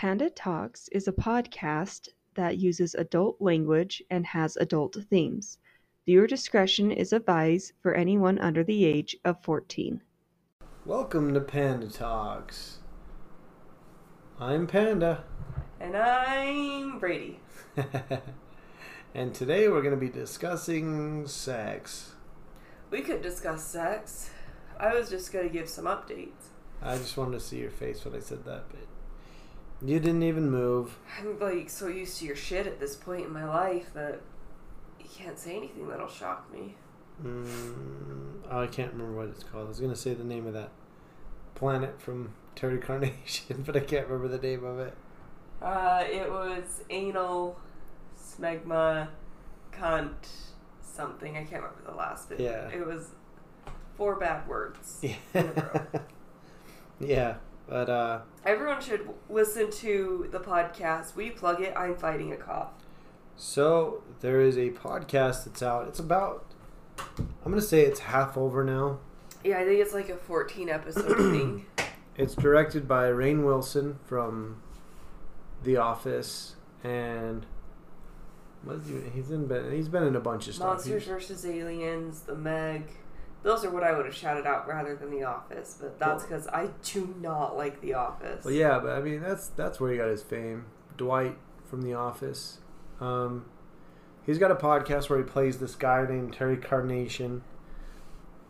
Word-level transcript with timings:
Panda 0.00 0.30
Talks 0.30 0.88
is 0.92 1.08
a 1.08 1.12
podcast 1.12 2.08
that 2.32 2.56
uses 2.56 2.94
adult 2.94 3.38
language 3.38 4.02
and 4.08 4.24
has 4.24 4.56
adult 4.56 4.96
themes. 5.10 5.58
Viewer 6.06 6.26
discretion 6.26 6.90
is 6.90 7.12
advised 7.12 7.74
for 7.82 7.92
anyone 7.92 8.38
under 8.38 8.64
the 8.64 8.86
age 8.86 9.14
of 9.26 9.42
14. 9.42 10.00
Welcome 10.86 11.34
to 11.34 11.40
Panda 11.40 11.88
Talks. 11.88 12.78
I'm 14.38 14.66
Panda. 14.66 15.24
And 15.78 15.94
I'm 15.94 16.98
Brady. 16.98 17.38
and 19.14 19.34
today 19.34 19.68
we're 19.68 19.82
going 19.82 19.94
to 19.94 20.00
be 20.00 20.08
discussing 20.08 21.26
sex. 21.26 22.14
We 22.88 23.02
could 23.02 23.20
discuss 23.20 23.66
sex. 23.66 24.30
I 24.78 24.94
was 24.94 25.10
just 25.10 25.30
going 25.30 25.46
to 25.46 25.52
give 25.52 25.68
some 25.68 25.84
updates. 25.84 26.48
I 26.80 26.96
just 26.96 27.18
wanted 27.18 27.32
to 27.32 27.40
see 27.40 27.58
your 27.58 27.68
face 27.68 28.02
when 28.02 28.14
I 28.14 28.20
said 28.20 28.46
that, 28.46 28.64
but 28.70 28.86
you 29.84 29.98
didn't 29.98 30.22
even 30.22 30.50
move. 30.50 30.98
I'm 31.18 31.38
like 31.38 31.70
so 31.70 31.88
used 31.88 32.18
to 32.18 32.26
your 32.26 32.36
shit 32.36 32.66
at 32.66 32.80
this 32.80 32.96
point 32.96 33.26
in 33.26 33.32
my 33.32 33.44
life 33.44 33.92
that 33.94 34.20
you 34.98 35.06
can't 35.12 35.38
say 35.38 35.56
anything 35.56 35.88
that'll 35.88 36.08
shock 36.08 36.52
me. 36.52 36.74
Mm, 37.24 38.40
oh, 38.50 38.62
I 38.62 38.66
can't 38.66 38.92
remember 38.92 39.16
what 39.18 39.28
it's 39.28 39.44
called. 39.44 39.66
I 39.66 39.68
was 39.68 39.80
going 39.80 39.92
to 39.92 39.98
say 39.98 40.14
the 40.14 40.24
name 40.24 40.46
of 40.46 40.54
that 40.54 40.70
planet 41.54 42.00
from 42.00 42.32
Terry 42.54 42.78
Carnation, 42.78 43.62
but 43.66 43.76
I 43.76 43.80
can't 43.80 44.06
remember 44.08 44.28
the 44.28 44.46
name 44.46 44.64
of 44.64 44.78
it. 44.78 44.94
Uh, 45.60 46.04
it 46.10 46.30
was 46.30 46.82
anal, 46.88 47.58
smegma, 48.18 49.08
cunt, 49.72 50.28
something. 50.82 51.36
I 51.36 51.44
can't 51.44 51.62
remember 51.62 51.82
the 51.86 51.96
last 51.96 52.30
bit. 52.30 52.40
Yeah. 52.40 52.68
It 52.68 52.86
was 52.86 53.10
four 53.96 54.16
bad 54.16 54.48
words. 54.48 54.98
Yeah. 55.02 55.16
In 55.34 55.46
a 55.46 55.86
row. 55.94 56.00
yeah, 57.00 57.34
but 57.70 57.88
uh, 57.88 58.20
Everyone 58.44 58.82
should 58.82 59.08
listen 59.30 59.70
to 59.70 60.28
the 60.32 60.40
podcast. 60.40 61.14
We 61.14 61.30
plug 61.30 61.62
it. 61.62 61.72
I'm 61.76 61.96
fighting 61.96 62.32
a 62.32 62.36
cough. 62.36 62.72
so 63.36 64.02
there 64.20 64.40
is 64.42 64.58
a 64.58 64.70
podcast 64.70 65.44
that's 65.44 65.62
out. 65.62 65.88
It's 65.88 65.98
about. 66.00 66.44
I'm 66.98 67.50
gonna 67.52 67.62
say 67.62 67.80
it's 67.82 68.00
half 68.00 68.36
over 68.36 68.62
now. 68.64 68.98
Yeah, 69.42 69.58
I 69.60 69.64
think 69.64 69.80
it's 69.80 69.94
like 69.94 70.10
a 70.10 70.16
14 70.16 70.68
episode 70.68 71.16
thing. 71.32 71.64
It's 72.16 72.34
directed 72.34 72.86
by 72.86 73.04
Rainn 73.08 73.44
Wilson 73.46 73.98
from 74.04 74.60
The 75.62 75.78
Office, 75.78 76.56
and 76.84 77.46
what's 78.64 78.86
he? 78.88 78.96
He's 79.14 79.30
in. 79.30 79.46
been- 79.46 79.72
He's 79.72 79.88
been 79.88 80.02
in 80.02 80.16
a 80.16 80.20
bunch 80.20 80.48
of 80.48 80.54
stuff. 80.56 80.66
Monsters 80.68 81.04
He's- 81.06 81.28
vs. 81.30 81.46
Aliens, 81.46 82.20
The 82.22 82.34
Meg. 82.34 82.82
Those 83.42 83.64
are 83.64 83.70
what 83.70 83.82
I 83.82 83.96
would 83.96 84.04
have 84.04 84.14
shouted 84.14 84.46
out 84.46 84.68
rather 84.68 84.94
than 84.94 85.10
The 85.10 85.24
Office, 85.24 85.78
but 85.80 85.98
that's 85.98 86.24
because 86.24 86.46
I 86.48 86.68
do 86.82 87.14
not 87.20 87.56
like 87.56 87.80
The 87.80 87.94
Office. 87.94 88.44
Well, 88.44 88.52
yeah, 88.52 88.78
but 88.78 88.92
I 88.92 89.00
mean 89.00 89.20
that's 89.22 89.48
that's 89.48 89.80
where 89.80 89.90
he 89.90 89.98
got 89.98 90.08
his 90.08 90.22
fame. 90.22 90.66
Dwight 90.96 91.38
from 91.64 91.82
The 91.82 91.94
Office. 91.94 92.58
Um, 93.00 93.46
he's 94.26 94.38
got 94.38 94.50
a 94.50 94.56
podcast 94.56 95.08
where 95.08 95.18
he 95.18 95.24
plays 95.24 95.58
this 95.58 95.74
guy 95.74 96.04
named 96.06 96.34
Terry 96.34 96.58
Carnation, 96.58 97.42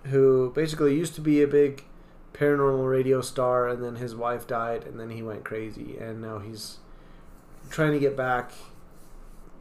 who 0.07 0.53
basically 0.55 0.97
used 0.97 1.15
to 1.15 1.21
be 1.21 1.41
a 1.43 1.47
big 1.47 1.85
paranormal 2.33 2.91
radio 2.91 3.21
star, 3.21 3.69
and 3.69 3.85
then 3.85 3.97
his 3.97 4.17
wife 4.17 4.47
died, 4.47 4.85
and 4.85 4.99
then 4.99 5.11
he 5.11 5.23
went 5.23 5.45
crazy, 5.45 5.97
and 5.99 6.21
now 6.21 6.39
he's 6.39 6.79
trying 7.71 7.93
to 7.93 8.01
get 8.01 8.17
back 8.17 8.53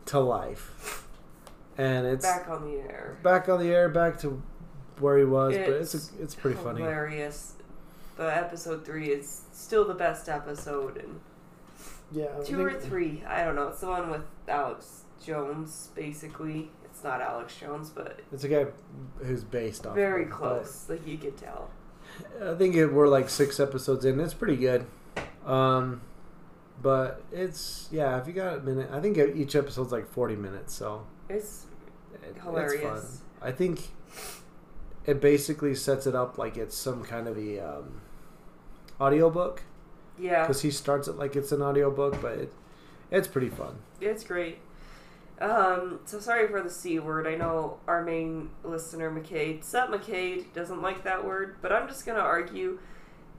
to 0.08 0.20
life. 0.20 1.08
And 1.78 2.06
it's 2.08 2.26
Back 2.26 2.50
on 2.50 2.64
the 2.64 2.78
air. 2.80 3.18
Back 3.24 3.48
on 3.48 3.60
the 3.60 3.72
air, 3.72 3.88
back 3.90 4.20
to 4.20 4.42
where 5.00 5.18
he 5.18 5.26
was, 5.26 5.56
but 5.56 5.70
it's 5.70 5.94
It's 5.96 6.12
a, 6.20 6.24
it's 6.24 6.36
pretty 6.36 6.58
funny. 6.58 6.82
Hilarious. 6.82 7.54
The 8.18 8.36
episode 8.36 8.86
three 8.86 9.08
is 9.10 9.44
still 9.54 9.86
the 9.88 9.94
best 9.94 10.28
episode, 10.28 10.98
and 10.98 11.20
Yeah, 12.12 12.26
I 12.40 12.44
two 12.44 12.62
or 12.62 12.74
three, 12.74 13.24
I 13.28 13.44
don't 13.46 13.56
know. 13.56 13.70
It's 13.70 13.80
the 13.82 13.88
one 13.88 14.10
with 14.10 14.24
Alex 14.48 15.04
Jones, 15.26 15.90
basically. 15.96 16.70
It's 16.84 17.04
not 17.04 17.22
Alex 17.22 17.56
Jones, 17.58 17.90
but 17.90 18.20
It's 18.34 18.44
a 18.44 18.50
guy 18.50 18.66
who's 19.24 19.44
based 19.46 19.86
off. 19.88 19.96
very 19.96 20.24
of 20.24 20.30
him, 20.30 20.36
close. 20.36 20.86
Like 20.90 21.08
you 21.08 21.18
could 21.18 21.38
tell. 21.38 21.70
I 22.44 22.56
think 22.56 22.76
it, 22.76 22.88
we're 22.88 23.08
like 23.08 23.30
six 23.30 23.60
episodes 23.60 24.04
in. 24.04 24.20
It's 24.20 24.34
pretty 24.34 24.58
good. 24.58 24.86
Um, 25.46 26.02
but 26.82 27.22
it's 27.32 27.88
yeah. 27.92 28.20
If 28.20 28.28
you 28.28 28.34
got 28.34 28.58
a 28.58 28.62
minute, 28.62 28.90
I 28.92 29.00
think 29.00 29.18
each 29.18 29.56
episode's 29.56 29.92
like 29.94 30.08
forty 30.10 30.36
minutes, 30.36 30.74
so 30.74 31.06
It's 31.30 31.66
it, 32.14 32.20
it's 32.32 32.42
hilarious. 32.44 32.82
fun. 32.84 33.48
I 33.48 33.52
think 33.54 33.80
it 35.10 35.22
basically 35.22 35.74
sets 35.76 36.06
it 36.08 36.16
up 36.16 36.38
like 36.38 36.58
it's 36.58 36.76
some 36.78 37.04
kind 37.04 37.28
of 37.28 37.38
a 37.38 37.60
um, 37.60 38.02
audiobook 39.00 39.64
Yeah. 40.18 40.42
because 40.44 40.62
he 40.62 40.72
starts 40.72 41.08
it 41.08 41.18
like 41.18 41.36
it's 41.36 41.52
an 41.52 41.62
audiobook, 41.62 42.22
but 42.22 42.34
it, 42.34 42.54
it's 43.12 43.28
pretty 43.28 43.50
fun. 43.50 43.80
It's 44.02 44.24
great. 44.24 44.60
Um, 45.42 46.00
so 46.06 46.20
sorry 46.20 46.48
for 46.50 46.62
the 46.62 46.70
C 46.70 47.00
word. 47.00 47.26
I 47.26 47.36
know 47.36 47.78
our 47.88 48.04
main 48.04 48.50
listener, 48.64 49.10
McCade, 49.10 49.64
Seth 49.64 49.90
McCade, 49.90 50.54
doesn't 50.54 50.82
like 50.82 51.04
that 51.06 51.26
word, 51.26 51.56
but 51.62 51.72
I'm 51.72 51.88
just 51.88 52.06
gonna 52.06 52.20
argue. 52.20 52.80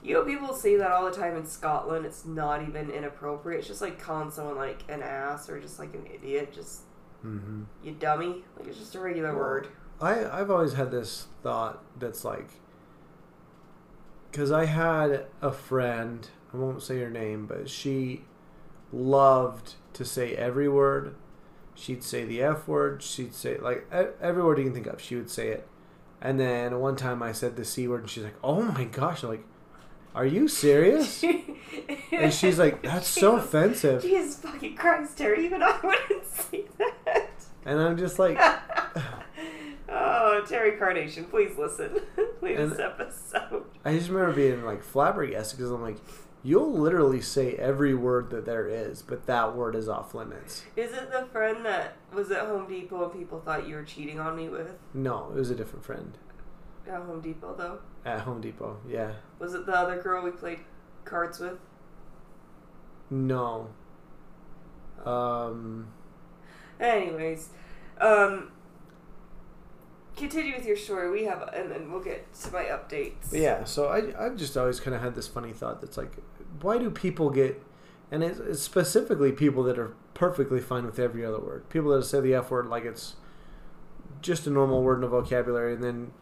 You 0.03 0.15
know, 0.15 0.25
people 0.25 0.55
say 0.55 0.77
that 0.77 0.91
all 0.91 1.05
the 1.05 1.15
time 1.15 1.37
in 1.37 1.45
Scotland. 1.45 2.07
It's 2.07 2.25
not 2.25 2.63
even 2.67 2.91
inappropriate. 2.91 3.59
It's 3.59 3.69
just 3.69 3.83
like 3.83 3.99
calling 3.99 4.31
someone 4.31 4.57
like 4.57 4.83
an 4.89 5.03
ass 5.03 5.51
or 5.51 5.61
just 5.61 5.79
like 5.79 5.95
an 5.95 6.07
idiot. 6.13 6.53
Just 6.53 6.83
Mm-hmm. 7.23 7.65
you 7.85 7.93
dummy. 7.93 8.45
Like 8.57 8.67
it's 8.69 8.79
just 8.79 8.95
a 8.95 9.01
regular 9.01 9.37
word. 9.37 9.69
I 10.01 10.25
I've 10.41 10.51
always 10.51 10.75
had 10.75 10.91
this 10.91 11.27
thought 11.43 11.83
that's 11.99 12.25
like 12.25 12.49
because 14.31 14.51
I 14.53 14.65
had 14.67 15.27
a 15.43 15.53
friend 15.53 16.29
I 16.53 16.57
won't 16.57 16.83
say 16.83 16.99
her 17.01 17.11
name 17.11 17.47
but 17.47 17.69
she 17.69 18.23
loved 18.93 19.75
to 19.95 20.05
say 20.05 20.35
every 20.35 20.69
word 20.69 21.15
she'd 21.75 22.03
say 22.03 22.25
the 22.25 22.43
f 22.43 22.67
word 22.67 23.03
she'd 23.03 23.35
say 23.35 23.59
like 23.59 23.87
every 24.21 24.43
word 24.43 24.59
you 24.59 24.65
can 24.65 24.75
think 24.75 24.87
of 24.87 25.01
she 25.01 25.17
would 25.17 25.31
say 25.31 25.49
it 25.49 25.67
and 26.21 26.39
then 26.39 26.79
one 26.81 26.97
time 26.97 27.23
I 27.23 27.33
said 27.33 27.57
the 27.57 27.65
c 27.65 27.87
word 27.89 28.03
and 28.03 28.11
she's 28.11 28.25
like 28.25 28.37
oh 28.43 28.63
my 28.63 28.85
gosh 28.85 29.23
I'm 29.23 29.31
like 29.31 29.45
are 30.15 30.27
you 30.27 30.49
serious 30.49 31.23
and 32.13 32.33
she's 32.33 32.59
like 32.59 32.83
that's 32.83 33.07
so 33.07 33.37
offensive 33.37 34.03
Jesus 34.03 34.37
fucking 34.37 34.75
Christ, 34.77 35.19
Terry! 35.19 35.45
Even 35.45 35.63
I 35.63 35.79
wouldn't 35.83 36.27
say 36.33 36.65
that. 36.79 37.31
and 37.65 37.81
I'm 37.81 37.97
just 37.97 38.19
like 38.19 38.37
oh, 40.31 40.45
Terry 40.47 40.73
Carnation, 40.79 41.25
please 41.25 41.57
listen. 41.59 42.01
please 42.41 42.59
And- 42.59 42.73
this 42.73 42.79
episode. 42.81 43.65
I 43.85 43.95
just 43.97 44.09
remember 44.11 44.35
being 44.35 44.65
like 44.65 44.83
flabbergasted 44.83 45.59
because 45.59 45.71
I'm 45.73 45.83
like, 45.83 45.97
you'll 46.43 46.73
literally 46.73 47.21
say 47.21 47.55
every 47.57 47.95
word 47.95 48.31
that 48.31 48.45
there 48.47 48.67
is, 48.69 49.03
but 49.03 49.27
that 49.27 49.55
word 49.57 49.75
is 49.75 49.89
off 49.89 50.15
limits. 50.15 50.65
Is 50.77 50.93
it 50.93 51.11
the 51.11 51.27
friend 51.33 51.65
that 51.67 51.97
was 52.15 52.31
at 52.31 52.47
Home 52.47 52.67
Depot 52.69 53.05
and 53.11 53.13
people 53.19 53.41
thought 53.41 53.67
you 53.69 53.75
were 53.75 53.83
cheating 53.85 54.19
on 54.21 54.37
me 54.37 54.49
with? 54.49 54.73
No, 54.95 55.31
it 55.35 55.39
was 55.39 55.51
a 55.51 55.55
different 55.55 55.85
friend 55.85 56.17
At 56.87 57.03
Home 57.03 57.21
Depot, 57.21 57.55
though? 57.57 57.79
at 58.05 58.21
Home 58.21 58.41
Depot. 58.41 58.79
Yeah, 58.89 59.13
Was 59.39 59.53
it 59.55 59.67
the 59.67 59.77
other 59.77 60.01
girl 60.01 60.23
we 60.25 60.31
played 60.31 60.61
cards 61.05 61.39
with? 61.41 61.59
no. 63.11 63.69
Um, 65.05 65.89
Anyways, 66.79 67.49
um, 68.01 68.53
continue 70.21 70.55
with 70.55 70.67
your 70.67 70.77
story. 70.77 71.11
We 71.11 71.25
have, 71.25 71.43
and 71.55 71.71
then 71.71 71.91
we'll 71.91 72.03
get 72.03 72.33
to 72.35 72.53
my 72.53 72.65
updates. 72.65 73.31
but 73.31 73.41
yeah. 73.41 73.65
So 73.65 73.89
I 73.89 74.13
I've 74.25 74.37
just 74.37 74.57
always 74.57 74.79
kind 74.79 74.95
of 74.95 75.03
had 75.03 75.15
this 75.15 75.27
funny 75.27 75.53
thought 75.53 75.81
that's 75.81 75.97
like, 75.97 76.13
why 76.61 76.79
do 76.79 76.91
people 76.91 77.31
get, 77.31 77.63
and 78.11 78.23
it's, 78.23 78.39
it's 78.39 78.63
specifically 78.63 79.33
people 79.33 79.63
that 79.65 79.79
are 79.79 79.95
perfectly 80.15 80.61
fine 80.61 80.85
with 80.85 80.99
every 80.99 81.25
other 81.25 81.41
word. 81.41 81.69
People 81.71 81.91
that 81.91 82.05
say 82.05 82.21
the 82.21 82.35
f 82.35 82.51
word 82.51 82.67
like 82.67 82.85
it's 82.85 83.17
just 84.21 84.47
a 84.47 84.51
normal 84.51 84.83
word 84.83 84.97
in 84.97 85.01
the 85.01 85.09
vocabulary, 85.09 85.75
and 85.75 85.83
then 85.83 86.13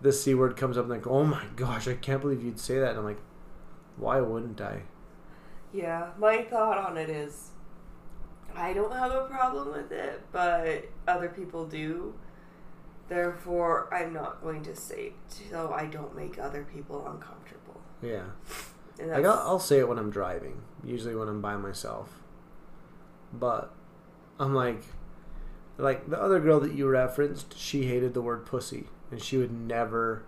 the 0.00 0.12
c 0.12 0.34
word 0.34 0.56
comes 0.56 0.78
up 0.78 0.84
and 0.84 0.92
like, 0.92 1.06
oh 1.06 1.24
my 1.24 1.44
gosh, 1.56 1.88
I 1.88 1.94
can't 1.94 2.20
believe 2.20 2.42
you'd 2.42 2.60
say 2.60 2.78
that. 2.78 2.90
And 2.90 2.98
I'm 3.00 3.04
like, 3.04 3.20
why 3.96 4.20
wouldn't 4.20 4.60
I? 4.60 4.82
Yeah, 5.72 6.10
my 6.18 6.42
thought 6.42 6.78
on 6.78 6.96
it 6.96 7.10
is 7.10 7.50
I 8.56 8.72
don't 8.72 8.92
have 8.92 9.12
a 9.12 9.26
problem 9.26 9.72
with 9.72 9.92
it, 9.92 10.22
but 10.32 10.84
other 11.06 11.28
people 11.28 11.66
do. 11.66 12.14
Therefore, 13.10 13.92
I'm 13.92 14.12
not 14.12 14.40
going 14.40 14.62
to 14.62 14.76
say 14.76 15.06
it 15.06 15.14
so 15.50 15.72
I 15.72 15.86
don't 15.86 16.16
make 16.16 16.38
other 16.38 16.64
people 16.72 17.04
uncomfortable. 17.08 17.80
Yeah. 18.00 18.22
And 19.00 19.10
Like 19.10 19.24
I'll, 19.24 19.38
I'll 19.40 19.58
say 19.58 19.80
it 19.80 19.88
when 19.88 19.98
I'm 19.98 20.10
driving, 20.12 20.62
usually 20.84 21.16
when 21.16 21.26
I'm 21.26 21.40
by 21.40 21.56
myself. 21.56 22.20
But 23.32 23.74
I'm 24.38 24.54
like, 24.54 24.84
like 25.76 26.08
the 26.08 26.22
other 26.22 26.38
girl 26.38 26.60
that 26.60 26.72
you 26.72 26.86
referenced, 26.86 27.58
she 27.58 27.86
hated 27.86 28.14
the 28.14 28.22
word 28.22 28.46
pussy, 28.46 28.84
and 29.10 29.20
she 29.20 29.36
would 29.36 29.50
never 29.52 30.24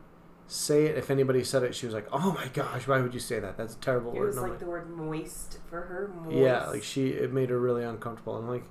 say 0.48 0.86
it. 0.86 0.98
If 0.98 1.08
anybody 1.08 1.44
said 1.44 1.62
it, 1.62 1.76
she 1.76 1.86
was 1.86 1.94
like, 1.94 2.08
"Oh 2.12 2.32
my 2.32 2.48
gosh, 2.48 2.88
why 2.88 3.00
would 3.00 3.14
you 3.14 3.20
say 3.20 3.38
that? 3.38 3.56
That's 3.56 3.74
a 3.74 3.78
terrible 3.78 4.12
it 4.12 4.18
word." 4.18 4.26
was 4.26 4.36
And 4.38 4.44
I'm 4.46 4.50
like 4.50 4.58
the 4.58 4.66
word 4.66 4.90
moist 4.90 5.58
for 5.70 5.82
her. 5.82 6.12
Moist. 6.24 6.36
yeah, 6.36 6.66
like 6.66 6.82
she, 6.82 7.10
it 7.10 7.32
made 7.32 7.50
her 7.50 7.60
really 7.60 7.84
uncomfortable. 7.84 8.34
I'm 8.36 8.48
like, 8.48 8.64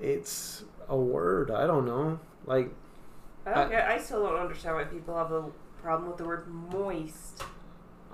it's 0.00 0.64
a 0.88 0.96
word. 0.96 1.52
I 1.52 1.68
don't 1.68 1.86
know. 1.86 2.18
Like, 2.46 2.72
I, 3.46 3.54
don't 3.54 3.74
uh, 3.74 3.84
I 3.88 3.98
still 3.98 4.22
don't 4.24 4.36
understand 4.40 4.76
why 4.76 4.84
people 4.84 5.16
have 5.16 5.32
a 5.32 5.44
problem 5.80 6.08
with 6.08 6.18
the 6.18 6.24
word 6.24 6.46
moist. 6.48 7.42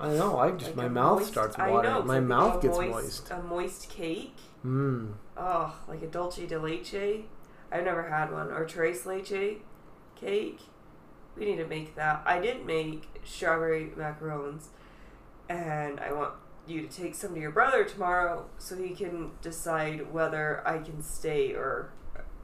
I 0.00 0.08
know. 0.10 0.38
I 0.38 0.52
just 0.52 0.68
Like 0.68 0.76
my 0.76 0.84
a 0.86 0.88
mouth 0.90 1.18
moist- 1.18 1.32
starts 1.32 1.58
I 1.58 1.70
watering. 1.70 1.92
know, 1.92 1.98
'cause 2.00 2.08
my 2.08 2.14
I 2.14 2.18
think 2.18 2.28
mouth 2.28 2.62
gets 2.62 2.78
moist. 2.78 3.30
A 3.30 3.42
moist 3.42 3.88
cake. 3.90 4.36
Oh, 4.64 5.74
like 5.88 6.02
a 6.02 6.06
dulce 6.06 6.36
de 6.36 6.58
leche. 6.58 7.24
I've 7.70 7.84
never 7.84 8.04
had 8.08 8.32
one. 8.32 8.50
Or 8.52 8.64
tres 8.64 9.04
leche 9.06 9.58
cake. 10.16 10.60
We 11.36 11.44
need 11.44 11.56
to 11.56 11.66
make 11.66 11.94
that. 11.96 12.22
I 12.26 12.40
did 12.40 12.64
make 12.66 13.20
strawberry 13.24 13.92
macarons, 13.96 14.68
and 15.48 16.00
I 16.00 16.12
want 16.12 16.32
you 16.66 16.86
to 16.86 16.88
take 16.88 17.14
some 17.14 17.34
to 17.34 17.40
your 17.40 17.50
brother 17.52 17.84
tomorrow 17.84 18.46
so 18.58 18.76
he 18.76 18.90
can 18.94 19.30
decide 19.42 20.12
whether 20.12 20.66
I 20.66 20.78
can 20.78 21.02
stay 21.02 21.52
or 21.54 21.90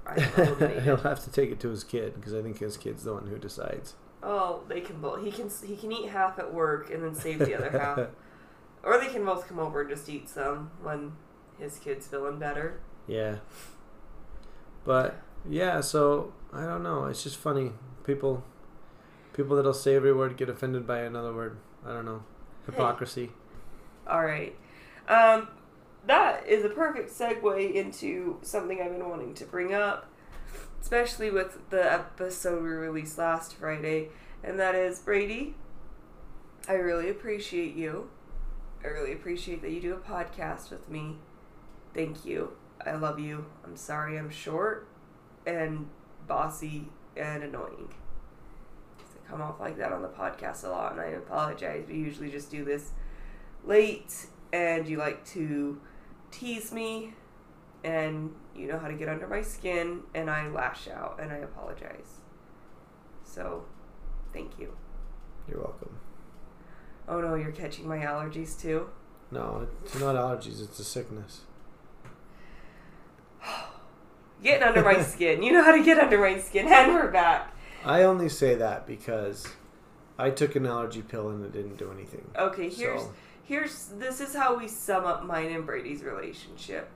He'll 0.85 0.99
have 0.99 1.25
to 1.25 1.31
take 1.31 1.51
it 1.51 1.61
to 1.61 1.71
his 1.71 1.85
kid 1.85 2.15
because 2.15 2.35
I 2.35 2.43
think 2.43 2.59
his 2.59 2.77
kid's 2.77 3.05
the 3.05 3.15
one 3.15 3.27
who 3.27 3.39
decides. 3.39 3.95
Oh, 4.23 4.63
they 4.69 4.81
can 4.81 5.01
both. 5.01 5.25
He 5.25 5.31
can 5.31 5.51
he 5.67 5.77
can 5.77 5.93
eat 5.93 6.11
half 6.11 6.39
at 6.39 6.53
work 6.53 6.91
and 6.91 7.03
then 7.03 7.15
save 7.15 7.39
the 7.41 7.55
other 7.55 7.71
half, 7.71 7.99
or 8.83 8.99
they 8.99 9.09
can 9.09 9.25
both 9.25 9.47
come 9.49 9.59
over 9.59 9.81
and 9.81 9.91
just 9.91 10.09
eat 10.09 10.29
some 10.29 10.71
when 10.83 11.13
his 11.59 11.79
kid's 11.79 12.07
feeling 12.07 12.39
better. 12.39 12.81
Yeah. 13.07 13.37
But 14.85 15.21
yeah, 15.49 15.81
so 15.81 16.33
I 16.53 16.65
don't 16.65 16.83
know. 16.83 17.05
It's 17.07 17.23
just 17.23 17.37
funny. 17.37 17.73
People 18.05 18.45
people 19.33 19.57
that'll 19.57 19.75
say 19.75 19.95
every 19.95 20.13
word 20.13 20.37
get 20.37 20.49
offended 20.49 20.87
by 20.87 21.01
another 21.01 21.33
word. 21.33 21.59
I 21.85 21.93
don't 21.93 22.05
know. 22.05 22.23
Hypocrisy. 22.67 23.31
All 24.07 24.25
right. 24.25 24.57
Um, 25.09 25.49
that 26.07 26.47
is 26.47 26.65
a 26.65 26.69
perfect 26.69 27.11
segue 27.11 27.75
into 27.75 28.39
something 28.43 28.81
I've 28.81 28.93
been 28.93 29.09
wanting 29.09 29.35
to 29.35 29.45
bring 29.45 29.73
up, 29.73 30.11
especially 30.81 31.31
with 31.31 31.59
the 31.71 31.93
episode 31.93 32.63
we 32.63 32.71
released 32.71 33.19
last 33.19 33.55
Friday, 33.55 34.09
and 34.43 34.59
that 34.59 34.75
is 34.75 34.99
Brady. 35.01 35.55
I 36.69 36.75
really 36.75 37.11
appreciate 37.11 37.75
you. 37.75 38.11
I 38.85 38.89
really 38.89 39.13
appreciate 39.13 39.63
that 39.63 39.71
you 39.71 39.81
do 39.81 39.95
a 39.95 39.99
podcast 39.99 40.71
with 40.71 40.89
me. 40.91 41.17
Thank 41.95 42.25
you. 42.25 42.53
I 42.85 42.97
love 42.97 43.19
you. 43.19 43.47
I'm 43.65 43.77
sorry 43.77 44.19
I'm 44.19 44.31
short 44.31 44.89
and 45.47 45.89
bossy 46.27 46.89
and 47.17 47.43
annoying. 47.43 47.95
I 48.99 49.31
come 49.31 49.41
off 49.41 49.61
like 49.61 49.79
that 49.79 49.93
on 49.93 50.03
the 50.03 50.09
podcast 50.09 50.65
a 50.65 50.69
lot, 50.69 50.93
and 50.93 51.01
I 51.01 51.07
apologize. 51.07 51.87
We 51.89 51.97
usually 51.97 52.31
just 52.31 52.51
do 52.51 52.65
this 52.65 52.91
late 53.65 54.27
and 54.53 54.87
you 54.87 54.99
like 54.99 55.25
to 55.25 55.81
tease 56.35 56.73
me 56.73 57.15
and 57.85 58.35
you 58.57 58.67
know 58.67 58.79
how 58.79 58.89
to 58.89 58.95
get 58.95 59.09
under 59.09 59.27
my 59.27 59.43
skin 59.43 60.01
and 60.15 60.31
I 60.31 60.49
lash 60.49 60.89
out 60.89 61.19
and 61.21 61.33
I 61.33 61.37
apologize. 61.37 62.21
So, 63.23 63.65
thank 64.33 64.59
you. 64.59 64.77
You're 65.49 65.61
welcome. 65.61 65.97
Oh 67.07 67.21
no, 67.21 67.35
you're 67.35 67.53
catching 67.53 67.87
my 67.87 67.99
allergies 67.99 68.61
too. 68.61 68.89
No, 69.31 69.67
it's 69.83 69.99
not 69.99 70.17
allergies, 70.17 70.63
it's 70.63 70.79
a 70.79 70.85
sickness. 70.85 71.43
Getting 74.43 74.63
under 74.63 74.83
my 74.83 75.03
skin. 75.13 75.43
You 75.43 75.53
know 75.53 75.63
how 75.63 75.73
to 75.73 75.83
get 75.83 75.99
under 75.99 76.19
my 76.19 76.39
skin 76.39 76.67
and 76.69 76.93
we're 76.93 77.11
back. 77.11 77.55
I 77.85 78.03
only 78.03 78.29
say 78.31 78.55
that 78.55 78.87
because 78.87 79.47
I 80.19 80.31
took 80.31 80.57
an 80.57 80.65
allergy 80.65 81.03
pill 81.03 81.29
and 81.29 81.45
it 81.45 81.53
didn't 81.53 81.77
do 81.77 81.91
anything. 81.93 82.25
Okay, 82.37 82.71
here's 82.71 83.03
So 83.03 83.13
here's 83.45 83.87
this 83.99 84.21
is 84.21 84.35
how 84.35 84.57
we 84.57 84.69
sum 84.69 85.05
up 85.05 85.25
mine 85.25 85.51
and 85.51 85.65
Brady's 85.67 86.03
relationship. 86.03 86.91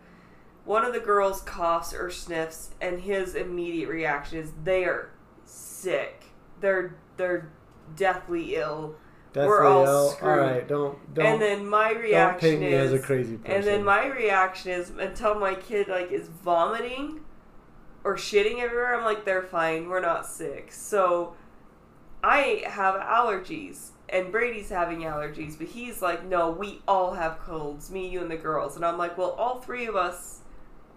One 0.65 0.85
of 0.85 0.93
the 0.93 1.00
girls 1.00 1.41
coughs 1.43 1.95
or 1.95 2.11
sniffs, 2.11 2.71
and 2.81 3.00
his 3.00 3.35
immediate 3.35 3.89
reaction 3.89 4.39
is 4.39 4.53
they 4.65 4.85
are 4.85 5.11
sick. 5.45 6.25
They're 6.61 6.97
they're 7.17 7.50
deathly 7.97 8.56
ill. 8.56 8.97
deathly 9.33 9.49
we're 9.49 9.65
all 9.65 9.87
ill. 9.87 10.11
screwed. 10.11 10.31
All 10.31 10.45
right, 10.47 10.69
don't 10.69 11.15
don't 11.15 11.27
and 11.27 11.43
then 11.43 11.67
my 11.67 11.93
don't 11.93 12.03
reaction 12.03 12.62
is 12.62 12.93
as 12.93 13.01
a 13.01 13.03
crazy 13.03 13.37
person. 13.37 13.56
and 13.56 13.65
then 13.65 13.85
my 13.85 14.06
reaction 14.06 14.73
is 14.73 14.91
until 14.91 15.35
my 15.35 15.55
kid 15.55 15.89
like 15.89 16.11
is 16.12 16.29
vomiting 16.29 17.21
or 18.05 18.17
shitting 18.17 18.59
everywhere, 18.59 18.97
I'm 18.97 19.05
like, 19.05 19.25
they're 19.25 19.43
fine, 19.43 19.89
we're 19.89 20.01
not 20.01 20.27
sick. 20.27 20.73
So 20.73 21.35
I 22.23 22.62
have 22.67 22.94
allergies 22.94 23.91
and 24.10 24.32
Brady's 24.32 24.70
having 24.70 25.00
allergies, 25.00 25.58
but 25.58 25.69
he's 25.69 26.00
like, 26.00 26.25
no, 26.25 26.50
we 26.50 26.81
all 26.88 27.14
have 27.14 27.38
colds, 27.40 27.90
me, 27.90 28.08
you, 28.08 28.20
and 28.20 28.31
the 28.31 28.37
girls. 28.37 28.76
And 28.76 28.84
I'm 28.84 28.99
like, 28.99 29.19
well, 29.19 29.31
all 29.31 29.60
three 29.60 29.87
of 29.87 29.96
us, 29.96 30.40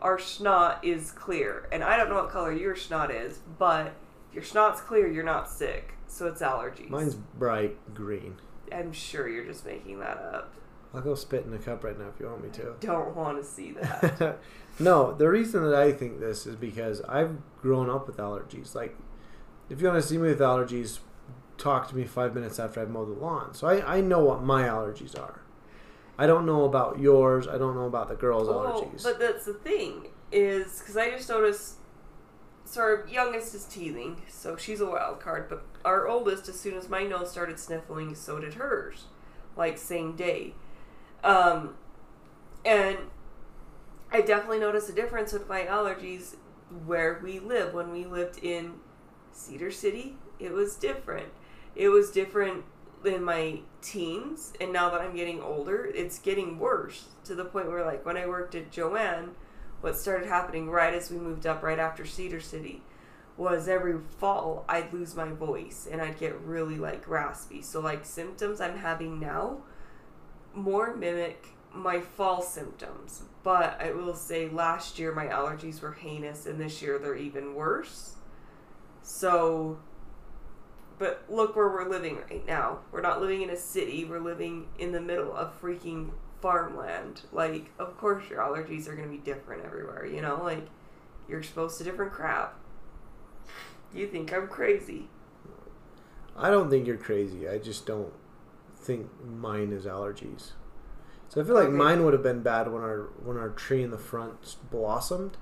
our 0.01 0.17
snot 0.17 0.83
is 0.83 1.11
clear. 1.11 1.67
And 1.71 1.83
I 1.83 1.97
don't 1.97 2.09
know 2.09 2.15
what 2.15 2.29
color 2.29 2.53
your 2.53 2.75
snot 2.75 3.11
is, 3.11 3.39
but 3.57 3.93
if 4.29 4.35
your 4.35 4.43
snot's 4.43 4.81
clear, 4.81 5.07
you're 5.07 5.23
not 5.23 5.49
sick. 5.49 5.93
So 6.07 6.27
it's 6.27 6.41
allergies. 6.41 6.89
Mine's 6.89 7.15
bright 7.15 7.77
green. 7.93 8.35
I'm 8.71 8.93
sure 8.93 9.27
you're 9.27 9.45
just 9.45 9.65
making 9.65 9.99
that 9.99 10.17
up. 10.17 10.53
I'll 10.93 11.01
go 11.01 11.15
spit 11.15 11.45
in 11.45 11.53
a 11.53 11.57
cup 11.57 11.83
right 11.83 11.97
now 11.97 12.09
if 12.13 12.19
you 12.19 12.27
want 12.27 12.43
me 12.43 12.49
to. 12.49 12.75
Don't 12.81 13.15
want 13.15 13.37
to 13.37 13.43
see 13.43 13.71
that. 13.73 14.39
no, 14.79 15.13
the 15.13 15.29
reason 15.29 15.63
that 15.63 15.73
I 15.73 15.93
think 15.93 16.19
this 16.19 16.45
is 16.45 16.55
because 16.55 17.01
I've 17.03 17.37
grown 17.61 17.89
up 17.89 18.07
with 18.07 18.17
allergies. 18.17 18.75
Like, 18.75 18.97
if 19.69 19.79
you 19.79 19.87
want 19.87 20.01
to 20.01 20.07
see 20.07 20.17
me 20.17 20.27
with 20.29 20.39
allergies, 20.39 20.99
talk 21.61 21.87
to 21.89 21.95
me 21.95 22.03
five 22.03 22.33
minutes 22.33 22.59
after 22.59 22.81
I've 22.81 22.89
mowed 22.89 23.15
the 23.15 23.19
lawn. 23.19 23.53
So 23.53 23.67
I, 23.67 23.97
I 23.97 24.01
know 24.01 24.19
what 24.19 24.43
my 24.43 24.63
allergies 24.63 25.17
are. 25.17 25.41
I 26.17 26.27
don't 26.27 26.45
know 26.45 26.65
about 26.65 26.99
yours. 26.99 27.47
I 27.47 27.57
don't 27.57 27.75
know 27.75 27.85
about 27.85 28.09
the 28.09 28.15
girls' 28.15 28.47
Well, 28.47 28.83
allergies. 28.83 29.03
But 29.03 29.19
that's 29.19 29.45
the 29.45 29.53
thing 29.53 30.07
is 30.31 30.79
because 30.79 30.97
I 30.97 31.11
just 31.11 31.29
noticed. 31.29 31.75
So 32.63 32.81
our 32.81 33.07
youngest 33.09 33.53
is 33.53 33.65
teething, 33.65 34.21
so 34.29 34.55
she's 34.55 34.79
a 34.81 34.85
wild 34.85 35.19
card. 35.19 35.49
But 35.49 35.63
our 35.83 36.07
oldest, 36.07 36.47
as 36.47 36.59
soon 36.59 36.75
as 36.77 36.89
my 36.89 37.03
nose 37.03 37.31
started 37.31 37.59
sniffling, 37.59 38.15
so 38.15 38.39
did 38.39 38.55
hers, 38.55 39.05
like 39.57 39.77
same 39.77 40.15
day. 40.15 40.53
Um, 41.23 41.75
and 42.63 42.97
I 44.11 44.21
definitely 44.21 44.59
noticed 44.59 44.89
a 44.89 44.93
difference 44.93 45.33
with 45.33 45.49
my 45.49 45.63
allergies 45.63 46.35
where 46.85 47.19
we 47.23 47.39
live. 47.39 47.73
When 47.73 47.91
we 47.91 48.05
lived 48.05 48.37
in 48.43 48.75
Cedar 49.31 49.71
City, 49.71 50.17
it 50.39 50.51
was 50.51 50.75
different. 50.75 51.29
It 51.75 51.89
was 51.89 52.11
different 52.11 52.65
in 53.05 53.23
my 53.23 53.61
teens, 53.81 54.53
and 54.61 54.71
now 54.71 54.89
that 54.89 55.01
I'm 55.01 55.15
getting 55.15 55.41
older, 55.41 55.85
it's 55.85 56.19
getting 56.19 56.59
worse 56.59 57.05
to 57.25 57.35
the 57.35 57.45
point 57.45 57.67
where, 57.67 57.85
like, 57.85 58.05
when 58.05 58.17
I 58.17 58.27
worked 58.27 58.55
at 58.55 58.71
Joanne, 58.71 59.31
what 59.81 59.97
started 59.97 60.27
happening 60.27 60.69
right 60.69 60.93
as 60.93 61.09
we 61.09 61.17
moved 61.17 61.47
up, 61.47 61.63
right 61.63 61.79
after 61.79 62.05
Cedar 62.05 62.39
City, 62.39 62.83
was 63.37 63.67
every 63.67 63.99
fall 64.19 64.65
I'd 64.69 64.93
lose 64.93 65.15
my 65.15 65.31
voice 65.31 65.87
and 65.91 66.01
I'd 66.01 66.19
get 66.19 66.39
really 66.41 66.75
like 66.75 67.07
raspy. 67.07 67.61
So, 67.61 67.79
like, 67.79 68.05
symptoms 68.05 68.61
I'm 68.61 68.77
having 68.77 69.19
now 69.19 69.63
more 70.53 70.95
mimic 70.95 71.47
my 71.73 72.01
fall 72.01 72.41
symptoms. 72.41 73.23
But 73.43 73.81
I 73.81 73.91
will 73.91 74.13
say 74.13 74.49
last 74.49 74.99
year 74.99 75.13
my 75.13 75.27
allergies 75.27 75.81
were 75.81 75.93
heinous 75.93 76.45
and 76.45 76.59
this 76.59 76.81
year 76.81 76.99
they're 76.99 77.15
even 77.15 77.55
worse. 77.55 78.15
So, 79.01 79.79
but 81.01 81.25
look 81.29 81.55
where 81.55 81.67
we're 81.67 81.89
living 81.89 82.19
right 82.29 82.45
now. 82.45 82.77
We're 82.91 83.01
not 83.01 83.19
living 83.19 83.41
in 83.41 83.49
a 83.49 83.57
city, 83.57 84.05
we're 84.05 84.19
living 84.19 84.67
in 84.77 84.91
the 84.91 85.01
middle 85.01 85.35
of 85.35 85.59
freaking 85.59 86.11
farmland. 86.41 87.23
Like, 87.31 87.71
of 87.79 87.97
course 87.97 88.29
your 88.29 88.39
allergies 88.39 88.87
are 88.87 88.95
going 88.95 89.09
to 89.09 89.11
be 89.11 89.17
different 89.17 89.65
everywhere, 89.65 90.05
you 90.05 90.21
know? 90.21 90.39
Like, 90.43 90.67
you're 91.27 91.39
exposed 91.39 91.79
to 91.79 91.83
different 91.83 92.11
crap. 92.11 92.53
You 93.91 94.05
think 94.05 94.31
I'm 94.31 94.47
crazy. 94.47 95.09
I 96.37 96.51
don't 96.51 96.69
think 96.69 96.85
you're 96.85 96.97
crazy. 96.97 97.49
I 97.49 97.57
just 97.57 97.87
don't 97.87 98.13
think 98.75 99.09
mine 99.25 99.71
is 99.73 99.85
allergies. 99.85 100.51
So 101.29 101.41
I 101.41 101.43
feel 101.43 101.55
like 101.55 101.69
Okay. 101.69 101.77
mine 101.77 102.05
would 102.05 102.13
have 102.13 102.23
been 102.23 102.43
bad 102.43 102.71
when 102.71 102.83
our 102.83 103.09
when 103.23 103.37
our 103.37 103.49
tree 103.49 103.81
in 103.81 103.89
the 103.89 103.97
front 103.97 104.55
blossomed. 104.69 105.37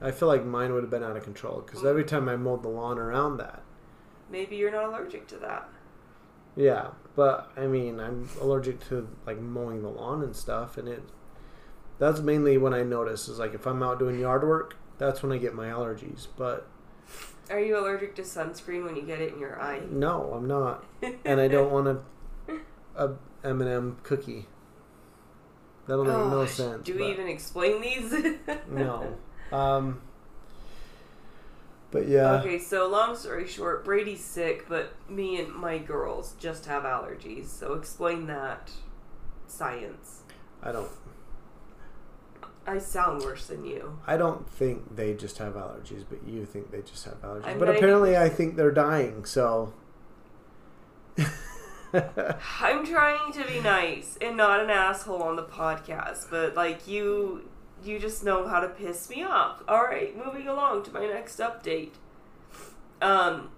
I 0.00 0.10
feel 0.10 0.26
like 0.26 0.44
mine 0.44 0.72
would 0.74 0.82
have 0.82 0.90
been 0.90 1.04
out 1.04 1.16
of 1.16 1.22
control 1.22 1.62
because 1.64 1.82
mm. 1.82 1.86
every 1.86 2.04
time 2.04 2.28
I 2.28 2.34
mowed 2.34 2.64
the 2.64 2.68
lawn 2.68 2.98
around 2.98 3.36
that. 3.36 3.61
Maybe 4.32 4.56
you're 4.56 4.72
not 4.72 4.84
allergic 4.86 5.28
to 5.28 5.36
that. 5.36 5.68
Yeah, 6.56 6.88
but 7.14 7.52
I 7.56 7.66
mean, 7.66 8.00
I'm 8.00 8.28
allergic 8.40 8.86
to 8.88 9.08
like 9.26 9.38
mowing 9.38 9.82
the 9.82 9.88
lawn 9.88 10.22
and 10.22 10.34
stuff, 10.34 10.76
and 10.78 10.88
it. 10.88 11.02
That's 11.98 12.20
mainly 12.20 12.58
when 12.58 12.74
I 12.74 12.82
notice 12.82 13.28
is 13.28 13.38
like 13.38 13.54
if 13.54 13.66
I'm 13.66 13.82
out 13.82 13.98
doing 14.00 14.18
yard 14.18 14.42
work, 14.42 14.76
that's 14.98 15.22
when 15.22 15.30
I 15.30 15.36
get 15.38 15.54
my 15.54 15.66
allergies. 15.68 16.26
But 16.36 16.66
Are 17.50 17.60
you 17.60 17.78
allergic 17.78 18.14
to 18.16 18.22
sunscreen 18.22 18.84
when 18.84 18.96
you 18.96 19.02
get 19.02 19.20
it 19.20 19.32
in 19.34 19.38
your 19.38 19.60
eye? 19.60 19.82
no, 19.90 20.32
I'm 20.34 20.48
not, 20.48 20.84
and 21.24 21.40
I 21.40 21.46
don't 21.48 21.70
want 21.70 21.86
a 21.88 21.98
a 22.96 23.12
M&M 23.44 23.98
cookie. 24.02 24.46
That'll 25.86 26.04
make 26.04 26.12
no 26.14 26.40
Oh, 26.42 26.46
sense. 26.46 26.84
Do 26.84 26.94
we 26.94 27.00
but- 27.00 27.08
even 27.10 27.28
explain 27.28 27.80
these? 27.82 28.12
No. 28.70 29.16
Um. 29.52 30.00
But 31.92 32.08
yeah, 32.08 32.40
Okay, 32.40 32.58
so 32.58 32.88
long 32.88 33.14
story 33.14 33.46
short, 33.46 33.84
Brady's 33.84 34.24
sick, 34.24 34.66
but 34.68 34.94
me 35.10 35.38
and 35.38 35.54
my 35.54 35.76
girls 35.78 36.34
just 36.40 36.64
have 36.64 36.84
allergies. 36.84 37.48
So 37.48 37.74
explain 37.74 38.26
that 38.26 38.70
science. 39.46 40.22
I 40.62 40.72
don't. 40.72 40.90
I 42.66 42.78
sound 42.78 43.22
worse 43.22 43.46
than 43.46 43.64
you. 43.64 43.98
I 44.06 44.16
don't 44.16 44.48
think 44.48 44.96
they 44.96 45.14
just 45.14 45.36
have 45.38 45.54
allergies, 45.54 46.04
but 46.08 46.26
you 46.26 46.46
think 46.46 46.70
they 46.70 46.80
just 46.80 47.04
have 47.04 47.20
allergies. 47.20 47.46
I'm 47.46 47.58
but 47.58 47.68
90% 47.68 47.76
apparently, 47.76 48.16
I 48.16 48.28
think 48.28 48.56
they're 48.56 48.70
dying. 48.70 49.24
So 49.26 49.74
I'm 51.92 52.86
trying 52.86 53.32
to 53.32 53.44
be 53.46 53.60
nice 53.60 54.16
and 54.20 54.36
not 54.36 54.60
an 54.60 54.70
asshole 54.70 55.22
on 55.22 55.36
the 55.36 55.42
podcast, 55.42 56.30
but 56.30 56.54
like 56.54 56.88
you 56.88 57.48
you 57.84 57.98
just 57.98 58.24
know 58.24 58.46
how 58.46 58.60
to 58.60 58.68
piss 58.68 59.08
me 59.10 59.22
off. 59.22 59.62
All 59.68 59.82
right, 59.84 60.16
moving 60.16 60.48
along 60.48 60.84
to 60.84 60.92
my 60.92 61.06
next 61.06 61.38
update. 61.38 61.92
Um 63.00 63.50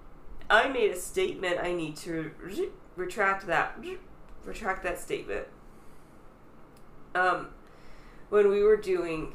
I 0.51 0.69
made 0.69 0.91
a 0.91 0.97
statement 0.97 1.59
I 1.63 1.73
need 1.73 1.97
to 1.99 2.31
re- 2.41 2.69
retract 2.97 3.47
that 3.47 3.79
retract 4.45 4.83
that 4.83 5.01
statement. 5.01 5.47
Um 7.15 7.49
when 8.31 8.49
we 8.49 8.63
were 8.63 8.77
doing 8.77 9.35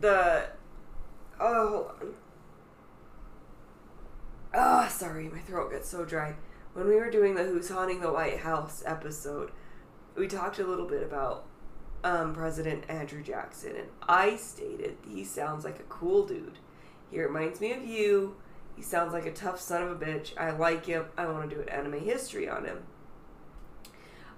the 0.00 0.46
oh 1.40 1.68
hold 1.68 1.86
on. 2.00 2.14
Ah, 4.54 4.86
sorry, 4.88 5.28
my 5.28 5.38
throat 5.38 5.70
gets 5.70 5.88
so 5.88 6.04
dry 6.04 6.34
when 6.74 6.88
we 6.88 6.96
were 6.96 7.10
doing 7.10 7.34
the 7.34 7.44
Who's 7.44 7.68
Haunting 7.68 8.00
the 8.00 8.12
White 8.12 8.38
House 8.38 8.82
episode, 8.86 9.50
we 10.16 10.26
talked 10.26 10.58
a 10.58 10.66
little 10.66 10.86
bit 10.86 11.02
about 11.02 11.44
um, 12.04 12.34
President 12.34 12.84
Andrew 12.88 13.22
Jackson, 13.22 13.76
and 13.76 13.88
I 14.08 14.36
stated 14.36 14.96
he 15.08 15.24
sounds 15.24 15.64
like 15.64 15.78
a 15.80 15.84
cool 15.84 16.26
dude. 16.26 16.58
He 17.10 17.20
reminds 17.20 17.60
me 17.60 17.72
of 17.72 17.84
you. 17.84 18.36
He 18.76 18.82
sounds 18.82 19.12
like 19.12 19.26
a 19.26 19.32
tough 19.32 19.60
son 19.60 19.82
of 19.82 19.90
a 19.90 20.04
bitch. 20.04 20.32
I 20.38 20.50
like 20.50 20.86
him. 20.86 21.04
I 21.16 21.26
want 21.26 21.48
to 21.48 21.54
do 21.56 21.62
an 21.62 21.68
anime 21.68 22.00
history 22.00 22.48
on 22.48 22.64
him. 22.64 22.84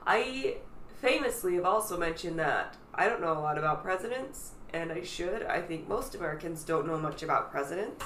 I 0.06 0.56
famously 1.00 1.54
have 1.54 1.64
also 1.64 1.96
mentioned 1.98 2.38
that 2.38 2.76
I 2.94 3.08
don't 3.08 3.20
know 3.20 3.32
a 3.32 3.40
lot 3.40 3.58
about 3.58 3.82
presidents, 3.82 4.52
and 4.72 4.90
I 4.92 5.02
should. 5.02 5.44
I 5.44 5.60
think 5.60 5.88
most 5.88 6.14
Americans 6.14 6.64
don't 6.64 6.86
know 6.86 6.98
much 6.98 7.22
about 7.22 7.50
presidents. 7.50 8.04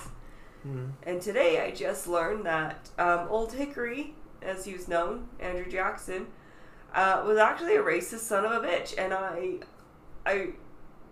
Mhm. 0.67 0.91
And 1.05 1.21
today 1.23 1.63
I 1.63 1.71
just 1.71 2.07
learned 2.07 2.45
that 2.47 2.91
um, 2.99 3.27
Old 3.31 3.53
Hickory, 3.53 4.15
as 4.43 4.65
he 4.65 4.73
was 4.73 4.89
known, 4.89 5.29
Andrew 5.41 5.71
Jackson, 5.71 6.27
uh, 6.95 7.23
was 7.27 7.39
actually 7.39 7.77
a 7.77 7.83
racist 7.83 8.21
son 8.21 8.45
of 8.45 8.53
a 8.53 8.67
bitch, 8.67 8.95
and 8.99 9.13
I, 9.13 9.57
I 10.25 10.49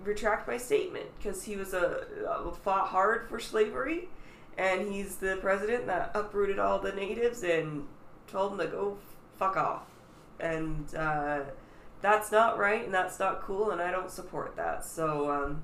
retract 0.03 0.49
my 0.49 0.57
statement 0.57 1.07
because 1.19 1.45
he 1.45 1.57
was 1.57 1.75
a, 1.75 2.07
a 2.29 2.53
fought 2.53 2.89
hard 2.89 3.29
for 3.29 3.39
slavery, 3.39 4.09
and 4.57 4.93
he's 4.93 5.17
the 5.17 5.37
president 5.41 5.87
that 5.87 6.11
uprooted 6.15 6.59
all 6.59 6.79
the 6.79 6.93
natives 6.93 7.43
and 7.43 7.87
told 8.27 8.53
them 8.53 8.59
to 8.59 8.67
go 8.67 8.99
fuck 9.39 9.57
off, 9.57 9.87
and 10.41 10.95
uh, 10.95 11.41
that's 12.01 12.33
not 12.33 12.59
right, 12.59 12.85
and 12.85 12.95
that's 12.95 13.19
not 13.19 13.43
cool, 13.43 13.71
and 13.71 13.81
I 13.81 13.91
don't 13.91 14.11
support 14.11 14.57
that. 14.57 14.85
So. 14.85 15.31
Um, 15.31 15.63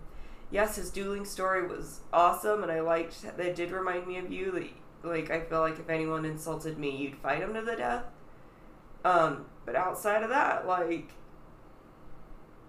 yes, 0.52 0.76
his 0.76 0.90
dueling 0.90 1.24
story 1.24 1.66
was 1.66 2.00
awesome, 2.12 2.62
and 2.62 2.70
I 2.70 2.80
liked 2.80 3.22
that 3.22 3.40
it 3.40 3.56
did 3.56 3.72
remind 3.72 4.06
me 4.06 4.18
of 4.18 4.30
you. 4.30 4.52
That, 4.52 4.68
like, 5.02 5.30
I 5.30 5.40
feel 5.40 5.60
like 5.60 5.78
if 5.78 5.88
anyone 5.88 6.24
insulted 6.24 6.78
me, 6.78 6.94
you'd 6.94 7.16
fight 7.16 7.38
him 7.40 7.54
to 7.54 7.62
the 7.62 7.74
death. 7.74 8.04
Um, 9.04 9.46
but 9.64 9.76
outside 9.76 10.22
of 10.22 10.30
that, 10.30 10.66
like, 10.66 11.10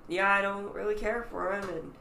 yeah, 0.08 0.32
I 0.32 0.42
don't 0.42 0.74
really 0.74 0.96
care 0.96 1.24
for 1.24 1.54
him, 1.54 1.70
and 1.70 1.94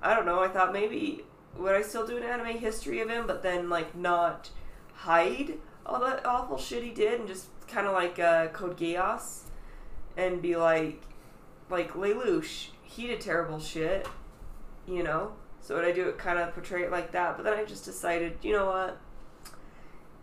I 0.00 0.14
don't 0.14 0.26
know. 0.26 0.40
I 0.40 0.48
thought 0.48 0.72
maybe 0.72 1.24
would 1.56 1.74
I 1.74 1.82
still 1.82 2.06
do 2.06 2.16
an 2.16 2.22
anime 2.22 2.58
history 2.58 3.00
of 3.00 3.10
him, 3.10 3.26
but 3.26 3.42
then 3.42 3.68
like 3.68 3.94
not 3.94 4.50
hide 4.94 5.58
all 5.84 6.00
that 6.00 6.24
awful 6.24 6.58
shit 6.58 6.82
he 6.82 6.90
did, 6.90 7.20
and 7.20 7.28
just 7.28 7.46
kind 7.68 7.86
of 7.86 7.92
like 7.92 8.18
uh, 8.18 8.48
Code 8.48 8.76
Geass, 8.76 9.42
and 10.16 10.40
be 10.40 10.56
like, 10.56 11.02
like 11.68 11.92
Lelouch, 11.92 12.68
he 12.82 13.06
did 13.06 13.20
terrible 13.20 13.60
shit 13.60 14.06
you 14.86 15.02
know? 15.02 15.32
So 15.60 15.76
would 15.76 15.84
I 15.84 15.92
do 15.92 16.08
it 16.08 16.18
kind 16.18 16.38
of 16.38 16.52
portray 16.54 16.82
it 16.82 16.90
like 16.90 17.12
that? 17.12 17.36
But 17.36 17.44
then 17.44 17.54
I 17.54 17.64
just 17.64 17.84
decided, 17.84 18.38
you 18.42 18.52
know 18.52 18.66
what? 18.66 18.98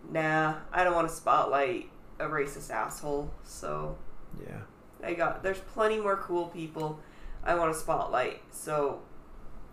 Nah, 0.09 0.55
I 0.71 0.83
don't 0.83 0.95
want 0.95 1.07
to 1.07 1.13
spotlight 1.13 1.89
a 2.19 2.25
racist 2.25 2.69
asshole. 2.69 3.31
So 3.43 3.97
Yeah. 4.41 4.61
I 5.03 5.13
got 5.13 5.43
there's 5.43 5.59
plenty 5.59 5.99
more 5.99 6.17
cool 6.17 6.47
people 6.47 6.99
I 7.43 7.55
want 7.55 7.73
to 7.73 7.79
spotlight. 7.79 8.41
So 8.51 9.01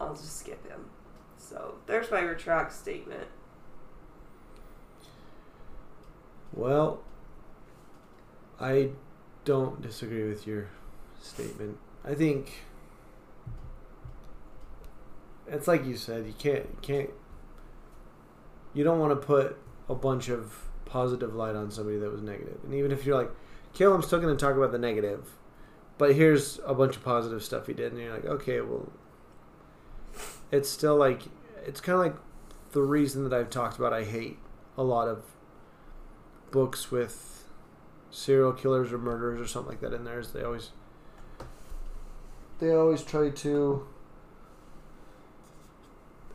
I'll 0.00 0.14
just 0.14 0.38
skip 0.38 0.66
him. 0.68 0.86
So 1.36 1.76
there's 1.86 2.10
my 2.10 2.20
retract 2.20 2.72
statement. 2.72 3.28
Well, 6.52 7.02
I 8.60 8.90
don't 9.44 9.82
disagree 9.82 10.28
with 10.28 10.46
your 10.46 10.68
statement. 11.20 11.78
I 12.04 12.14
think 12.14 12.64
it's 15.46 15.68
like 15.68 15.84
you 15.84 15.96
said, 15.96 16.26
you 16.26 16.34
can't 16.38 16.64
you 16.64 16.78
can't 16.82 17.10
you 18.74 18.84
don't 18.84 18.98
want 18.98 19.18
to 19.18 19.26
put 19.26 19.56
a 19.88 19.94
bunch 19.94 20.28
of 20.28 20.68
positive 20.84 21.34
light 21.34 21.56
on 21.56 21.70
somebody 21.70 21.98
that 21.98 22.10
was 22.10 22.22
negative. 22.22 22.58
And 22.64 22.74
even 22.74 22.92
if 22.92 23.06
you're 23.06 23.16
like, 23.16 23.30
Kill, 23.76 23.92
I'm 23.92 24.00
still 24.00 24.20
going 24.20 24.34
to 24.34 24.42
talk 24.42 24.56
about 24.56 24.72
the 24.72 24.78
negative, 24.78 25.32
but 25.98 26.14
here's 26.14 26.58
a 26.64 26.72
bunch 26.72 26.96
of 26.96 27.04
positive 27.04 27.42
stuff 27.42 27.66
he 27.66 27.74
did, 27.74 27.92
and 27.92 28.00
you're 28.00 28.14
like, 28.14 28.24
okay, 28.24 28.62
well, 28.62 28.90
it's 30.50 30.70
still 30.70 30.96
like 30.96 31.24
it's 31.66 31.82
kind 31.82 31.98
of 31.98 32.02
like 32.02 32.16
the 32.72 32.80
reason 32.80 33.28
that 33.28 33.34
I've 33.34 33.50
talked 33.50 33.76
about. 33.76 33.92
I 33.92 34.04
hate 34.04 34.38
a 34.78 34.82
lot 34.82 35.08
of 35.08 35.24
books 36.50 36.90
with 36.90 37.44
serial 38.10 38.54
killers 38.54 38.94
or 38.94 38.98
murderers 38.98 39.42
or 39.42 39.46
something 39.46 39.72
like 39.72 39.82
that 39.82 39.92
in 39.92 40.04
there. 40.04 40.20
Is 40.20 40.32
they 40.32 40.42
always 40.42 40.70
they 42.60 42.70
always 42.70 43.02
try 43.02 43.28
to 43.28 43.86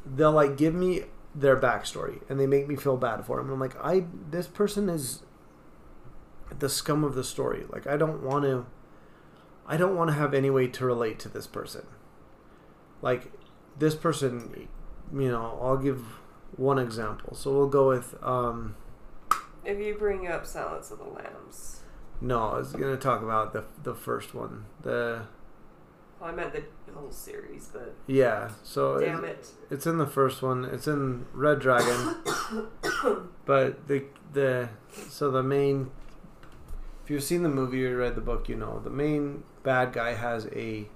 they'll 0.05 0.31
like 0.31 0.57
give 0.57 0.75
me 0.75 1.05
their 1.33 1.59
backstory 1.59 2.21
and 2.29 2.39
they 2.39 2.45
make 2.45 2.67
me 2.67 2.75
feel 2.75 2.97
bad 2.97 3.25
for 3.25 3.37
them. 3.37 3.49
I'm 3.49 3.59
like, 3.59 3.83
I 3.83 4.05
this 4.29 4.45
person 4.45 4.89
is 4.89 5.23
the 6.59 6.69
scum 6.69 7.03
of 7.03 7.15
the 7.15 7.23
story. 7.23 7.65
Like 7.69 7.87
I 7.87 7.97
don't 7.97 8.23
want 8.23 8.43
to 8.45 8.65
I 9.67 9.77
don't 9.77 9.95
want 9.95 10.09
to 10.09 10.15
have 10.15 10.33
any 10.33 10.49
way 10.49 10.67
to 10.67 10.85
relate 10.85 11.19
to 11.19 11.29
this 11.29 11.47
person. 11.47 11.85
Like 13.01 13.31
this 13.77 13.95
person, 13.95 14.67
you 15.13 15.29
know, 15.29 15.57
I'll 15.61 15.77
give 15.77 15.99
one 16.57 16.77
example. 16.77 17.35
So 17.35 17.51
we'll 17.53 17.69
go 17.69 17.89
with 17.89 18.15
um 18.23 18.75
If 19.65 19.79
you 19.79 19.95
bring 19.95 20.27
up 20.27 20.45
Silence 20.45 20.91
of 20.91 20.99
the 20.99 21.05
Lambs. 21.05 21.81
no, 22.19 22.49
I 22.49 22.57
was 22.57 22.73
going 22.73 22.93
to 22.95 23.01
talk 23.01 23.21
about 23.23 23.53
the 23.53 23.63
the 23.83 23.95
first 23.95 24.33
one. 24.35 24.65
The 24.81 25.23
Well, 26.19 26.29
I 26.29 26.33
meant 26.33 26.53
the 26.53 26.63
whole 26.93 27.11
series, 27.11 27.69
but 27.71 27.95
yeah, 28.07 28.51
so 28.63 28.99
damn 28.99 29.23
it's, 29.25 29.49
it. 29.49 29.55
it's 29.73 29.87
in 29.87 29.97
the 29.97 30.05
first 30.07 30.41
one. 30.43 30.65
It's 30.65 30.87
in 30.87 31.25
Red 31.33 31.59
Dragon. 31.59 32.15
But 33.45 33.87
the 33.87 34.05
the 34.33 34.69
so 35.09 35.31
the 35.31 35.43
main 35.43 35.91
if 37.03 37.09
you've 37.09 37.23
seen 37.23 37.43
the 37.43 37.49
movie 37.49 37.85
or 37.85 37.97
read 37.97 38.15
the 38.15 38.21
book, 38.21 38.49
you 38.49 38.55
know 38.55 38.79
the 38.83 38.89
main 38.89 39.43
bad 39.63 39.93
guy 39.93 40.13
has 40.13 40.47
a 40.47 40.87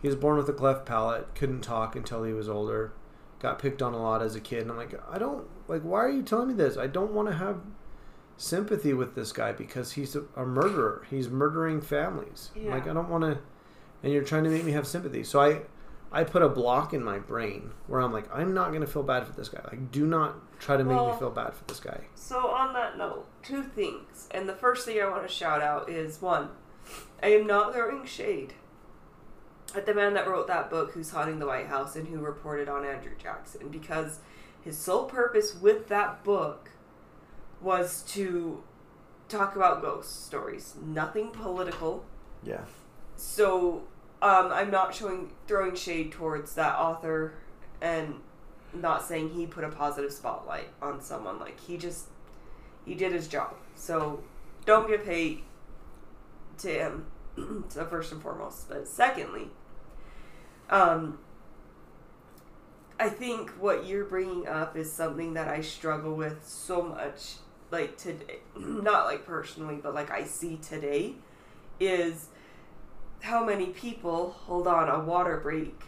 he 0.00 0.08
was 0.08 0.16
born 0.16 0.38
with 0.38 0.48
a 0.48 0.52
cleft 0.54 0.86
palate, 0.86 1.34
couldn't 1.34 1.60
talk 1.60 1.94
until 1.94 2.24
he 2.24 2.32
was 2.32 2.48
older, 2.48 2.92
got 3.38 3.58
picked 3.58 3.82
on 3.82 3.92
a 3.92 4.02
lot 4.02 4.22
as 4.22 4.34
a 4.34 4.40
kid, 4.40 4.62
and 4.62 4.70
I'm 4.70 4.76
like, 4.76 4.94
I 5.10 5.18
don't 5.18 5.46
like 5.68 5.82
why 5.82 6.00
are 6.00 6.10
you 6.10 6.22
telling 6.22 6.48
me 6.48 6.54
this? 6.54 6.76
I 6.76 6.86
don't 6.86 7.12
want 7.12 7.28
to 7.28 7.34
have 7.34 7.60
sympathy 8.36 8.94
with 8.94 9.14
this 9.14 9.32
guy 9.32 9.52
because 9.52 9.92
he's 9.92 10.16
a, 10.16 10.24
a 10.34 10.46
murderer. 10.46 11.06
He's 11.10 11.28
murdering 11.28 11.80
families. 11.80 12.50
I'm 12.56 12.66
Like 12.70 12.88
I 12.88 12.94
don't 12.94 13.10
want 13.10 13.24
to 13.24 13.38
and 14.02 14.12
you're 14.12 14.24
trying 14.24 14.44
to 14.44 14.50
make 14.50 14.64
me 14.64 14.72
have 14.72 14.86
sympathy. 14.86 15.24
So 15.24 15.40
I 15.40 15.60
I 16.12 16.24
put 16.24 16.42
a 16.42 16.48
block 16.48 16.92
in 16.92 17.04
my 17.04 17.18
brain 17.18 17.70
where 17.86 18.00
I'm 18.00 18.12
like, 18.12 18.28
I'm 18.34 18.52
not 18.52 18.72
gonna 18.72 18.86
feel 18.86 19.02
bad 19.02 19.26
for 19.26 19.32
this 19.32 19.48
guy. 19.48 19.60
Like, 19.64 19.92
do 19.92 20.06
not 20.06 20.58
try 20.58 20.76
to 20.76 20.84
make 20.84 20.96
me 20.96 21.18
feel 21.18 21.30
bad 21.30 21.54
for 21.54 21.64
this 21.64 21.80
guy. 21.80 22.00
So 22.14 22.48
on 22.48 22.74
that 22.74 22.98
note, 22.98 23.26
two 23.42 23.62
things. 23.62 24.28
And 24.32 24.48
the 24.48 24.54
first 24.54 24.84
thing 24.84 25.00
I 25.00 25.08
want 25.08 25.26
to 25.26 25.32
shout 25.32 25.62
out 25.62 25.88
is 25.88 26.20
one, 26.20 26.48
I 27.22 27.28
am 27.28 27.46
not 27.46 27.72
throwing 27.72 28.04
shade 28.04 28.54
at 29.74 29.86
the 29.86 29.94
man 29.94 30.14
that 30.14 30.26
wrote 30.26 30.48
that 30.48 30.68
book 30.68 30.92
who's 30.92 31.10
haunting 31.10 31.38
the 31.38 31.46
White 31.46 31.68
House 31.68 31.94
and 31.94 32.08
who 32.08 32.18
reported 32.18 32.68
on 32.68 32.84
Andrew 32.84 33.12
Jackson 33.16 33.68
because 33.68 34.18
his 34.60 34.76
sole 34.76 35.04
purpose 35.04 35.54
with 35.54 35.88
that 35.88 36.24
book 36.24 36.70
was 37.60 38.02
to 38.02 38.62
talk 39.28 39.54
about 39.54 39.80
ghost 39.80 40.26
stories, 40.26 40.74
nothing 40.82 41.30
political. 41.30 42.04
Yeah. 42.42 42.64
So 43.16 43.84
um, 44.22 44.52
I'm 44.52 44.70
not 44.70 44.94
showing 44.94 45.32
throwing 45.46 45.74
shade 45.74 46.12
towards 46.12 46.54
that 46.54 46.76
author 46.76 47.34
and 47.80 48.16
not 48.72 49.04
saying 49.04 49.30
he 49.30 49.46
put 49.46 49.64
a 49.64 49.68
positive 49.68 50.12
spotlight 50.12 50.68
on 50.82 51.00
someone. 51.00 51.38
Like 51.38 51.58
he 51.60 51.76
just 51.76 52.06
he 52.84 52.94
did 52.94 53.12
his 53.12 53.28
job. 53.28 53.54
So 53.74 54.22
don't 54.66 54.88
give 54.88 55.04
hate 55.06 55.44
to 56.58 56.68
him. 56.68 57.06
so 57.68 57.84
first 57.86 58.12
and 58.12 58.20
foremost, 58.20 58.68
but 58.68 58.86
secondly, 58.86 59.48
um, 60.68 61.18
I 62.98 63.08
think 63.08 63.50
what 63.52 63.86
you're 63.86 64.04
bringing 64.04 64.46
up 64.46 64.76
is 64.76 64.92
something 64.92 65.34
that 65.34 65.48
I 65.48 65.62
struggle 65.62 66.14
with 66.14 66.46
so 66.46 66.82
much. 66.82 67.36
Like 67.70 67.96
today, 67.96 68.40
not 68.58 69.06
like 69.06 69.24
personally, 69.24 69.78
but 69.82 69.94
like 69.94 70.10
I 70.10 70.24
see 70.24 70.56
today, 70.56 71.14
is 71.78 72.26
how 73.22 73.44
many 73.44 73.66
people 73.66 74.30
hold 74.46 74.66
on 74.66 74.88
a 74.88 74.98
water 74.98 75.36
break 75.38 75.82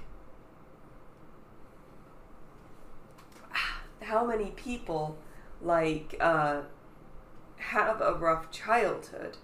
how 4.02 4.24
many 4.26 4.46
people 4.50 5.16
like 5.60 6.14
uh, 6.20 6.62
have 7.56 8.00
a 8.00 8.14
rough 8.14 8.50
childhood 8.50 9.36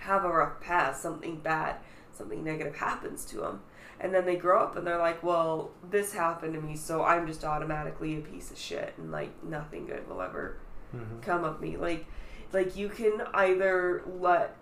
have 0.00 0.24
a 0.24 0.28
rough 0.28 0.60
past, 0.60 1.00
something 1.00 1.36
bad, 1.38 1.76
something 2.12 2.42
negative 2.42 2.74
happens 2.74 3.24
to 3.24 3.36
them. 3.36 3.60
And 4.00 4.12
then 4.12 4.26
they 4.26 4.34
grow 4.34 4.60
up 4.64 4.74
and 4.76 4.84
they're 4.84 4.98
like, 4.98 5.22
well, 5.22 5.70
this 5.88 6.12
happened 6.12 6.54
to 6.54 6.60
me, 6.60 6.74
so 6.74 7.04
I'm 7.04 7.24
just 7.24 7.44
automatically 7.44 8.18
a 8.18 8.20
piece 8.20 8.50
of 8.50 8.58
shit 8.58 8.94
and 8.98 9.12
like 9.12 9.44
nothing 9.44 9.86
good 9.86 10.08
will 10.08 10.20
ever 10.22 10.56
Mm-hmm. 10.94 11.20
come 11.20 11.42
of 11.44 11.58
me. 11.60 11.76
Like 11.78 12.04
like 12.52 12.76
you 12.76 12.90
can 12.90 13.22
either 13.32 14.02
let 14.06 14.56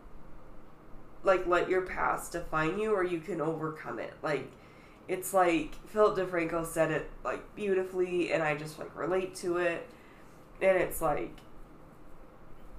like 1.23 1.47
let 1.47 1.69
your 1.69 1.83
past 1.83 2.33
define 2.33 2.79
you 2.79 2.93
or 2.93 3.05
you 3.05 3.21
can 3.21 3.41
overcome 3.41 3.99
it. 3.99 4.15
Like 4.23 4.51
it's 5.09 5.35
like 5.35 5.75
Philip 5.89 6.17
DeFranco 6.17 6.67
said 6.67 6.91
it 6.91 7.11
like 7.25 7.55
beautifully 7.55 8.33
and 8.33 8.43
I 8.43 8.57
just 8.57 8.79
like 8.79 8.97
relate 8.97 9.35
to 9.37 9.59
it. 9.59 9.89
And 10.63 10.77
it's 10.77 11.01
like 11.01 11.37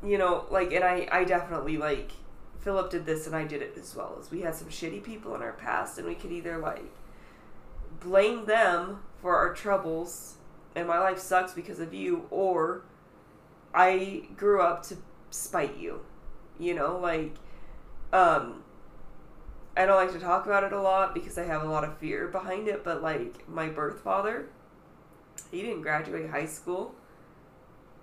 you 0.03 0.17
know, 0.17 0.45
like 0.49 0.71
and 0.73 0.83
I 0.83 1.07
I 1.11 1.23
definitely 1.23 1.77
like 1.77 2.11
Philip 2.59 2.89
did 2.91 3.05
this 3.05 3.27
and 3.27 3.35
I 3.35 3.45
did 3.45 3.61
it 3.61 3.75
as 3.77 3.95
well 3.95 4.17
as 4.19 4.31
we 4.31 4.41
had 4.41 4.55
some 4.55 4.69
shitty 4.69 5.03
people 5.03 5.35
in 5.35 5.41
our 5.41 5.53
past 5.53 5.97
and 5.97 6.07
we 6.07 6.15
could 6.15 6.31
either 6.31 6.57
like 6.57 6.85
blame 7.99 8.45
them 8.45 9.01
for 9.21 9.35
our 9.35 9.53
troubles 9.53 10.35
and 10.75 10.87
my 10.87 10.99
life 10.99 11.19
sucks 11.19 11.53
because 11.53 11.79
of 11.79 11.93
you 11.93 12.27
or 12.29 12.83
I 13.73 14.23
grew 14.37 14.61
up 14.61 14.83
to 14.83 14.97
spite 15.29 15.77
you. 15.77 16.01
You 16.59 16.75
know, 16.75 16.97
like 16.97 17.35
um 18.13 18.63
I 19.75 19.85
don't 19.85 19.95
like 19.95 20.11
to 20.13 20.19
talk 20.19 20.45
about 20.45 20.63
it 20.63 20.73
a 20.73 20.81
lot 20.81 21.13
because 21.13 21.37
I 21.37 21.45
have 21.45 21.63
a 21.63 21.67
lot 21.67 21.83
of 21.83 21.97
fear 21.97 22.27
behind 22.27 22.67
it, 22.67 22.83
but 22.83 23.01
like 23.01 23.47
my 23.47 23.69
birth 23.69 24.01
father, 24.01 24.47
he 25.49 25.61
didn't 25.61 25.81
graduate 25.81 26.29
high 26.29 26.45
school. 26.45 26.93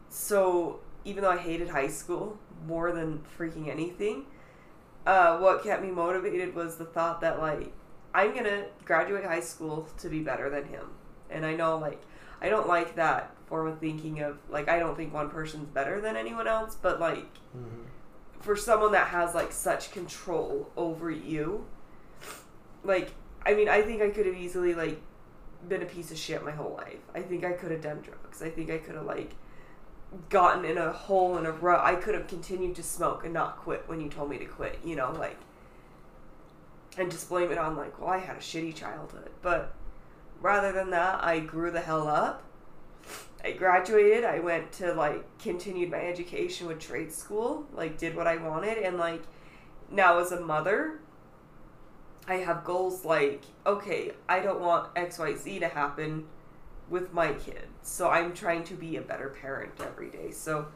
So 0.08 0.80
even 1.04 1.22
though 1.22 1.30
I 1.30 1.36
hated 1.38 1.68
high 1.68 1.88
school 1.88 2.38
more 2.66 2.92
than 2.92 3.22
freaking 3.38 3.68
anything, 3.68 4.24
uh, 5.06 5.38
what 5.38 5.62
kept 5.62 5.82
me 5.82 5.90
motivated 5.90 6.54
was 6.54 6.76
the 6.76 6.84
thought 6.84 7.20
that 7.20 7.38
like 7.38 7.72
I'm 8.14 8.34
gonna 8.34 8.64
graduate 8.84 9.24
high 9.24 9.40
school 9.40 9.88
to 9.98 10.08
be 10.08 10.20
better 10.20 10.48
than 10.48 10.64
him. 10.64 10.86
And 11.30 11.44
I 11.44 11.54
know 11.54 11.76
like 11.76 12.00
I 12.40 12.48
don't 12.48 12.66
like 12.68 12.96
that 12.96 13.34
form 13.46 13.66
of 13.68 13.78
thinking 13.78 14.20
of 14.20 14.38
like 14.48 14.68
I 14.68 14.78
don't 14.78 14.96
think 14.96 15.12
one 15.12 15.28
person's 15.30 15.68
better 15.68 16.00
than 16.00 16.16
anyone 16.16 16.48
else, 16.48 16.76
but 16.80 16.98
like 16.98 17.26
Mm-hmm. 17.56 17.82
For 18.40 18.56
someone 18.56 18.92
that 18.92 19.08
has 19.08 19.34
like 19.34 19.52
such 19.52 19.90
control 19.90 20.70
over 20.76 21.10
you, 21.10 21.66
like 22.84 23.12
I 23.44 23.54
mean 23.54 23.68
I 23.68 23.82
think 23.82 24.02
I 24.02 24.10
could 24.10 24.26
have 24.26 24.36
easily 24.36 24.74
like 24.74 25.00
been 25.68 25.82
a 25.82 25.86
piece 25.86 26.10
of 26.10 26.18
shit 26.18 26.44
my 26.44 26.52
whole 26.52 26.74
life. 26.76 27.00
I 27.14 27.20
think 27.20 27.44
I 27.44 27.52
could 27.52 27.70
have 27.70 27.82
done 27.82 28.00
drugs. 28.00 28.42
I 28.42 28.50
think 28.50 28.70
I 28.70 28.78
could 28.78 28.94
have 28.94 29.06
like 29.06 29.34
gotten 30.30 30.64
in 30.64 30.78
a 30.78 30.92
hole 30.92 31.36
in 31.36 31.46
a 31.46 31.52
rut. 31.52 31.80
I 31.84 31.96
could 31.96 32.14
have 32.14 32.28
continued 32.28 32.76
to 32.76 32.82
smoke 32.82 33.24
and 33.24 33.34
not 33.34 33.58
quit 33.58 33.84
when 33.86 34.00
you 34.00 34.08
told 34.08 34.30
me 34.30 34.38
to 34.38 34.46
quit, 34.46 34.78
you 34.84 34.96
know, 34.96 35.12
like 35.12 35.38
and 36.96 37.10
just 37.10 37.28
blame 37.28 37.50
it 37.50 37.58
on 37.58 37.76
like, 37.76 37.98
well, 38.00 38.10
I 38.10 38.18
had 38.18 38.36
a 38.36 38.40
shitty 38.40 38.74
childhood. 38.74 39.30
But 39.40 39.74
rather 40.40 40.72
than 40.72 40.90
that, 40.90 41.22
I 41.22 41.40
grew 41.40 41.70
the 41.70 41.80
hell 41.80 42.08
up. 42.08 42.42
I 43.44 43.52
graduated. 43.52 44.24
I 44.24 44.40
went 44.40 44.72
to 44.72 44.92
like 44.94 45.24
continued 45.38 45.90
my 45.90 46.00
education 46.00 46.66
with 46.66 46.80
trade 46.80 47.12
school, 47.12 47.66
like 47.72 47.98
did 47.98 48.16
what 48.16 48.26
I 48.26 48.36
wanted 48.36 48.78
and 48.78 48.98
like 48.98 49.22
now 49.90 50.18
as 50.18 50.32
a 50.32 50.40
mother, 50.40 51.00
I 52.26 52.34
have 52.34 52.64
goals 52.64 53.04
like, 53.04 53.42
okay, 53.64 54.12
I 54.28 54.40
don't 54.40 54.60
want 54.60 54.94
XYZ 54.94 55.60
to 55.60 55.68
happen 55.68 56.26
with 56.90 57.12
my 57.12 57.32
kids. 57.32 57.66
So 57.82 58.10
I'm 58.10 58.34
trying 58.34 58.64
to 58.64 58.74
be 58.74 58.96
a 58.96 59.02
better 59.02 59.28
parent 59.28 59.72
every 59.80 60.10
day. 60.10 60.30
So 60.30 60.66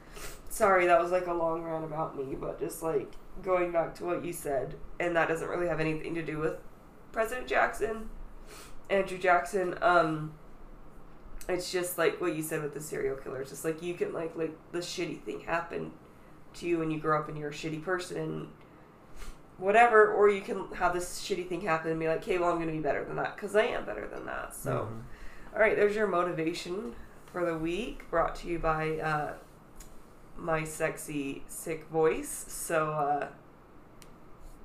sorry 0.49 0.87
that 0.87 1.00
was 1.00 1.11
like 1.11 1.26
a 1.26 1.35
long 1.35 1.62
rant 1.62 1.85
about 1.85 2.16
me, 2.16 2.35
but 2.35 2.59
just 2.59 2.83
like 2.83 3.12
going 3.42 3.73
back 3.73 3.95
to 3.97 4.04
what 4.04 4.25
you 4.25 4.33
said, 4.33 4.76
and 5.00 5.16
that 5.16 5.28
doesn't 5.28 5.49
really 5.49 5.69
have 5.69 5.81
anything 5.81 6.14
to 6.14 6.23
do 6.23 6.38
with 6.38 6.57
President 7.12 7.47
Jackson, 7.47 8.09
Andrew 8.88 9.19
Jackson. 9.19 9.76
Um, 9.83 10.33
it's 11.49 11.71
just 11.73 11.99
like 11.99 12.21
what 12.21 12.34
you 12.36 12.43
said 12.43 12.62
with 12.62 12.75
the 12.75 12.80
serial 12.80 13.17
killer. 13.17 13.40
It's 13.43 13.50
just 13.50 13.64
like 13.64 13.82
you 13.82 13.95
can 13.95 14.12
like 14.12 14.36
like 14.36 14.56
the 14.73 14.78
shitty 14.78 15.21
thing 15.23 15.40
happen 15.40 15.93
to 16.54 16.67
you 16.67 16.78
when 16.78 16.90
you 16.90 16.99
grow 17.00 17.19
up 17.19 17.28
and 17.28 17.36
you're 17.38 17.50
a 17.50 17.52
shitty 17.52 17.82
person 17.82 18.17
and 18.19 18.49
whatever, 19.58 20.12
or 20.12 20.28
you 20.28 20.40
can 20.40 20.67
have 20.75 20.93
this 20.95 21.21
shitty 21.21 21.49
thing 21.49 21.60
happen 21.62 21.90
and 21.90 22.00
be 22.00 22.08
like, 22.08 22.19
okay, 22.23 22.38
well 22.38 22.50
I'm 22.50 22.58
gonna 22.58 22.73
be 22.73 22.78
better 22.80 23.04
than 23.04 23.17
that 23.17 23.36
because 23.36 23.54
I 23.56 23.64
am 23.64 23.84
better 23.84 24.06
than 24.08 24.26
that. 24.26 24.54
So. 24.54 24.88
Mhm. 24.90 25.02
All 25.54 25.60
right, 25.60 25.76
there's 25.76 25.95
your 25.95 26.06
motivation 26.06 26.95
for 27.26 27.45
the 27.45 27.56
week, 27.56 28.08
brought 28.10 28.34
to 28.36 28.49
you 28.49 28.58
by 28.58 28.99
uh, 29.00 29.34
my 30.36 30.64
sexy, 30.64 31.45
sick 31.47 31.84
voice. 31.88 32.47
So, 32.49 32.90
uh, 32.90 33.28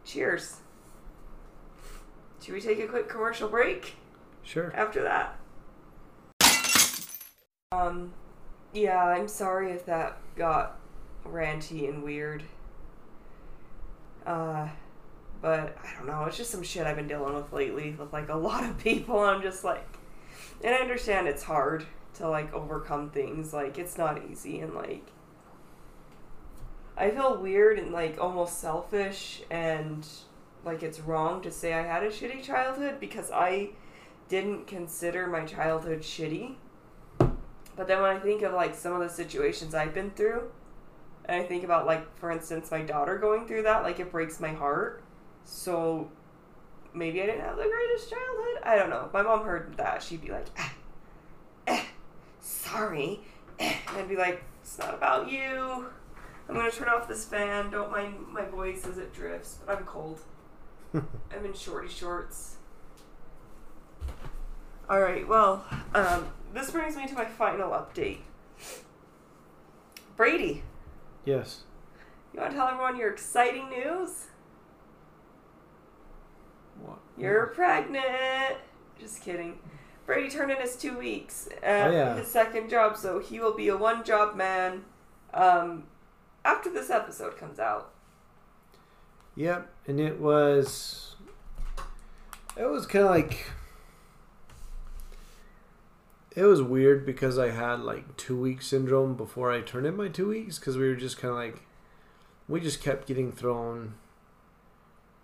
cheers. 0.06 0.58
Should 2.41 2.54
we 2.54 2.62
take 2.62 2.80
a 2.80 2.88
quick 2.88 3.10
commercial 3.10 3.49
break 3.49 3.95
Sure. 4.43 4.71
after 4.75 5.04
that? 5.04 5.37
Um, 7.73 8.13
yeah, 8.71 9.03
I'm 9.03 9.27
sorry 9.27 9.73
if 9.73 9.86
that 9.88 10.19
got 10.38 10.80
ranty 11.25 11.89
and 11.89 12.01
weird. 12.01 12.43
Uh, 14.25 14.69
but 15.41 15.77
I 15.84 15.93
don't 15.97 16.08
know. 16.08 16.23
It's 16.23 16.38
just 16.38 16.49
some 16.49 16.63
shit 16.63 16.88
I've 16.88 16.95
been 16.95 17.10
dealing 17.10 17.36
with 17.36 17.51
lately 17.51 17.91
with 17.91 18.13
like 18.13 18.30
a 18.30 18.36
lot 18.38 18.63
of 18.63 18.77
people. 18.77 19.19
I'm 19.19 19.41
just 19.41 19.65
like, 19.65 19.86
and 20.63 20.73
I 20.73 20.77
understand 20.77 21.27
it's 21.27 21.43
hard 21.43 21.86
to 22.13 22.30
like 22.30 22.53
overcome 22.53 23.10
things. 23.10 23.51
Like 23.51 23.77
it's 23.77 23.97
not 23.97 24.21
easy 24.32 24.62
and 24.62 24.73
like 24.73 25.06
I 26.95 27.10
feel 27.10 27.36
weird 27.36 27.80
and 27.80 27.91
like 27.91 28.17
almost 28.17 28.62
selfish 28.62 29.41
and 29.51 30.08
like 30.63 30.84
it's 30.84 31.01
wrong 31.01 31.41
to 31.41 31.51
say 31.51 31.73
I 31.73 31.84
had 31.84 32.03
a 32.03 32.12
shitty 32.12 32.43
childhood 32.43 33.01
because 33.01 33.30
I 33.30 33.71
didn't 34.30 34.67
consider 34.67 35.27
my 35.27 35.43
childhood 35.43 35.99
shitty. 35.99 36.56
But 37.78 37.88
then 37.88 38.02
when 38.02 38.16
I 38.16 38.20
think 38.20 38.42
of 38.42 38.54
like 38.54 38.76
some 38.76 38.94
of 38.94 39.00
the 39.00 39.10
situations 39.10 39.76
I've 39.76 39.94
been 39.94 40.10
through, 40.12 40.52
and 41.26 41.42
I 41.42 41.46
think 41.46 41.63
about 41.63 41.86
like 41.86 42.18
for 42.18 42.32
instance 42.32 42.72
my 42.72 42.82
daughter 42.82 43.18
going 43.18 43.48
through 43.48 43.63
that, 43.63 43.84
like 43.84 44.00
it 44.00 44.12
breaks 44.12 44.40
my 44.40 44.52
heart. 44.52 45.04
So 45.46 46.12
maybe 46.94 47.22
I 47.22 47.28
didn't 47.28 47.42
have 47.42 47.56
the 47.56 47.63
greatest 47.63 48.10
childhood. 48.10 48.63
I 48.63 48.76
don't 48.76 48.90
know. 48.90 49.06
If 49.06 49.13
my 49.13 49.22
mom 49.22 49.46
heard 49.46 49.78
that, 49.78 50.02
she'd 50.02 50.22
be 50.22 50.32
like, 50.32 50.48
eh, 50.58 50.70
eh, 51.68 51.84
sorry. 52.42 53.22
Eh. 53.60 53.76
And 53.90 53.98
I'd 53.98 54.10
be 54.10 54.18
like, 54.18 54.44
it's 54.62 54.80
not 54.80 54.96
about 54.96 55.32
you. 55.32 55.86
I'm 56.50 56.56
gonna 56.56 56.72
turn 56.72 56.90
off 56.90 57.08
this 57.08 57.26
fan. 57.26 57.70
Don't 57.70 57.92
mind 57.92 58.16
my 58.32 58.46
voice 58.46 58.88
as 58.88 58.98
it 58.98 59.13
drifts, 59.13 59.60
but 59.66 59.78
I'm 59.78 59.86
cold. 59.86 60.20
I'm 60.94 61.46
in 61.46 61.54
shorty 61.54 61.90
shorts. 61.90 62.56
All 64.90 65.02
right. 65.02 65.28
Well, 65.28 65.66
um, 65.94 66.28
this 66.53 66.71
brings 66.71 66.95
me 66.95 67.07
to 67.07 67.13
my 67.13 67.25
final 67.25 67.71
update. 67.71 68.19
Brady, 70.15 70.63
yes. 71.25 71.62
you 72.33 72.39
want 72.39 72.51
to 72.51 72.57
tell 72.57 72.67
everyone 72.67 72.97
your 72.97 73.12
exciting 73.12 73.69
news? 73.69 74.25
What? 76.81 76.97
You're 77.17 77.47
pregnant. 77.47 78.57
Just 78.99 79.21
kidding. 79.21 79.60
Brady 80.05 80.29
turned 80.29 80.51
in 80.51 80.57
his 80.57 80.75
two 80.75 80.97
weeks 80.97 81.49
Oh, 81.62 81.65
at 81.67 81.91
yeah. 81.93 82.15
his 82.15 82.27
second 82.29 82.69
job, 82.69 82.97
so 82.97 83.19
he 83.19 83.39
will 83.39 83.53
be 83.55 83.67
a 83.67 83.77
one 83.77 84.03
job 84.03 84.36
man 84.36 84.86
um, 85.33 85.83
after 86.45 86.71
this 86.71 86.89
episode 86.89 87.38
comes 87.38 87.60
out. 87.60 87.93
Yep, 89.36 89.69
and 89.86 89.99
it 89.99 90.19
was 90.19 91.15
it 92.55 92.65
was 92.65 92.88
kind 92.88 93.05
of 93.05 93.12
like 93.12 93.51
it 96.38 96.43
was 96.43 96.62
weird 96.62 97.04
because 97.04 97.39
I 97.39 97.50
had 97.50 97.80
like 97.80 98.15
two 98.15 98.39
week 98.39 98.62
syndrome 98.62 99.15
before 99.15 99.52
I 99.52 99.62
turned 99.62 99.88
in 99.88 99.97
my 99.97 100.08
two 100.08 100.30
weeks 100.30 100.60
because 100.60 100.78
we 100.78 100.88
were 100.88 100.95
just 100.95 101.17
kind 101.17 101.32
of 101.32 101.38
like 101.38 101.63
we 102.47 102.62
just 102.62 102.80
kept 102.80 103.08
getting 103.08 103.32
thrown 103.32 103.95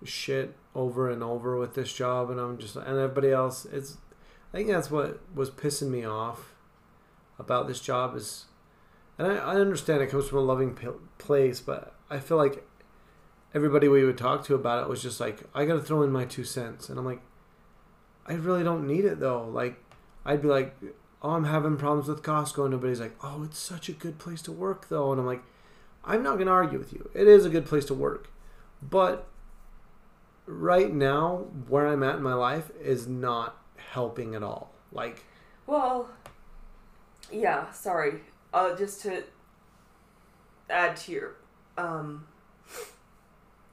shit 0.03 0.55
over 0.73 1.11
and 1.11 1.21
over 1.21 1.55
with 1.55 1.75
this 1.75 1.93
job, 1.93 2.31
and 2.31 2.39
I'm 2.39 2.57
just 2.57 2.75
and 2.75 2.87
everybody 2.87 3.31
else. 3.31 3.65
It's 3.65 3.97
I 4.51 4.57
think 4.57 4.69
that's 4.69 4.89
what 4.89 5.19
was 5.35 5.51
pissing 5.51 5.89
me 5.89 6.03
off 6.03 6.55
about 7.37 7.67
this 7.67 7.79
job 7.79 8.15
is, 8.15 8.45
and 9.19 9.27
I, 9.27 9.35
I 9.35 9.55
understand 9.57 10.01
it 10.01 10.07
comes 10.07 10.27
from 10.27 10.39
a 10.39 10.41
loving 10.41 10.75
place, 11.19 11.59
but 11.59 11.95
I 12.09 12.17
feel 12.17 12.37
like 12.37 12.67
everybody 13.53 13.87
we 13.87 14.03
would 14.03 14.17
talk 14.17 14.43
to 14.45 14.55
about 14.55 14.81
it 14.81 14.89
was 14.89 15.03
just 15.03 15.19
like, 15.19 15.43
I 15.53 15.65
got 15.65 15.75
to 15.75 15.81
throw 15.81 16.01
in 16.01 16.11
my 16.11 16.25
two 16.25 16.43
cents. 16.43 16.89
And 16.89 16.97
I'm 16.97 17.05
like, 17.05 17.21
I 18.25 18.33
really 18.33 18.63
don't 18.63 18.87
need 18.87 19.05
it 19.05 19.19
though. 19.19 19.47
Like, 19.47 19.77
I'd 20.25 20.41
be 20.41 20.47
like, 20.47 20.75
oh, 21.23 21.31
I'm 21.31 21.45
having 21.45 21.77
problems 21.77 22.07
with 22.07 22.21
Costco. 22.21 22.65
And 22.65 22.73
everybody's 22.73 22.99
like, 22.99 23.15
oh, 23.23 23.43
it's 23.43 23.59
such 23.59 23.89
a 23.89 23.93
good 23.93 24.19
place 24.19 24.41
to 24.43 24.51
work 24.51 24.89
though. 24.89 25.11
And 25.11 25.19
I'm 25.19 25.27
like, 25.27 25.43
I'm 26.03 26.21
not 26.21 26.35
going 26.35 26.47
to 26.47 26.53
argue 26.53 26.77
with 26.77 26.91
you. 26.93 27.09
It 27.13 27.27
is 27.27 27.45
a 27.45 27.49
good 27.49 27.65
place 27.65 27.85
to 27.85 27.93
work. 27.93 28.29
But 28.81 29.25
right 30.45 30.93
now, 30.93 31.45
where 31.67 31.87
I'm 31.87 32.03
at 32.03 32.17
in 32.17 32.23
my 32.23 32.33
life 32.33 32.71
is 32.81 33.07
not 33.07 33.57
helping 33.77 34.35
at 34.35 34.43
all. 34.43 34.73
Like, 34.91 35.23
Well, 35.65 36.09
yeah, 37.31 37.71
sorry. 37.71 38.21
Uh, 38.53 38.75
just 38.75 39.01
to 39.01 39.23
add 40.69 40.95
to 40.97 41.11
your 41.11 41.35
um, 41.77 42.27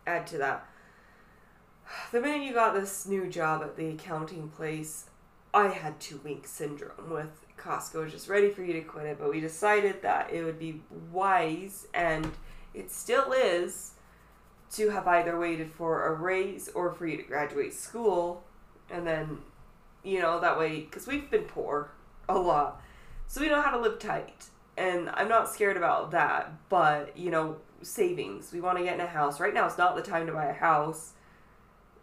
add 0.07 0.27
to 0.29 0.39
that. 0.39 0.67
The 2.13 2.21
minute 2.21 2.47
you 2.47 2.55
got 2.55 2.75
this 2.75 3.07
new 3.07 3.29
job 3.29 3.63
at 3.63 3.77
the 3.77 3.89
accounting 3.89 4.49
place, 4.49 5.07
I 5.53 5.69
had 5.69 5.99
two 6.01 6.21
wink 6.25 6.47
syndrome 6.47 7.11
with 7.11 7.40
Costco 7.61 8.05
was 8.05 8.13
just 8.13 8.29
ready 8.29 8.51
for 8.51 8.63
you 8.63 8.73
to 8.75 8.81
quit 8.81 9.07
it, 9.07 9.19
but 9.19 9.31
we 9.31 9.41
decided 9.41 10.03
that 10.03 10.33
it 10.33 10.45
would 10.45 10.59
be 10.59 10.83
wise 11.13 11.87
and 11.93 12.31
it 12.75 12.91
still 12.91 13.33
is 13.33 13.93
to 14.73 14.91
have 14.91 15.07
either 15.07 15.39
waited 15.39 15.73
for 15.73 16.07
a 16.07 16.15
raise 16.15 16.69
or 16.69 16.93
for 16.93 17.07
you 17.07 17.17
to 17.17 17.23
graduate 17.23 17.75
school. 17.75 18.45
And 18.91 19.07
then 19.07 19.39
you 20.03 20.21
know 20.21 20.41
that 20.41 20.59
way 20.59 20.81
because 20.81 21.07
we've 21.07 21.31
been 21.31 21.45
poor 21.45 21.91
a 22.29 22.39
lot 22.39 22.81
so 23.27 23.41
we 23.41 23.49
know 23.49 23.61
how 23.61 23.71
to 23.71 23.79
live 23.79 23.99
tight. 23.99 24.47
And 24.77 25.11
i'm 25.11 25.29
not 25.29 25.53
scared 25.53 25.77
about 25.77 26.11
that 26.13 26.53
but 26.69 27.17
you 27.17 27.31
know 27.31 27.57
savings. 27.83 28.53
We 28.53 28.61
want 28.61 28.79
to 28.79 28.85
get 28.85 28.95
in 28.95 29.01
a 29.01 29.07
house. 29.07 29.41
Right 29.41 29.55
now 29.55 29.67
it's 29.67 29.79
not 29.79 29.97
the 29.97 30.03
time 30.03 30.27
to 30.27 30.33
buy 30.33 30.47
a 30.47 30.53
house. 30.53 31.13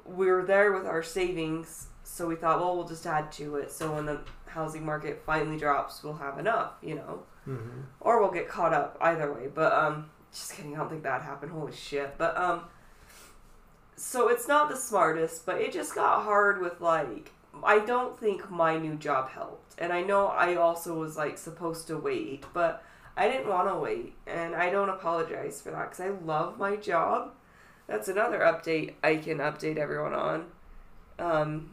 We're 0.05 0.43
there 0.43 0.71
with 0.71 0.85
our 0.85 1.03
savings 1.03 1.87
so 2.07 2.27
we 2.27 2.35
thought 2.35 2.59
well 2.59 2.75
we'll 2.75 2.87
just 2.87 3.05
add 3.05 3.31
to 3.33 3.55
it. 3.57 3.71
So 3.71 3.93
when 3.93 4.05
the 4.05 4.21
housing 4.45 4.85
market 4.85 5.21
finally 5.25 5.57
drops 5.57 6.03
we'll 6.03 6.13
have 6.13 6.39
enough 6.39 6.73
you 6.81 6.95
know? 6.95 7.23
Mm-hmm. 7.47 7.81
or 8.01 8.19
we'll 8.19 8.31
get 8.31 8.47
caught 8.49 8.73
up 8.73 8.97
either 9.01 9.31
way. 9.33 9.47
But 9.53 9.73
um 9.73 10.09
just 10.31 10.53
kidding. 10.53 10.75
I 10.75 10.79
don't 10.79 10.89
think 10.89 11.03
that 11.03 11.21
happened. 11.21 11.51
Holy 11.51 11.71
shit. 11.73 12.17
But 12.17 12.37
um 12.37 12.63
so 13.95 14.27
it's 14.29 14.47
not 14.47 14.69
the 14.69 14.75
smartest 14.75 15.45
but 15.45 15.59
it 15.59 15.71
just 15.73 15.95
got 15.95 16.23
hard 16.23 16.61
with 16.61 16.79
like 16.79 17.31
i 17.63 17.79
don't 17.79 18.19
think 18.19 18.47
my 18.51 18.77
new 18.77 18.95
job 18.95 19.29
helped. 19.29 19.73
And 19.79 19.91
i 19.91 20.01
know 20.01 20.27
i 20.27 20.55
also 20.55 20.99
was 20.99 21.17
like 21.17 21.37
supposed 21.37 21.87
to 21.87 21.97
wait 21.97 22.45
but 22.53 22.83
i 23.15 23.27
didn't 23.27 23.47
want 23.47 23.67
to 23.69 23.75
wait. 23.75 24.13
And 24.27 24.55
i 24.55 24.69
don't 24.69 24.89
apologize 24.89 25.61
for 25.61 25.71
that 25.71 25.89
because 25.89 25.99
i 25.99 26.09
love 26.09 26.57
my 26.59 26.75
job. 26.75 27.33
That's 27.87 28.07
another 28.07 28.39
update 28.39 28.93
i 29.03 29.15
can 29.15 29.39
update 29.39 29.77
everyone 29.77 30.13
on. 30.13 30.45
Um 31.17 31.71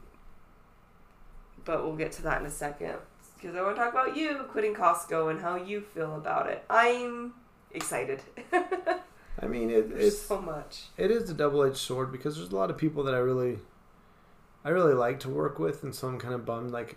but 1.64 1.84
we'll 1.84 1.96
get 1.96 2.12
to 2.12 2.22
that 2.22 2.40
in 2.40 2.46
a 2.46 2.50
second 2.50 2.96
because 3.36 3.56
I 3.56 3.62
want 3.62 3.76
to 3.76 3.82
talk 3.82 3.92
about 3.92 4.16
you 4.16 4.46
quitting 4.50 4.74
Costco 4.74 5.30
and 5.30 5.40
how 5.40 5.56
you 5.56 5.80
feel 5.80 6.16
about 6.16 6.48
it. 6.48 6.64
I'm 6.70 7.34
excited. 7.72 8.22
I 9.42 9.46
mean, 9.46 9.70
it, 9.70 9.90
it's 9.94 10.18
so 10.20 10.40
much. 10.40 10.84
it 10.96 11.10
is 11.10 11.28
a 11.28 11.34
double 11.34 11.62
edged 11.62 11.76
sword 11.76 12.12
because 12.12 12.36
there's 12.36 12.52
a 12.52 12.56
lot 12.56 12.70
of 12.70 12.78
people 12.78 13.02
that 13.04 13.14
I 13.14 13.18
really, 13.18 13.58
I 14.64 14.70
really 14.70 14.94
like 14.94 15.20
to 15.20 15.28
work 15.28 15.58
with, 15.58 15.82
and 15.82 15.94
so 15.94 16.08
I'm 16.08 16.18
kind 16.18 16.34
of 16.34 16.46
bummed. 16.46 16.70
Like, 16.70 16.96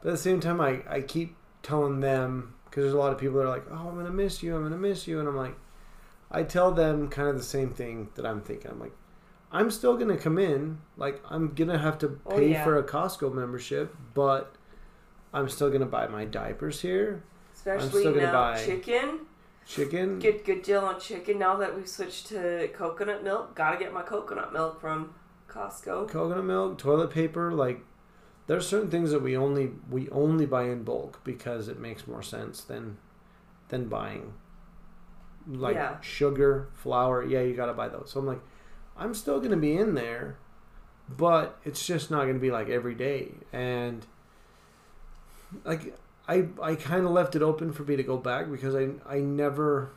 but 0.00 0.08
at 0.08 0.12
the 0.12 0.18
same 0.18 0.40
time, 0.40 0.60
I 0.60 0.82
I 0.88 1.00
keep 1.00 1.36
telling 1.62 2.00
them 2.00 2.54
because 2.64 2.82
there's 2.82 2.94
a 2.94 2.98
lot 2.98 3.12
of 3.12 3.18
people 3.18 3.38
that 3.38 3.44
are 3.44 3.48
like, 3.48 3.64
oh, 3.70 3.88
I'm 3.88 3.96
gonna 3.96 4.10
miss 4.10 4.42
you, 4.42 4.56
I'm 4.56 4.62
gonna 4.62 4.76
miss 4.76 5.06
you, 5.06 5.20
and 5.20 5.28
I'm 5.28 5.36
like, 5.36 5.54
I 6.30 6.42
tell 6.42 6.72
them 6.72 7.08
kind 7.08 7.28
of 7.28 7.36
the 7.36 7.42
same 7.42 7.70
thing 7.70 8.08
that 8.16 8.26
I'm 8.26 8.40
thinking. 8.40 8.70
I'm 8.70 8.80
like, 8.80 8.92
I'm 9.52 9.70
still 9.70 9.96
gonna 9.96 10.16
come 10.16 10.38
in, 10.38 10.78
like 10.96 11.22
I'm 11.28 11.54
gonna 11.54 11.78
have 11.78 11.98
to 11.98 12.18
Oh, 12.26 12.36
pay 12.36 12.52
yeah. 12.52 12.64
for 12.64 12.78
a 12.78 12.82
Costco 12.82 13.32
membership, 13.34 13.94
but 14.14 14.54
I'm 15.34 15.48
still 15.48 15.70
gonna 15.70 15.86
buy 15.86 16.06
my 16.08 16.24
diapers 16.24 16.80
here, 16.80 17.22
Especially 17.54 18.00
still 18.00 18.14
gonna 18.14 18.26
now, 18.26 18.32
buy- 18.32 18.64
chicken. 18.64 19.20
chicken. 19.66 20.18
Get 20.18 20.44
good 20.44 20.62
deal 20.62 20.80
on 20.80 20.98
chicken 20.98 21.38
now 21.38 21.56
that 21.56 21.76
we've 21.76 21.88
switched 21.88 22.28
to 22.28 22.68
coconut 22.74 23.22
milk. 23.22 23.54
Gotta 23.54 23.76
get 23.76 23.92
my 23.92 24.02
coconut 24.02 24.52
milk 24.52 24.80
from 24.80 25.14
Costco. 25.48 26.08
coconut 26.08 26.44
milk, 26.44 26.78
toilet 26.78 27.10
paper, 27.10 27.52
like 27.52 27.84
there's 28.46 28.66
certain 28.66 28.90
things 28.90 29.10
that 29.12 29.20
we 29.22 29.36
only 29.36 29.72
we 29.90 30.08
only 30.10 30.46
buy 30.46 30.64
in 30.64 30.82
bulk 30.82 31.20
because 31.24 31.68
it 31.68 31.78
makes 31.78 32.06
more 32.08 32.22
sense 32.22 32.62
than 32.62 32.96
than 33.68 33.88
buying 33.88 34.32
like 35.46 35.74
Yeah. 35.74 36.00
sugar, 36.00 36.68
flour. 36.74 37.22
Yeah, 37.22 37.40
you 37.42 37.54
got 37.54 37.66
to 37.66 37.72
buy 37.72 37.88
those. 37.88 38.10
So 38.10 38.20
I'm 38.20 38.26
like 38.26 38.40
I'm 38.96 39.14
still 39.14 39.38
going 39.38 39.50
to 39.50 39.56
be 39.56 39.76
in 39.76 39.94
there, 39.94 40.36
but 41.08 41.58
it's 41.64 41.84
just 41.84 42.10
not 42.10 42.22
going 42.22 42.34
to 42.34 42.40
be 42.40 42.50
like 42.50 42.68
every 42.68 42.94
day 42.94 43.32
and 43.52 44.06
like 45.64 45.96
I 46.28 46.46
I 46.62 46.74
kind 46.74 47.04
of 47.04 47.12
left 47.12 47.36
it 47.36 47.42
open 47.42 47.72
for 47.72 47.82
me 47.82 47.96
to 47.96 48.02
go 48.02 48.16
back 48.16 48.50
because 48.50 48.74
I 48.74 48.90
I 49.06 49.18
never 49.18 49.92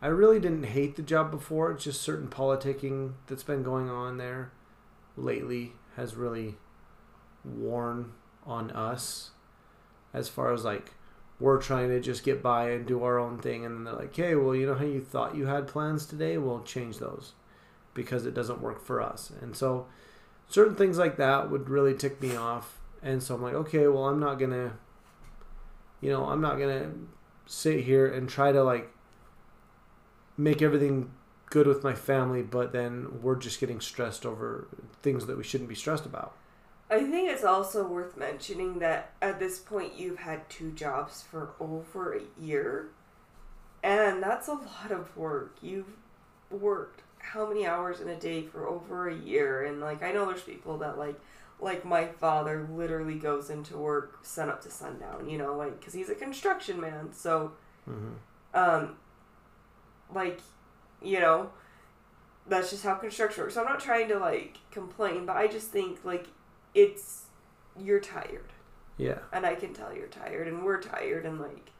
I 0.00 0.08
really 0.08 0.38
didn't 0.38 0.64
hate 0.64 0.96
the 0.96 1.02
job 1.02 1.30
before. 1.30 1.70
It's 1.72 1.84
just 1.84 2.02
certain 2.02 2.28
politicking 2.28 3.14
that's 3.26 3.42
been 3.42 3.62
going 3.62 3.88
on 3.88 4.18
there 4.18 4.52
lately 5.16 5.72
has 5.96 6.14
really 6.14 6.56
worn 7.44 8.12
on 8.44 8.70
us 8.70 9.30
as 10.12 10.28
far 10.28 10.52
as 10.52 10.64
like 10.64 10.92
we're 11.40 11.60
trying 11.60 11.88
to 11.88 12.00
just 12.00 12.24
get 12.24 12.42
by 12.42 12.70
and 12.70 12.86
do 12.86 13.02
our 13.02 13.18
own 13.18 13.38
thing 13.38 13.64
and 13.64 13.74
then 13.74 13.84
they're 13.84 13.94
like, 13.94 14.14
"Hey, 14.14 14.34
well, 14.34 14.54
you 14.54 14.66
know 14.66 14.74
how 14.74 14.84
you 14.84 15.00
thought 15.00 15.34
you 15.36 15.46
had 15.46 15.66
plans 15.66 16.06
today? 16.06 16.38
We'll 16.38 16.62
change 16.62 16.98
those 16.98 17.32
because 17.96 18.26
it 18.26 18.34
doesn't 18.34 18.60
work 18.60 18.80
for 18.84 19.02
us." 19.02 19.32
And 19.42 19.56
so 19.56 19.86
certain 20.48 20.76
things 20.76 20.98
like 20.98 21.16
that 21.16 21.50
would 21.50 21.68
really 21.68 21.94
tick 21.94 22.22
me 22.22 22.36
off. 22.36 22.78
And 23.02 23.20
so 23.20 23.34
I'm 23.34 23.42
like, 23.42 23.54
"Okay, 23.54 23.88
well, 23.88 24.04
I'm 24.04 24.20
not 24.20 24.38
going 24.38 24.52
to 24.52 24.72
you 26.00 26.10
know, 26.10 26.26
I'm 26.26 26.40
not 26.40 26.58
going 26.58 26.78
to 26.78 26.92
sit 27.46 27.84
here 27.84 28.06
and 28.06 28.28
try 28.28 28.52
to 28.52 28.62
like 28.62 28.92
make 30.36 30.62
everything 30.62 31.10
good 31.50 31.66
with 31.66 31.82
my 31.82 31.94
family, 31.94 32.42
but 32.42 32.72
then 32.72 33.20
we're 33.22 33.36
just 33.36 33.60
getting 33.60 33.80
stressed 33.80 34.26
over 34.26 34.68
things 35.02 35.26
that 35.26 35.36
we 35.36 35.44
shouldn't 35.44 35.68
be 35.68 35.74
stressed 35.74 36.06
about. 36.06 36.36
I 36.90 37.00
think 37.00 37.28
it's 37.28 37.44
also 37.44 37.86
worth 37.86 38.16
mentioning 38.16 38.78
that 38.78 39.12
at 39.20 39.40
this 39.40 39.58
point 39.58 39.94
you've 39.96 40.18
had 40.18 40.48
two 40.48 40.70
jobs 40.72 41.22
for 41.22 41.54
over 41.58 42.14
a 42.14 42.22
year. 42.40 42.88
And 43.82 44.22
that's 44.22 44.48
a 44.48 44.54
lot 44.54 44.90
of 44.90 45.16
work. 45.16 45.56
You've 45.62 45.96
worked 46.50 47.02
how 47.32 47.46
many 47.48 47.66
hours 47.66 48.00
in 48.00 48.08
a 48.08 48.16
day 48.18 48.42
for 48.42 48.66
over 48.66 49.08
a 49.08 49.14
year 49.14 49.64
and 49.64 49.80
like 49.80 50.02
I 50.02 50.12
know 50.12 50.26
there's 50.26 50.42
people 50.42 50.78
that 50.78 50.98
like 50.98 51.18
like 51.60 51.84
my 51.84 52.06
father 52.06 52.68
literally 52.72 53.14
goes 53.18 53.50
into 53.50 53.76
work 53.78 54.18
sun 54.22 54.48
up 54.50 54.60
to 54.62 54.70
sundown, 54.70 55.28
you 55.28 55.38
know, 55.38 55.56
like 55.56 55.82
cuz 55.84 55.94
he's 55.94 56.10
a 56.10 56.14
construction 56.14 56.80
man. 56.80 57.12
So 57.12 57.52
Mm-hmm. 57.88 58.14
um 58.54 58.96
like 60.14 60.40
you 61.02 61.20
know 61.20 61.50
that's 62.48 62.70
just 62.70 62.84
how 62.84 62.94
construction 62.94 63.42
works 63.42 63.54
so 63.54 63.60
i'm 63.60 63.66
not 63.66 63.80
trying 63.80 64.08
to 64.08 64.18
like 64.18 64.58
complain 64.70 65.26
but 65.26 65.36
i 65.36 65.46
just 65.46 65.68
think 65.70 65.98
like 66.04 66.26
it's 66.74 67.24
you're 67.78 68.00
tired 68.00 68.52
Yeah, 68.98 69.18
and 69.32 69.44
i 69.44 69.54
can 69.54 69.74
tell 69.74 69.94
you're 69.94 70.06
tired 70.06 70.48
and 70.48 70.64
we're 70.64 70.80
tired 70.80 71.26
and 71.26 71.40
like 71.40 71.70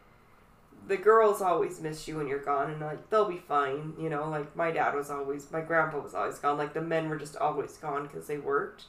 the 0.86 0.96
girls 0.96 1.42
always 1.42 1.80
miss 1.80 2.06
you 2.06 2.16
when 2.16 2.28
you're 2.28 2.38
gone 2.38 2.70
and 2.70 2.80
like 2.80 3.10
they'll 3.10 3.28
be 3.28 3.38
fine 3.38 3.92
you 3.98 4.08
know 4.08 4.28
like 4.28 4.54
my 4.54 4.70
dad 4.70 4.94
was 4.94 5.10
always 5.10 5.50
my 5.50 5.60
grandpa 5.60 5.98
was 5.98 6.14
always 6.14 6.38
gone 6.38 6.56
like 6.56 6.74
the 6.74 6.80
men 6.80 7.08
were 7.08 7.16
just 7.16 7.36
always 7.36 7.76
gone 7.76 8.06
because 8.06 8.26
they 8.26 8.38
worked 8.38 8.84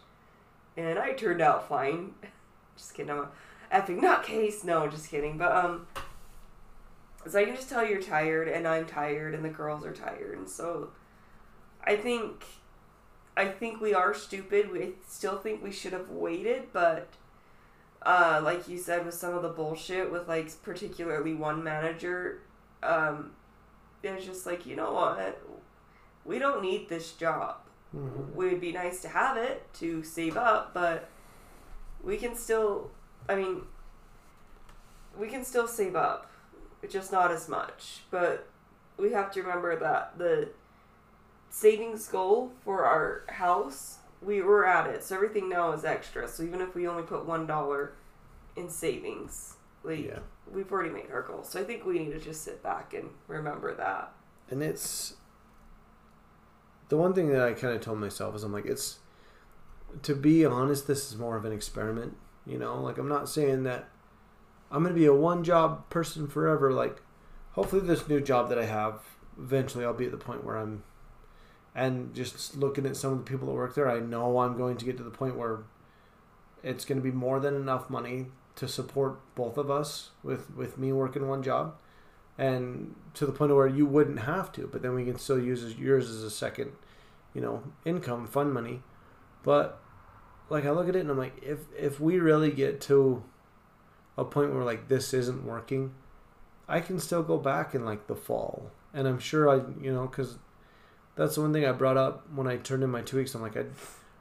and 0.75 0.99
i 0.99 1.11
turned 1.13 1.41
out 1.41 1.67
fine 1.67 2.13
just 2.77 2.93
kidding 2.93 3.11
i'm 3.11 3.19
a 3.19 3.29
effing 3.73 3.99
nutcase 3.99 4.63
no 4.63 4.87
just 4.87 5.09
kidding 5.09 5.37
but 5.37 5.51
um 5.51 5.87
so 7.29 7.39
I 7.39 7.45
can 7.45 7.55
just 7.55 7.69
tell 7.69 7.85
you're 7.85 8.01
tired, 8.01 8.47
and 8.47 8.67
I'm 8.67 8.85
tired, 8.85 9.33
and 9.33 9.43
the 9.43 9.49
girls 9.49 9.85
are 9.85 9.93
tired, 9.93 10.37
and 10.37 10.49
so 10.49 10.91
I 11.83 11.95
think, 11.95 12.45
I 13.35 13.47
think 13.47 13.81
we 13.81 13.93
are 13.93 14.13
stupid. 14.13 14.71
We 14.71 14.93
still 15.07 15.37
think 15.37 15.63
we 15.63 15.71
should 15.71 15.93
have 15.93 16.09
waited, 16.09 16.71
but 16.71 17.09
uh, 18.07 18.41
like 18.43 18.67
you 18.67 18.77
said, 18.77 19.05
with 19.05 19.13
some 19.13 19.33
of 19.35 19.41
the 19.43 19.49
bullshit 19.49 20.11
with 20.11 20.27
like 20.27 20.49
particularly 20.63 21.33
one 21.33 21.63
manager, 21.63 22.41
um, 22.81 23.31
it's 24.03 24.25
just 24.25 24.45
like 24.45 24.65
you 24.65 24.75
know 24.75 24.93
what, 24.93 25.41
we 26.25 26.39
don't 26.39 26.61
need 26.61 26.89
this 26.89 27.11
job. 27.13 27.57
Mhm. 27.95 28.33
Would 28.35 28.59
be 28.61 28.71
nice 28.71 29.01
to 29.01 29.09
have 29.09 29.37
it 29.37 29.71
to 29.75 30.03
save 30.03 30.37
up, 30.37 30.73
but 30.73 31.09
we 32.03 32.17
can 32.17 32.35
still. 32.35 32.91
I 33.29 33.35
mean, 33.35 33.61
we 35.17 35.27
can 35.27 35.43
still 35.43 35.67
save 35.67 35.95
up 35.95 36.29
just 36.89 37.11
not 37.11 37.31
as 37.31 37.49
much. 37.49 38.03
But 38.11 38.47
we 38.97 39.11
have 39.11 39.31
to 39.33 39.41
remember 39.41 39.75
that 39.79 40.17
the 40.17 40.49
savings 41.49 42.07
goal 42.07 42.51
for 42.63 42.85
our 42.85 43.23
house, 43.33 43.97
we 44.21 44.41
were 44.41 44.65
at 44.65 44.89
it. 44.89 45.03
So 45.03 45.15
everything 45.15 45.49
now 45.49 45.71
is 45.73 45.85
extra. 45.85 46.27
So 46.27 46.43
even 46.43 46.61
if 46.61 46.75
we 46.75 46.87
only 46.87 47.03
put 47.03 47.25
one 47.25 47.45
dollar 47.47 47.93
in 48.55 48.69
savings, 48.69 49.55
like 49.83 50.05
yeah, 50.05 50.19
we've 50.51 50.71
already 50.71 50.89
made 50.89 51.11
our 51.11 51.21
goal. 51.21 51.43
So 51.43 51.59
I 51.59 51.63
think 51.63 51.85
we 51.85 51.99
need 51.99 52.11
to 52.11 52.19
just 52.19 52.43
sit 52.43 52.63
back 52.63 52.93
and 52.93 53.09
remember 53.27 53.73
that. 53.75 54.13
and 54.49 54.63
it's 54.63 55.15
the 56.89 56.97
one 56.97 57.13
thing 57.13 57.29
that 57.29 57.41
I 57.41 57.53
kind 57.53 57.75
of 57.75 57.81
told 57.81 57.99
myself 57.99 58.35
is 58.35 58.43
I'm 58.43 58.53
like 58.53 58.65
it's 58.65 58.99
to 60.03 60.15
be 60.15 60.45
honest, 60.45 60.87
this 60.87 61.09
is 61.09 61.17
more 61.17 61.37
of 61.37 61.45
an 61.45 61.51
experiment. 61.51 62.17
You 62.45 62.57
know, 62.57 62.81
like 62.81 62.97
I'm 62.97 63.09
not 63.09 63.29
saying 63.29 63.63
that 63.63 63.89
I'm 64.71 64.83
gonna 64.83 64.95
be 64.95 65.05
a 65.05 65.13
one 65.13 65.43
job 65.43 65.89
person 65.89 66.27
forever. 66.27 66.71
Like, 66.71 67.01
hopefully, 67.51 67.85
this 67.85 68.07
new 68.07 68.21
job 68.21 68.49
that 68.49 68.59
I 68.59 68.65
have, 68.65 69.01
eventually, 69.37 69.85
I'll 69.85 69.93
be 69.93 70.05
at 70.05 70.11
the 70.11 70.17
point 70.17 70.43
where 70.43 70.57
I'm, 70.57 70.83
and 71.77 72.13
just 72.15 72.57
looking 72.57 72.85
at 72.87 72.97
some 72.97 73.13
of 73.13 73.19
the 73.19 73.25
people 73.31 73.47
that 73.47 73.53
work 73.53 73.75
there, 73.75 73.89
I 73.89 73.99
know 74.01 74.39
I'm 74.39 74.57
going 74.57 74.77
to 74.77 74.85
get 74.85 74.97
to 74.97 75.03
the 75.03 75.11
point 75.11 75.37
where 75.37 75.59
it's 76.63 76.85
going 76.85 76.97
to 76.99 77.03
be 77.03 77.11
more 77.11 77.39
than 77.39 77.55
enough 77.55 77.89
money 77.89 78.27
to 78.55 78.67
support 78.67 79.19
both 79.35 79.57
of 79.57 79.69
us 79.71 80.11
with 80.23 80.55
with 80.55 80.77
me 80.77 80.91
working 80.91 81.27
one 81.29 81.43
job. 81.43 81.75
and 82.37 82.95
to 83.15 83.25
the 83.25 83.31
point 83.31 83.53
where 83.55 83.67
you 83.67 83.85
wouldn't 83.85 84.19
have 84.21 84.51
to, 84.53 84.67
but 84.67 84.81
then 84.81 84.93
we 84.95 85.05
can 85.05 85.17
still 85.19 85.39
use 85.39 85.75
yours 85.77 86.09
as 86.09 86.23
a 86.23 86.31
second, 86.31 86.71
you 87.33 87.41
know, 87.41 87.63
income, 87.85 88.27
fund 88.27 88.53
money. 88.53 88.83
But 89.43 89.79
like 90.49 90.65
I 90.65 90.71
look 90.71 90.89
at 90.89 90.95
it 90.95 91.01
and 91.01 91.11
I'm 91.11 91.17
like, 91.17 91.37
if 91.43 91.59
if 91.77 91.99
we 91.99 92.19
really 92.19 92.51
get 92.51 92.81
to 92.81 93.23
a 94.17 94.25
point 94.25 94.53
where 94.53 94.63
like 94.63 94.87
this 94.87 95.13
isn't 95.13 95.45
working, 95.45 95.93
I 96.67 96.79
can 96.81 96.99
still 96.99 97.23
go 97.23 97.37
back 97.37 97.75
in 97.75 97.85
like 97.85 98.07
the 98.07 98.15
fall, 98.15 98.71
and 98.93 99.07
I'm 99.07 99.19
sure 99.19 99.49
I, 99.49 99.55
you 99.81 99.93
know, 99.93 100.07
because 100.07 100.37
that's 101.17 101.35
the 101.35 101.41
one 101.41 101.51
thing 101.51 101.65
I 101.65 101.71
brought 101.71 101.97
up 101.97 102.31
when 102.33 102.47
I 102.47 102.57
turned 102.57 102.83
in 102.83 102.89
my 102.89 103.01
two 103.01 103.17
weeks. 103.17 103.35
I'm 103.35 103.41
like, 103.41 103.57
I, 103.57 103.65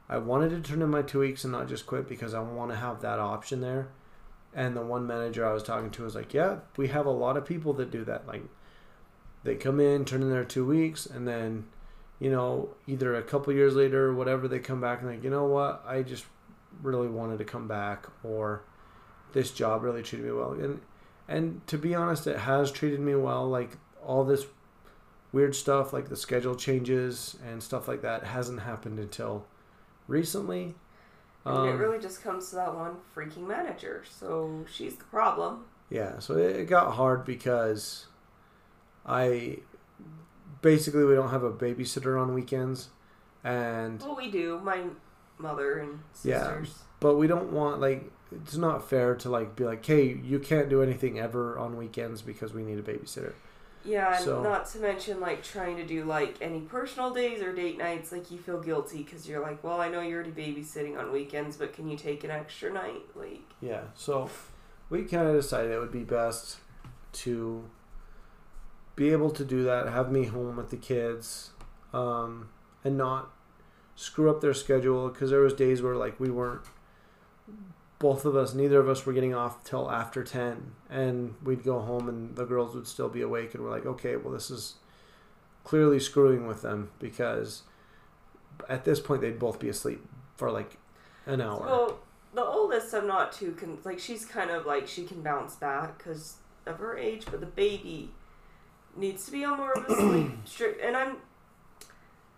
I 0.09 0.19
wanted 0.19 0.51
to 0.51 0.61
turn 0.61 0.83
in 0.83 0.91
my 0.91 1.03
two 1.03 1.21
weeks 1.21 1.45
and 1.45 1.53
not 1.53 1.69
just 1.69 1.87
quit 1.87 2.09
because 2.09 2.35
I 2.35 2.41
want 2.41 2.71
to 2.71 2.77
have 2.77 3.03
that 3.03 3.19
option 3.19 3.61
there. 3.61 3.89
And 4.55 4.75
the 4.75 4.83
one 4.83 5.07
manager 5.07 5.47
I 5.47 5.53
was 5.53 5.63
talking 5.63 5.91
to 5.91 6.05
was 6.05 6.15
like, 6.15 6.33
yeah, 6.33 6.61
we 6.77 6.89
have 6.89 7.07
a 7.07 7.11
lot 7.11 7.37
of 7.37 7.45
people 7.45 7.75
that 7.75 7.91
do 7.91 8.05
that. 8.05 8.27
Like, 8.27 8.43
they 9.45 9.55
come 9.55 9.79
in, 9.79 10.05
turn 10.05 10.23
in 10.23 10.31
their 10.31 10.45
two 10.45 10.65
weeks, 10.65 11.07
and 11.07 11.29
then, 11.29 11.67
you 12.19 12.31
know, 12.31 12.71
either 12.87 13.15
a 13.15 13.23
couple 13.23 13.53
years 13.53 13.75
later 13.75 14.07
or 14.07 14.15
whatever, 14.15 14.49
they 14.49 14.59
come 14.59 14.81
back 14.81 15.01
and 15.03 15.11
like, 15.11 15.23
you 15.23 15.31
know 15.31 15.45
what, 15.45 15.85
I 15.87 16.03
just 16.03 16.25
really 16.83 17.09
wanted 17.09 17.39
to 17.39 17.45
come 17.45 17.69
back, 17.69 18.07
or 18.25 18.63
this 19.33 19.51
job 19.51 19.83
really 19.83 20.03
treated 20.03 20.27
me 20.27 20.33
well. 20.33 20.53
And 20.53 20.81
and 21.29 21.67
to 21.67 21.79
be 21.79 21.95
honest, 21.95 22.27
it 22.27 22.39
has 22.39 22.71
treated 22.71 23.01
me 23.01 23.15
well. 23.15 23.49
Like 23.49 23.77
all 24.05 24.25
this 24.25 24.47
weird 25.37 25.55
stuff, 25.55 25.93
like 25.93 26.09
the 26.09 26.17
schedule 26.17 26.55
changes 26.57 27.37
and 27.47 27.63
stuff 27.63 27.87
like 27.89 28.01
that, 28.03 28.25
hasn't 28.25 28.61
happened 28.61 28.99
until 28.99 29.45
recently. 30.09 30.75
And 31.45 31.69
it 31.69 31.73
Um, 31.75 31.79
really 31.79 31.99
just 32.01 32.23
comes 32.23 32.49
to 32.51 32.57
that 32.57 32.75
one 32.75 32.97
freaking 33.15 33.47
manager. 33.47 34.03
So 34.19 34.65
she's 34.73 34.97
the 34.97 35.05
problem. 35.05 35.65
Yeah, 35.91 36.19
so 36.19 36.37
it, 36.37 36.65
got 36.65 36.95
hard 36.95 37.25
because 37.25 38.07
I 39.05 39.59
basically 40.63 41.05
we 41.05 41.15
don't 41.15 41.31
have 41.31 41.45
a 41.45 41.53
babysitter 41.53 42.21
on 42.21 42.35
weekends, 42.35 42.89
and 43.45 44.01
Well, 44.01 44.17
we 44.17 44.31
do. 44.31 44.59
My 44.65 44.81
mother 45.39 45.79
and 45.79 46.01
sisters. 46.13 46.31
Yeah. 46.31 46.45
sisters. 46.61 46.83
but 46.99 47.17
we 47.17 47.27
don't 47.27 47.53
want 47.53 47.79
like 47.81 48.11
it's 48.33 48.57
not 48.57 48.89
fair 48.89 49.15
to 49.15 49.29
like 49.31 49.55
be 49.55 49.65
like, 49.65 49.85
hey, 49.87 50.19
you 50.25 50.39
can't 50.41 50.69
do 50.69 50.83
anything 50.83 51.21
ever 51.21 51.57
on 51.59 51.77
weekends 51.77 52.23
because 52.23 52.53
we 52.53 52.63
need 52.65 52.79
a 52.79 52.83
babysitter. 52.83 53.35
Yeah, 53.87 54.15
and 54.17 54.25
So- 54.25 54.43
not 54.43 54.67
to 54.71 54.79
mention 54.81 55.21
like 55.21 55.43
trying 55.43 55.77
to 55.77 55.87
do 55.87 56.05
like 56.05 56.37
any 56.41 56.61
personal 56.61 57.11
days 57.13 57.41
or 57.43 57.55
date 57.55 57.79
nights. 57.79 58.13
Like 58.13 58.31
you 58.31 58.39
feel 58.39 58.61
guilty 58.61 59.03
because 59.03 59.29
you're 59.29 59.41
like, 59.41 59.63
well, 59.63 59.81
I 59.81 59.89
know 59.89 60.01
you're 60.01 60.23
already 60.23 60.33
babysitting 60.33 60.99
on 60.99 61.13
weekends, 61.13 61.57
but 61.57 61.73
can 61.73 61.89
you 61.89 61.97
take 61.97 62.25
an 62.25 62.31
extra 62.31 62.73
night? 62.73 63.03
Like, 63.15 63.43
Yeah, 63.61 63.83
so 63.95 64.29
we 64.91 65.05
kind 65.05 65.29
of 65.29 65.35
decided 65.35 65.71
it 65.71 65.79
would 65.79 65.93
be 65.93 66.05
best 66.05 66.59
to 67.13 67.65
be 68.97 69.11
able 69.11 69.31
to 69.31 69.45
do 69.45 69.63
that, 69.65 69.89
have 69.89 70.11
me 70.11 70.25
home 70.25 70.57
with 70.57 70.71
the 70.71 70.77
kids, 70.77 71.51
um, 71.93 72.49
and 72.83 72.97
not 72.97 73.31
screw 73.95 74.29
up 74.31 74.41
their 74.41 74.55
schedule 74.55 75.09
because 75.09 75.31
there 75.31 75.41
was 75.41 75.53
days 75.55 75.81
where 75.83 75.97
like 75.97 76.19
we 76.21 76.31
weren't 76.31 76.63
both 77.99 78.25
of 78.25 78.37
us 78.37 78.55
neither 78.55 78.79
of 78.79 78.89
us 78.89 79.07
were 79.07 79.13
getting 79.13 79.35
off 79.35 79.65
till 79.65 79.91
after 79.91 80.23
10 80.23 80.73
and 80.91 81.35
we'd 81.43 81.65
go 81.65 81.81
home 81.81 82.09
and 82.09 82.37
the 82.37 82.45
girls 82.45 82.75
would 82.75 82.87
still 82.87 83.09
be 83.09 83.23
awake 83.23 83.55
and 83.55 83.63
we're 83.63 83.71
like 83.71 83.87
okay 83.87 84.17
well 84.17 84.33
this 84.33 84.51
is 84.51 84.75
clearly 85.65 85.99
screwing 85.99 86.47
with 86.47 86.63
them 86.63 86.91
because 86.99 87.63
at 88.69 88.85
this 88.85 89.01
point 89.01 89.21
they'd 89.21 89.39
both 89.39 89.59
be 89.59 89.69
asleep 89.69 90.05
for 90.37 90.51
like 90.51 90.77
an 91.27 91.41
hour 91.41 91.61
well, 91.61 91.99
the 92.35 92.45
oldest 92.45 92.95
I'm 92.95 93.07
not 93.07 93.33
too 93.33 93.57
con- 93.59 93.79
like 93.85 93.99
she's 93.99 94.25
kind 94.25 94.51
of 94.51 94.67
like 94.67 94.87
she 94.87 95.05
can 95.05 95.23
bounce 95.23 95.57
back 95.57 95.99
because 95.99 96.37
of 96.67 96.79
her 96.79 96.97
age, 96.97 97.25
but 97.31 97.41
the 97.41 97.47
baby 97.47 98.11
needs 98.97 99.25
to 99.27 99.33
be 99.33 99.45
on 99.45 99.57
more 99.57 99.73
of 99.73 99.85
a 99.89 99.95
sleep 99.95 100.33
strict. 100.45 100.83
And 100.83 100.97
I'm 100.97 101.17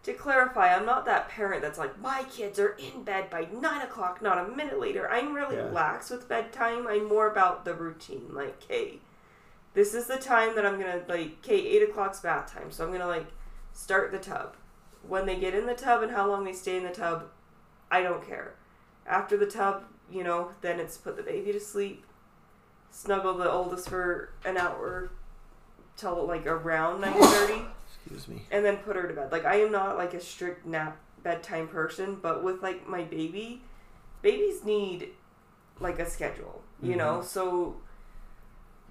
to 0.08 0.14
clarify, 0.14 0.74
I'm 0.74 0.86
not 0.86 1.04
that 1.04 1.28
parent 1.28 1.60
that's 1.60 1.78
like 1.78 2.00
my 2.00 2.24
kids 2.24 2.58
are 2.58 2.70
in 2.78 3.02
bed 3.04 3.28
by 3.28 3.46
nine 3.52 3.82
o'clock, 3.82 4.22
not 4.22 4.38
a 4.38 4.48
minute 4.48 4.80
later. 4.80 5.08
I'm 5.10 5.34
really 5.34 5.56
Yeah. 5.56 5.64
lax 5.70 6.08
with 6.10 6.28
bedtime. 6.28 6.86
I'm 6.86 7.04
more 7.06 7.30
about 7.30 7.64
the 7.66 7.74
routine. 7.74 8.30
Like, 8.32 8.62
hey, 8.66 9.00
this 9.74 9.92
is 9.94 10.06
the 10.06 10.16
time 10.16 10.54
that 10.54 10.64
I'm 10.64 10.80
gonna 10.80 11.02
like. 11.08 11.38
Okay, 11.44 11.58
eight 11.66 11.82
o'clock's 11.88 12.20
bath 12.20 12.52
time, 12.52 12.70
so 12.70 12.84
I'm 12.84 12.90
gonna 12.92 13.06
like 13.06 13.26
start 13.72 14.10
the 14.10 14.18
tub. 14.18 14.56
When 15.06 15.26
they 15.26 15.36
get 15.36 15.54
in 15.54 15.66
the 15.66 15.74
tub 15.74 16.02
and 16.02 16.10
how 16.12 16.26
long 16.26 16.44
they 16.44 16.52
stay 16.54 16.76
in 16.78 16.84
the 16.84 16.90
tub, 16.90 17.26
I 17.90 18.02
don't 18.02 18.26
care. 18.26 18.54
After 19.06 19.36
the 19.36 19.46
tub, 19.46 19.84
you 20.10 20.24
know, 20.24 20.52
then 20.62 20.80
it's 20.80 20.96
put 20.96 21.16
the 21.16 21.22
baby 21.22 21.52
to 21.52 21.60
sleep, 21.60 22.04
snuggle 22.90 23.34
the 23.34 23.50
oldest 23.50 23.88
for 23.90 24.30
an 24.44 24.56
hour 24.56 25.10
till 25.96 26.26
like 26.26 26.46
around 26.46 27.02
nine 27.02 27.12
thirty 27.12 27.62
excuse 28.14 28.28
me 28.28 28.42
and 28.50 28.64
then 28.64 28.76
put 28.78 28.96
her 28.96 29.06
to 29.06 29.14
bed. 29.14 29.32
Like 29.32 29.44
I 29.44 29.56
am 29.56 29.72
not 29.72 29.96
like 29.96 30.14
a 30.14 30.20
strict 30.20 30.66
nap 30.66 30.96
bedtime 31.22 31.68
person, 31.68 32.18
but 32.20 32.42
with 32.44 32.62
like 32.62 32.88
my 32.88 33.02
baby, 33.02 33.62
babies 34.22 34.64
need 34.64 35.10
like 35.80 35.98
a 35.98 36.08
schedule, 36.08 36.62
you 36.82 36.96
know? 36.96 37.22
So 37.22 37.76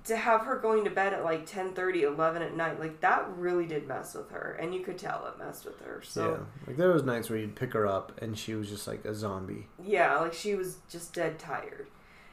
to 0.06 0.16
have 0.16 0.42
her 0.42 0.58
going 0.58 0.86
to 0.86 0.90
bed 0.90 1.14
at 1.14 1.24
like 1.26 1.46
10 1.46 1.74
30 1.74 2.04
11 2.04 2.42
at 2.42 2.56
night, 2.56 2.80
like 2.80 3.02
that 3.02 3.28
really 3.36 3.66
did 3.66 3.88
mess 3.88 4.14
with 4.14 4.32
her. 4.32 4.58
And 4.60 4.74
you 4.74 4.82
could 4.82 4.98
tell 4.98 5.28
it 5.28 5.38
messed 5.44 5.66
with 5.66 5.80
her. 5.82 6.02
So 6.04 6.32
yeah, 6.32 6.68
like 6.68 6.78
there 6.78 6.92
was 6.92 7.04
nights 7.04 7.30
where 7.30 7.40
you'd 7.40 7.56
pick 7.56 7.74
her 7.74 7.86
up 7.88 8.14
and 8.22 8.38
she 8.38 8.54
was 8.56 8.70
just 8.70 8.88
like 8.88 9.04
a 9.06 9.14
zombie. 9.14 9.68
yeah, 9.84 10.18
like 10.20 10.34
she 10.34 10.56
was 10.56 10.78
just 10.90 11.14
dead 11.14 11.40
tired. 11.40 11.88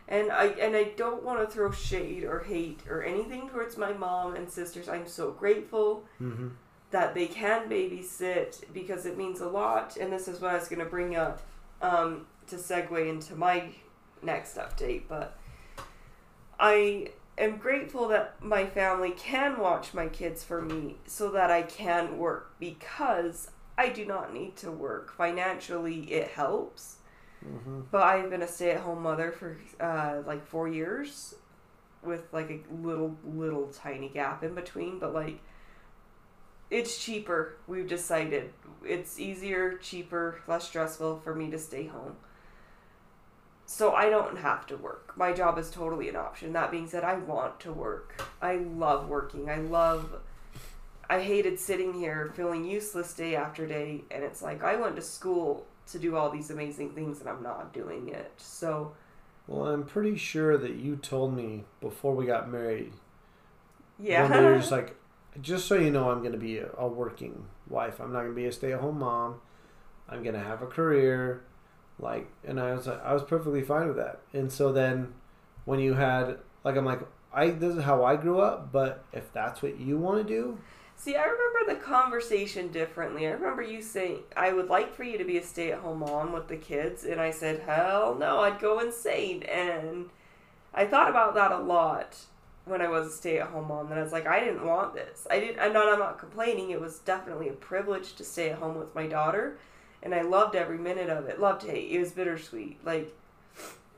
And 0.06 0.30
I 0.30 0.48
and 0.48 0.76
I 0.76 0.84
don't 0.96 1.22
want 1.24 1.40
to 1.40 1.46
throw 1.46 1.70
shade 1.72 2.24
or 2.24 2.40
hate 2.40 2.80
or 2.88 3.02
anything 3.02 3.48
towards 3.48 3.76
my 3.78 3.92
mom 3.92 4.36
and 4.36 4.48
sisters. 4.50 4.88
I'm 4.88 5.08
so 5.08 5.30
grateful 5.32 6.04
Mm-hmm. 6.20 6.48
That 6.94 7.12
they 7.12 7.26
can 7.26 7.68
babysit 7.68 8.62
because 8.72 9.04
it 9.04 9.18
means 9.18 9.40
a 9.40 9.48
lot. 9.48 9.96
And 9.96 10.12
this 10.12 10.28
is 10.28 10.40
what 10.40 10.52
I 10.52 10.54
was 10.54 10.68
going 10.68 10.78
to 10.78 10.84
bring 10.84 11.16
up 11.16 11.42
um, 11.82 12.24
to 12.46 12.54
segue 12.54 13.08
into 13.08 13.34
my 13.34 13.70
next 14.22 14.56
update. 14.58 15.02
But 15.08 15.36
I 16.60 17.08
am 17.36 17.56
grateful 17.56 18.06
that 18.08 18.40
my 18.40 18.64
family 18.64 19.10
can 19.10 19.58
watch 19.58 19.92
my 19.92 20.06
kids 20.06 20.44
for 20.44 20.62
me 20.62 20.94
so 21.04 21.32
that 21.32 21.50
I 21.50 21.62
can 21.62 22.16
work 22.16 22.54
because 22.60 23.50
I 23.76 23.88
do 23.88 24.04
not 24.04 24.32
need 24.32 24.54
to 24.58 24.70
work. 24.70 25.12
Financially, 25.16 26.02
it 26.12 26.28
helps. 26.28 26.98
Mm-hmm. 27.44 27.80
But 27.90 28.04
I've 28.04 28.30
been 28.30 28.42
a 28.42 28.46
stay 28.46 28.70
at 28.70 28.82
home 28.82 29.02
mother 29.02 29.32
for 29.32 29.56
uh, 29.80 30.22
like 30.24 30.46
four 30.46 30.68
years 30.68 31.34
with 32.04 32.32
like 32.32 32.50
a 32.50 32.60
little, 32.86 33.16
little 33.24 33.66
tiny 33.66 34.10
gap 34.10 34.44
in 34.44 34.54
between. 34.54 35.00
But 35.00 35.12
like, 35.12 35.40
it's 36.74 36.98
cheaper. 36.98 37.56
We've 37.68 37.88
decided 37.88 38.50
it's 38.84 39.20
easier, 39.20 39.78
cheaper, 39.78 40.40
less 40.48 40.64
stressful 40.64 41.20
for 41.22 41.34
me 41.34 41.48
to 41.50 41.58
stay 41.58 41.86
home. 41.86 42.16
So 43.66 43.92
I 43.92 44.10
don't 44.10 44.36
have 44.38 44.66
to 44.66 44.76
work. 44.76 45.16
My 45.16 45.32
job 45.32 45.56
is 45.58 45.70
totally 45.70 46.08
an 46.08 46.16
option. 46.16 46.52
That 46.52 46.70
being 46.70 46.86
said, 46.88 47.04
I 47.04 47.14
want 47.14 47.60
to 47.60 47.72
work. 47.72 48.22
I 48.42 48.56
love 48.56 49.08
working. 49.08 49.48
I 49.48 49.56
love. 49.56 50.20
I 51.08 51.20
hated 51.20 51.60
sitting 51.60 51.94
here 51.94 52.32
feeling 52.34 52.64
useless 52.64 53.14
day 53.14 53.36
after 53.36 53.66
day, 53.66 54.02
and 54.10 54.24
it's 54.24 54.42
like 54.42 54.64
I 54.64 54.76
went 54.76 54.96
to 54.96 55.02
school 55.02 55.66
to 55.92 55.98
do 55.98 56.16
all 56.16 56.30
these 56.30 56.50
amazing 56.50 56.90
things 56.90 57.20
and 57.20 57.28
I'm 57.28 57.42
not 57.42 57.72
doing 57.72 58.08
it. 58.08 58.32
So, 58.38 58.94
Well, 59.46 59.66
I'm 59.66 59.84
pretty 59.84 60.16
sure 60.16 60.56
that 60.58 60.76
you 60.76 60.96
told 60.96 61.36
me 61.36 61.64
before 61.80 62.14
we 62.14 62.24
got 62.26 62.50
married. 62.50 62.92
yeah. 63.98 64.22
One 64.22 64.32
day 64.32 64.42
you're 64.42 64.58
just 64.58 64.70
like, 64.72 64.96
just 65.40 65.66
so 65.66 65.74
you 65.74 65.90
know, 65.90 66.10
I'm 66.10 66.20
going 66.20 66.32
to 66.32 66.38
be 66.38 66.58
a, 66.58 66.86
working 66.86 67.46
wife. 67.68 68.00
I'm 68.00 68.12
not 68.12 68.20
going 68.20 68.32
to 68.32 68.36
be 68.36 68.46
a 68.46 68.52
stay-at-home 68.52 68.98
mom. 68.98 69.40
I'm 70.08 70.22
going 70.22 70.34
to 70.34 70.42
have 70.42 70.62
a 70.62 70.66
career, 70.66 71.42
like, 71.98 72.30
and 72.46 72.60
I 72.60 72.74
was 72.74 72.86
I 72.86 73.12
was 73.12 73.22
perfectly 73.22 73.62
fine 73.62 73.88
with 73.88 73.96
that. 73.96 74.20
And 74.32 74.52
so 74.52 74.72
then, 74.72 75.14
when 75.64 75.80
you 75.80 75.94
had, 75.94 76.38
like, 76.62 76.76
I'm 76.76 76.84
like, 76.84 77.00
I 77.32 77.50
this 77.50 77.74
is 77.74 77.84
how 77.84 78.04
I 78.04 78.16
grew 78.16 78.40
up, 78.40 78.70
but 78.70 79.04
if 79.12 79.32
that's 79.32 79.62
what 79.62 79.80
you 79.80 79.96
want 79.96 80.26
to 80.26 80.32
do, 80.32 80.58
See, 80.96 81.16
I 81.16 81.24
remember 81.24 81.74
the 81.74 81.80
conversation 81.80 82.68
differently. 82.68 83.26
I 83.26 83.32
remember 83.32 83.62
you 83.62 83.82
saying, 83.82 84.20
I 84.36 84.52
would 84.52 84.68
like 84.68 84.94
for 84.94 85.04
you 85.04 85.18
to 85.18 85.24
be 85.24 85.36
a 85.36 85.42
stay 85.42 85.72
at 85.72 85.80
home 85.80 85.98
mom 85.98 86.32
with 86.32 86.48
the 86.48 86.56
kids. 86.56 87.04
And 87.04 87.20
I 87.20 87.30
said, 87.30 87.60
hell 87.60 88.14
no, 88.14 88.40
I'd 88.40 88.60
go 88.60 88.78
insane. 88.78 89.42
And 89.42 90.10
I 90.72 90.86
thought 90.86 91.10
about 91.10 91.34
that 91.34 91.52
a 91.52 91.58
lot 91.58 92.16
when 92.64 92.80
I 92.80 92.88
was 92.88 93.06
a 93.06 93.10
stay 93.10 93.38
at 93.38 93.48
home 93.48 93.68
mom. 93.68 93.90
And 93.90 94.00
I 94.00 94.02
was 94.02 94.12
like, 94.12 94.26
I 94.26 94.40
didn't 94.40 94.64
want 94.64 94.94
this. 94.94 95.26
I 95.30 95.38
didn't, 95.38 95.60
I'm 95.60 95.72
not, 95.72 95.92
I'm 95.92 95.98
not 95.98 96.18
complaining. 96.18 96.70
It 96.70 96.80
was 96.80 96.98
definitely 97.00 97.48
a 97.48 97.52
privilege 97.52 98.14
to 98.14 98.24
stay 98.24 98.50
at 98.50 98.58
home 98.58 98.78
with 98.78 98.94
my 98.94 99.06
daughter. 99.06 99.58
And 100.02 100.14
I 100.14 100.22
loved 100.22 100.54
every 100.54 100.78
minute 100.78 101.10
of 101.10 101.26
it. 101.26 101.40
Loved 101.40 101.62
hate. 101.64 101.90
It 101.90 101.98
was 101.98 102.12
bittersweet. 102.12 102.84
Like, 102.84 103.14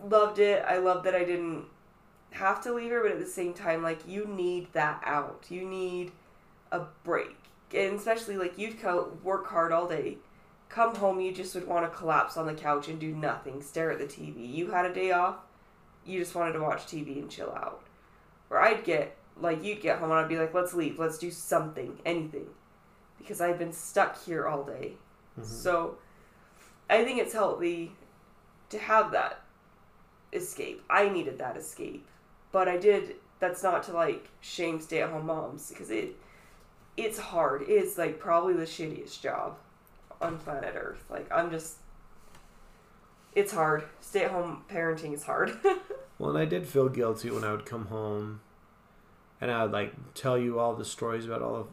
loved 0.05 0.39
it. 0.39 0.65
I 0.67 0.79
loved 0.79 1.05
that 1.05 1.15
I 1.15 1.25
didn't 1.25 1.65
have 2.31 2.63
to 2.65 2.73
leave 2.73 2.91
her, 2.91 3.03
but 3.03 3.13
at 3.13 3.19
the 3.19 3.27
same 3.27 3.55
time, 3.55 3.83
like, 3.83 4.07
you 4.07 4.27
need 4.27 4.73
that 4.73 5.03
out. 5.05 5.47
You 5.49 5.65
need 5.65 6.13
a 6.73 6.83
break. 7.05 7.37
And 7.75 7.99
especially 7.99 8.37
like 8.37 8.59
you'd 8.59 8.81
co- 8.81 9.17
work 9.25 9.49
hard 9.49 9.73
all 9.73 9.89
day, 9.89 10.19
come 10.69 10.95
home, 10.95 11.21
you 11.21 11.33
just 11.33 11.55
would 11.55 11.67
want 11.67 11.91
to 11.91 11.97
collapse 11.97 12.37
on 12.37 12.47
the 12.47 12.55
couch 12.55 12.89
and 12.89 12.99
do 12.99 13.15
nothing, 13.15 13.63
stare 13.63 13.91
at 13.91 13.99
the 13.99 14.05
TV. 14.05 14.53
You 14.55 14.71
had 14.71 14.87
a 14.87 14.95
day 14.95 15.11
off, 15.13 15.37
you 16.05 16.21
just 16.21 16.35
wanted 16.35 16.53
to 16.53 16.61
watch 16.61 16.87
TV 16.87 17.19
and 17.19 17.31
chill 17.31 17.53
out. 17.53 17.83
Or 18.51 18.59
I'd 18.61 18.85
get 18.85 19.17
like 19.41 19.63
you'd 19.63 19.81
get 19.81 19.99
home 19.99 20.11
and 20.11 20.21
I'd 20.21 20.29
be 20.29 20.39
like, 20.39 20.55
let's 20.55 20.73
leave, 20.75 20.99
let's 20.99 21.19
do 21.19 21.31
something, 21.31 21.99
anything, 22.07 22.47
because 23.19 23.41
I've 23.41 23.59
been 23.59 23.73
stuck 23.73 24.23
here 24.25 24.47
all 24.47 24.65
day. 24.65 24.93
Mhm. 25.39 25.45
So, 25.45 25.99
I 26.89 27.05
think 27.05 27.19
it's 27.21 27.33
healthy 27.35 27.93
to 28.71 28.79
have 28.79 29.11
that 29.13 29.43
escape. 30.33 30.83
I 30.89 31.09
needed 31.09 31.39
that 31.39 31.57
escape, 31.57 32.07
but 32.53 32.69
I 32.69 32.77
did. 32.79 33.17
That's 33.39 33.63
not 33.63 33.83
to 33.85 33.93
like 33.93 34.31
shame 34.41 34.81
stay-at-home 34.81 35.27
moms 35.27 35.69
because 35.69 35.91
it 35.91 36.17
it's 36.97 37.19
hard. 37.19 37.63
It's 37.69 37.99
like 37.99 38.19
probably 38.19 38.55
the 38.55 38.65
shittiest 38.65 39.21
job 39.21 39.59
on 40.23 40.39
planet 40.39 40.75
Earth. 40.77 41.05
Like 41.11 41.31
I'm 41.31 41.51
just. 41.51 41.77
It's 43.35 43.53
hard. 43.53 43.85
Stay-at-home 44.01 44.65
parenting 44.71 45.13
is 45.13 45.23
hard. 45.25 45.53
Well, 46.19 46.31
and 46.31 46.39
I 46.39 46.45
did 46.45 46.67
feel 46.67 46.89
guilty 46.89 47.31
when 47.31 47.45
I 47.45 47.53
would 47.53 47.67
come 47.67 47.87
home, 47.87 48.41
and 49.41 49.51
I 49.51 49.63
would 49.63 49.73
like 49.73 49.93
tell 50.15 50.39
you 50.39 50.59
all 50.59 50.75
the 50.75 50.85
stories 50.85 51.27
about 51.27 51.43
all 51.43 51.57
of 51.57 51.69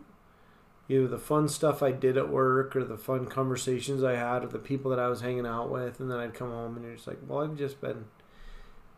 either 0.89 1.08
the 1.08 1.17
fun 1.17 1.47
stuff 1.47 1.82
I 1.82 1.91
did 1.91 2.17
at 2.17 2.29
work 2.29 2.75
or 2.75 2.84
the 2.84 2.97
fun 2.97 3.25
conversations 3.25 4.03
I 4.03 4.15
had 4.15 4.41
with 4.41 4.51
the 4.51 4.60
people 4.60 4.91
that 4.91 4.99
I 4.99 5.08
was 5.08 5.21
hanging 5.21 5.45
out 5.45 5.69
with, 5.69 5.99
and 5.99 6.12
then 6.12 6.19
I'd 6.19 6.34
come 6.34 6.49
home 6.49 6.75
and 6.75 6.86
you're 6.86 6.95
just 6.95 7.08
like, 7.08 7.19
well, 7.25 7.43
I've 7.43 7.58
just 7.58 7.79
been 7.79 8.06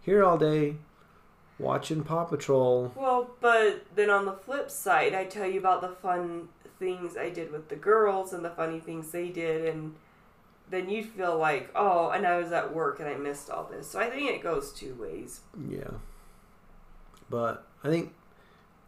here 0.01 0.23
all 0.23 0.38
day 0.38 0.77
watching 1.60 2.03
Paw 2.03 2.25
Patrol. 2.25 2.91
Well, 2.95 3.29
but 3.39 3.86
then 3.95 4.10
on 4.10 4.25
the 4.25 4.34
flip 4.34 4.71
side, 4.71 5.13
I 5.13 5.25
tell 5.25 5.47
you 5.47 5.60
about 5.60 5.81
the 5.81 5.89
fun 5.89 6.49
things 6.79 7.15
I 7.15 7.29
did 7.29 7.51
with 7.51 7.69
the 7.69 7.75
girls 7.75 8.34
and 8.34 8.43
the 8.43 8.49
funny 8.49 8.79
things 8.79 9.12
they 9.12 9.29
did, 9.29 9.65
and 9.65 9.95
then 10.69 10.89
you 10.89 11.04
feel 11.04 11.38
like, 11.38 11.69
oh, 11.75 12.10
and 12.10 12.25
I 12.25 12.38
was 12.38 12.51
at 12.51 12.73
work 12.73 12.99
and 12.99 13.08
I 13.08 13.15
missed 13.15 13.49
all 13.49 13.65
this. 13.65 13.89
So 13.89 13.99
I 13.99 14.10
think 14.10 14.30
it 14.30 14.41
goes 14.41 14.71
two 14.71 14.95
ways. 14.95 15.41
Yeah. 15.69 15.91
But 17.30 17.67
I 17.84 17.89
think 17.89 18.13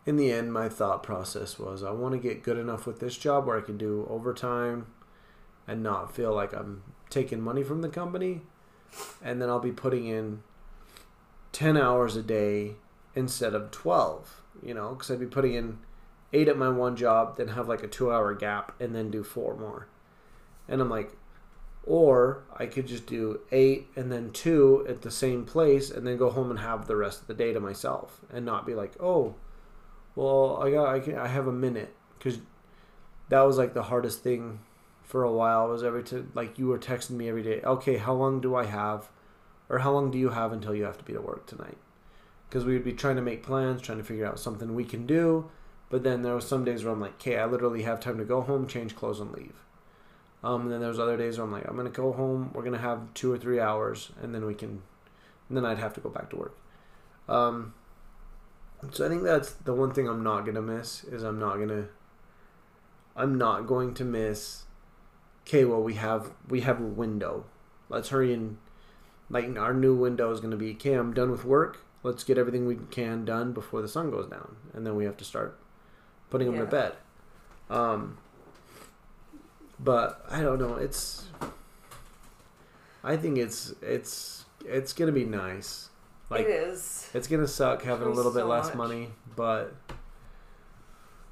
in 0.05 0.17
the 0.17 0.31
end, 0.31 0.53
my 0.53 0.69
thought 0.69 1.03
process 1.03 1.59
was 1.59 1.83
I 1.83 1.91
want 1.91 2.13
to 2.13 2.19
get 2.19 2.43
good 2.43 2.57
enough 2.57 2.85
with 2.85 2.99
this 2.99 3.17
job 3.17 3.45
where 3.45 3.57
I 3.57 3.61
can 3.61 3.77
do 3.77 4.07
overtime 4.09 4.87
and 5.67 5.83
not 5.83 6.15
feel 6.15 6.33
like 6.33 6.53
I'm 6.53 6.83
taking 7.09 7.41
money 7.41 7.63
from 7.63 7.81
the 7.81 7.89
company. 7.89 8.41
And 9.21 9.41
then 9.41 9.49
I'll 9.49 9.59
be 9.59 9.71
putting 9.71 10.07
in 10.07 10.41
10 11.51 11.77
hours 11.77 12.15
a 12.15 12.23
day 12.23 12.75
instead 13.15 13.53
of 13.53 13.71
12, 13.71 14.41
you 14.63 14.73
know, 14.73 14.89
because 14.89 15.11
I'd 15.11 15.19
be 15.19 15.25
putting 15.25 15.53
in 15.53 15.79
eight 16.33 16.47
at 16.47 16.57
my 16.57 16.69
one 16.69 16.95
job, 16.95 17.37
then 17.37 17.49
have 17.49 17.67
like 17.67 17.83
a 17.83 17.87
two 17.87 18.11
hour 18.11 18.33
gap, 18.33 18.73
and 18.79 18.95
then 18.95 19.11
do 19.11 19.23
four 19.23 19.55
more. 19.55 19.87
And 20.67 20.81
I'm 20.81 20.89
like, 20.89 21.11
or 21.87 22.43
I 22.53 22.65
could 22.65 22.85
just 22.85 23.05
do 23.05 23.39
eight 23.51 23.87
and 23.95 24.11
then 24.11 24.31
two 24.31 24.85
at 24.89 25.01
the 25.01 25.09
same 25.09 25.45
place 25.45 25.89
and 25.89 26.05
then 26.05 26.17
go 26.17 26.29
home 26.29 26.51
and 26.51 26.59
have 26.59 26.85
the 26.85 26.97
rest 26.97 27.21
of 27.21 27.27
the 27.27 27.33
day 27.33 27.53
to 27.53 27.61
myself 27.61 28.19
and 28.31 28.45
not 28.45 28.65
be 28.65 28.75
like, 28.75 28.91
oh, 28.99 29.35
well, 30.13 30.59
I 30.61 30.71
got, 30.71 30.93
I, 30.93 30.99
can, 30.99 31.17
I 31.17 31.27
have 31.27 31.47
a 31.47 31.51
minute. 31.51 31.95
Because 32.17 32.39
that 33.29 33.41
was 33.41 33.57
like 33.57 33.73
the 33.73 33.83
hardest 33.83 34.21
thing 34.21 34.59
for 35.01 35.23
a 35.23 35.31
while 35.31 35.69
was 35.69 35.81
every 35.81 36.03
time, 36.03 36.29
like 36.35 36.59
you 36.59 36.67
were 36.67 36.77
texting 36.77 37.11
me 37.11 37.29
every 37.29 37.43
day, 37.43 37.61
okay, 37.61 37.95
how 37.95 38.13
long 38.13 38.41
do 38.41 38.53
I 38.53 38.65
have? 38.65 39.07
Or 39.69 39.79
how 39.79 39.93
long 39.93 40.11
do 40.11 40.17
you 40.17 40.29
have 40.29 40.51
until 40.51 40.75
you 40.75 40.83
have 40.83 40.97
to 40.97 41.05
be 41.05 41.13
to 41.13 41.21
work 41.21 41.45
tonight? 41.45 41.77
Because 42.49 42.65
we 42.65 42.73
would 42.73 42.83
be 42.83 42.93
trying 42.93 43.15
to 43.15 43.21
make 43.21 43.43
plans, 43.43 43.81
trying 43.81 43.97
to 43.97 44.03
figure 44.03 44.25
out 44.25 44.39
something 44.39 44.75
we 44.75 44.83
can 44.83 45.05
do. 45.05 45.49
But 45.89 46.03
then 46.03 46.21
there 46.21 46.35
was 46.35 46.45
some 46.45 46.65
days 46.65 46.83
where 46.83 46.91
I'm 46.91 46.99
like, 46.99 47.13
okay, 47.13 47.37
I 47.37 47.45
literally 47.45 47.83
have 47.83 48.01
time 48.01 48.17
to 48.17 48.25
go 48.25 48.41
home, 48.41 48.67
change 48.67 48.95
clothes, 48.95 49.21
and 49.21 49.31
leave. 49.31 49.63
Um, 50.43 50.63
and 50.63 50.71
then 50.71 50.81
there's 50.81 50.99
other 50.99 51.17
days 51.17 51.37
where 51.37 51.45
I'm 51.45 51.51
like, 51.51 51.67
I'm 51.67 51.75
gonna 51.75 51.89
go 51.89 52.13
home. 52.13 52.51
We're 52.53 52.63
gonna 52.63 52.77
have 52.77 53.13
two 53.13 53.31
or 53.31 53.37
three 53.37 53.59
hours, 53.59 54.11
and 54.21 54.33
then 54.33 54.45
we 54.45 54.53
can. 54.53 54.81
And 55.49 55.57
then 55.57 55.65
I'd 55.65 55.79
have 55.79 55.93
to 55.95 56.01
go 56.01 56.09
back 56.09 56.29
to 56.31 56.35
work. 56.35 56.57
Um, 57.27 57.73
so 58.91 59.05
I 59.05 59.09
think 59.09 59.23
that's 59.23 59.51
the 59.53 59.73
one 59.73 59.93
thing 59.93 60.07
I'm 60.07 60.23
not 60.23 60.45
gonna 60.45 60.61
miss 60.61 61.03
is 61.05 61.23
I'm 61.23 61.39
not 61.39 61.57
gonna. 61.57 61.87
I'm 63.15 63.37
not 63.37 63.65
going 63.65 63.93
to 63.95 64.05
miss. 64.05 64.63
Okay, 65.47 65.65
well 65.65 65.81
we 65.81 65.95
have 65.95 66.31
we 66.47 66.61
have 66.61 66.79
a 66.79 66.85
window. 66.85 67.45
Let's 67.89 68.09
hurry 68.09 68.33
and. 68.33 68.57
Like 69.29 69.57
our 69.57 69.73
new 69.73 69.93
window 69.95 70.31
is 70.31 70.39
gonna 70.39 70.55
be. 70.55 70.71
Okay, 70.73 70.93
I'm 70.93 71.13
done 71.13 71.31
with 71.31 71.43
work. 71.43 71.79
Let's 72.03 72.23
get 72.23 72.37
everything 72.37 72.65
we 72.65 72.75
can 72.91 73.25
done 73.25 73.51
before 73.51 73.81
the 73.81 73.87
sun 73.89 74.11
goes 74.11 74.29
down, 74.29 74.55
and 74.73 74.85
then 74.85 74.95
we 74.95 75.03
have 75.03 75.17
to 75.17 75.25
start 75.25 75.59
putting 76.29 76.47
them 76.47 76.55
Yeah. 76.55 76.61
to 76.61 76.67
bed. 76.67 76.93
Um, 77.69 78.19
but 79.79 80.25
I 80.29 80.41
don't 80.41 80.59
know. 80.59 80.75
It's. 80.75 81.25
I 83.03 83.15
think 83.17 83.37
it's 83.37 83.73
it's 83.81 84.45
it's 84.65 84.93
gonna 84.93 85.11
be 85.11 85.25
nice. 85.25 85.89
Like 86.29 86.41
it 86.41 86.49
is. 86.49 87.09
it's 87.13 87.27
gonna 87.27 87.47
suck 87.47 87.83
having 87.83 88.07
a 88.07 88.11
little 88.11 88.31
bit 88.31 88.41
So 88.41 88.47
less 88.47 88.65
much. 88.67 88.75
money, 88.75 89.09
but 89.35 89.73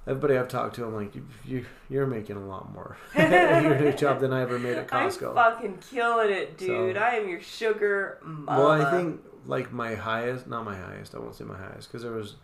everybody 0.08 0.38
I've 0.38 0.48
talked 0.48 0.76
to, 0.76 0.86
I'm 0.86 0.94
like, 0.96 1.14
you, 1.16 1.26
you 1.44 1.66
you're 1.90 2.06
making 2.08 2.38
a 2.38 2.46
lot 2.46 2.72
more 2.72 2.98
at 3.14 3.64
your 3.64 3.78
new 3.80 3.92
job 3.92 4.20
than 4.22 4.32
I 4.32 4.42
ever 4.42 4.58
made 4.60 4.78
at 4.78 4.88
Costco. 4.88 5.30
I'm 5.30 5.36
fucking 5.36 5.80
killing 5.92 6.30
it, 6.32 6.58
dude. 6.58 6.96
So- 6.96 7.02
I 7.02 7.16
am 7.16 7.28
your 7.28 7.42
sugar 7.42 8.20
mama. 8.24 8.62
Well, 8.62 8.72
I 8.72 8.90
think 8.92 9.20
like 9.46 9.74
my 9.74 9.96
highest, 9.96 10.48
not 10.48 10.64
my 10.64 10.76
highest. 10.78 11.14
I 11.14 11.20
won't 11.20 11.36
say 11.36 11.44
my 11.44 11.58
highest 11.58 11.90
because 11.90 12.04
there 12.04 12.14
was 12.14 12.36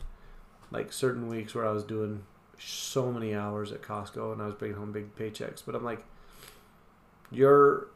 like 0.71 0.91
certain 0.91 1.27
weeks 1.27 1.55
where 1.55 1.65
I 1.65 1.71
was 1.71 1.83
doing 1.83 2.23
so 2.63 3.11
many 3.11 3.33
hours 3.33 3.71
at 3.71 3.81
Costco 3.81 4.33
and 4.33 4.41
I 4.41 4.45
was 4.45 4.55
bringing 4.55 4.77
home 4.77 4.91
big 4.91 5.15
paychecks. 5.15 5.63
But 5.65 5.75
I'm 5.75 5.83
like, 5.83 6.05
your. 7.31 7.87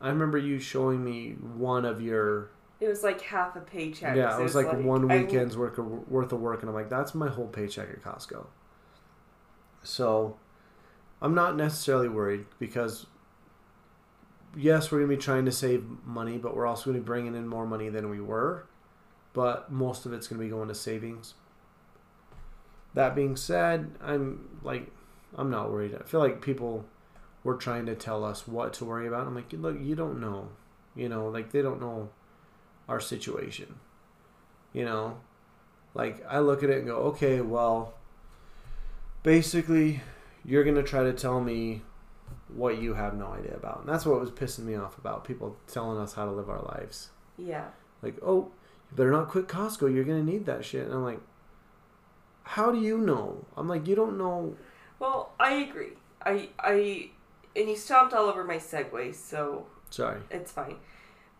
I 0.00 0.08
remember 0.08 0.38
you 0.38 0.58
showing 0.58 1.04
me 1.04 1.32
one 1.56 1.84
of 1.84 2.00
your. 2.00 2.50
it 2.80 2.88
was 2.88 3.02
like 3.02 3.20
half 3.20 3.56
a 3.56 3.60
paycheck. 3.60 4.16
yeah, 4.16 4.32
so 4.34 4.40
it 4.40 4.42
was 4.42 4.54
like, 4.54 4.72
one 4.72 5.10
I- 5.10 5.18
weekend's 5.18 5.56
worth 5.56 5.78
of, 5.78 6.10
worth 6.10 6.32
of 6.32 6.40
work, 6.40 6.60
and 6.60 6.68
I'm 6.68 6.74
like, 6.74 6.90
that's 6.90 7.14
my 7.14 7.28
whole 7.28 7.46
paycheck 7.46 7.88
at 7.90 8.02
Costco. 8.02 8.46
So, 9.82 10.36
I'm 11.20 11.34
not 11.34 11.56
necessarily 11.56 12.08
worried 12.08 12.46
because. 12.58 13.06
Yes, 14.56 14.92
we're 14.92 14.98
gonna 14.98 15.08
be 15.08 15.16
trying 15.16 15.46
to 15.46 15.52
save 15.52 15.84
money, 16.04 16.38
but 16.38 16.56
we're 16.56 16.66
also 16.66 16.86
gonna 16.86 17.00
be 17.00 17.04
bringing 17.04 17.34
in 17.34 17.48
more 17.48 17.66
money 17.66 17.88
than 17.88 18.08
we 18.08 18.20
were. 18.20 18.66
But 19.32 19.72
most 19.72 20.06
of 20.06 20.12
it's 20.12 20.28
gonna 20.28 20.40
be 20.40 20.48
going 20.48 20.68
to 20.68 20.76
savings. 20.76 21.34
That 22.94 23.14
being 23.14 23.36
said, 23.36 23.90
I'm 24.00 24.58
like, 24.62 24.90
I'm 25.36 25.50
not 25.50 25.70
worried. 25.70 25.96
I 25.98 26.04
feel 26.04 26.20
like 26.20 26.40
people 26.40 26.84
were 27.42 27.56
trying 27.56 27.86
to 27.86 27.94
tell 27.94 28.24
us 28.24 28.48
what 28.48 28.72
to 28.74 28.84
worry 28.84 29.06
about. 29.06 29.26
I'm 29.26 29.34
like, 29.34 29.52
look, 29.52 29.78
you 29.80 29.94
don't 29.94 30.20
know, 30.20 30.48
you 30.96 31.08
know, 31.08 31.28
like 31.28 31.50
they 31.50 31.60
don't 31.60 31.80
know 31.80 32.08
our 32.88 33.00
situation. 33.00 33.76
You 34.72 34.84
know, 34.84 35.18
like 35.94 36.24
I 36.28 36.38
look 36.40 36.62
at 36.62 36.70
it 36.70 36.78
and 36.78 36.86
go, 36.86 36.96
okay, 36.96 37.40
well, 37.40 37.94
basically, 39.22 40.00
you're 40.44 40.64
gonna 40.64 40.82
try 40.82 41.02
to 41.04 41.12
tell 41.12 41.40
me 41.40 41.82
what 42.48 42.78
you 42.78 42.94
have 42.94 43.14
no 43.14 43.28
idea 43.28 43.54
about, 43.56 43.80
and 43.80 43.88
that's 43.88 44.06
what 44.06 44.20
was 44.20 44.30
pissing 44.30 44.64
me 44.64 44.74
off 44.74 44.98
about 44.98 45.24
people 45.24 45.56
telling 45.66 45.98
us 45.98 46.14
how 46.14 46.24
to 46.24 46.30
live 46.30 46.48
our 46.48 46.62
lives. 46.62 47.10
Yeah. 47.36 47.66
Like, 48.02 48.16
oh, 48.22 48.50
you 48.90 48.96
better 48.96 49.10
not 49.10 49.28
quit 49.28 49.48
Costco. 49.48 49.92
You're 49.94 50.04
gonna 50.04 50.22
need 50.22 50.46
that 50.46 50.64
shit. 50.64 50.86
And 50.86 50.94
I'm 50.94 51.04
like, 51.04 51.20
how 52.44 52.70
do 52.70 52.80
you 52.80 52.98
know? 52.98 53.44
I'm 53.56 53.68
like, 53.68 53.86
you 53.86 53.94
don't 53.94 54.16
know. 54.18 54.54
Well, 54.98 55.32
I 55.40 55.54
agree. 55.54 55.94
I 56.22 56.48
I 56.58 57.10
and 57.56 57.68
you 57.68 57.76
stomped 57.76 58.14
all 58.14 58.26
over 58.26 58.44
my 58.44 58.56
segue, 58.56 59.14
so 59.14 59.66
Sorry. 59.90 60.20
it's 60.30 60.52
fine. 60.52 60.76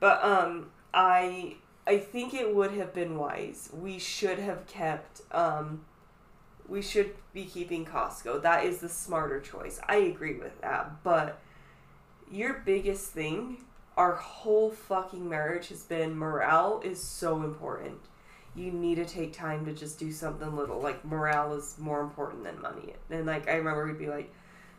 But 0.00 0.22
um 0.24 0.70
I 0.92 1.56
I 1.86 1.98
think 1.98 2.34
it 2.34 2.54
would 2.54 2.72
have 2.72 2.92
been 2.92 3.16
wise. 3.18 3.70
We 3.72 3.98
should 3.98 4.38
have 4.38 4.66
kept 4.66 5.20
um 5.32 5.84
we 6.66 6.80
should 6.80 7.14
be 7.32 7.44
keeping 7.44 7.84
Costco. 7.84 8.40
That 8.42 8.64
is 8.64 8.78
the 8.78 8.88
smarter 8.88 9.40
choice. 9.40 9.80
I 9.86 9.96
agree 9.96 10.36
with 10.36 10.60
that. 10.62 11.02
But 11.02 11.38
your 12.30 12.54
biggest 12.64 13.12
thing, 13.12 13.64
our 13.96 14.14
whole 14.14 14.70
fucking 14.70 15.28
marriage 15.28 15.68
has 15.68 15.82
been 15.82 16.16
morale 16.16 16.80
is 16.82 17.02
so 17.02 17.42
important. 17.42 18.00
You 18.56 18.70
need 18.70 18.96
to 18.96 19.04
take 19.04 19.32
time 19.32 19.64
to 19.66 19.72
just 19.72 19.98
do 19.98 20.12
something 20.12 20.54
little. 20.54 20.80
Like 20.80 21.04
morale 21.04 21.54
is 21.54 21.76
more 21.78 22.00
important 22.00 22.44
than 22.44 22.60
money. 22.60 22.94
And 23.10 23.26
like 23.26 23.48
I 23.48 23.54
remember 23.54 23.86
we'd 23.86 23.98
be 23.98 24.08
like 24.08 24.32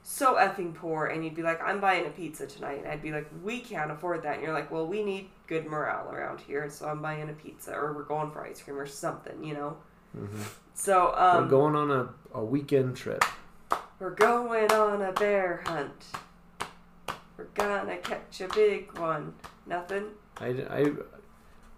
so 0.04 0.36
effing 0.36 0.74
poor 0.74 1.08
and 1.08 1.26
you'd 1.26 1.34
be 1.34 1.42
like 1.42 1.60
i'm 1.64 1.82
buying 1.82 2.06
a 2.06 2.12
pizza 2.12 2.46
tonight. 2.46 2.80
And 2.84 2.88
i'd 2.88 3.02
be 3.02 3.12
like 3.12 3.28
we 3.44 3.60
can't 3.60 3.92
afford 3.92 4.24
that. 4.24 4.36
And 4.36 4.44
you're 4.44 4.54
like 4.54 4.72
well 4.72 4.86
we 4.86 5.04
need 5.04 5.30
good 5.48 5.66
morale 5.66 6.10
around 6.12 6.40
here 6.42 6.70
so 6.70 6.88
i'm 6.88 7.02
buying 7.02 7.30
a 7.30 7.34
pizza 7.34 7.74
or 7.74 7.94
we're 7.94 8.04
going 8.04 8.32
for 8.32 8.46
ice 8.46 8.62
cream 8.62 8.78
or 8.78 8.86
something 8.86 9.44
you 9.44 9.54
know? 9.54 9.78
Hmm 10.16 10.44
so 10.76 11.14
um 11.16 11.44
We're 11.44 11.50
going 11.50 11.76
on 11.76 11.92
a, 11.92 12.38
a 12.38 12.44
weekend 12.44 12.96
trip. 12.98 13.24
we're 14.00 14.12
going 14.12 14.72
on 14.72 15.02
a 15.02 15.12
bear 15.14 15.64
hunt. 15.66 16.06
We're 17.38 17.46
gonna 17.56 17.98
catch 17.98 18.42
a 18.42 18.48
big 18.50 18.98
one. 19.00 19.34
Nothing? 19.66 20.08
I, 20.38 20.48
I, 20.70 20.92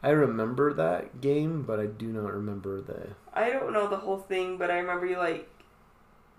I 0.07 0.11
remember 0.11 0.73
that 0.73 1.19
game, 1.19 1.63
but 1.63 1.81
I 1.81 1.85
do 1.87 2.07
not 2.07 2.33
remember 2.33 2.79
the. 2.79 3.09
i 3.33 3.49
don't 3.49 3.73
know 3.73 3.87
the 3.89 3.97
whole 3.97 4.17
thing 4.17 4.57
but 4.57 4.71
i 4.71 4.77
remember 4.79 5.05
you 5.05 5.17
like 5.17 5.49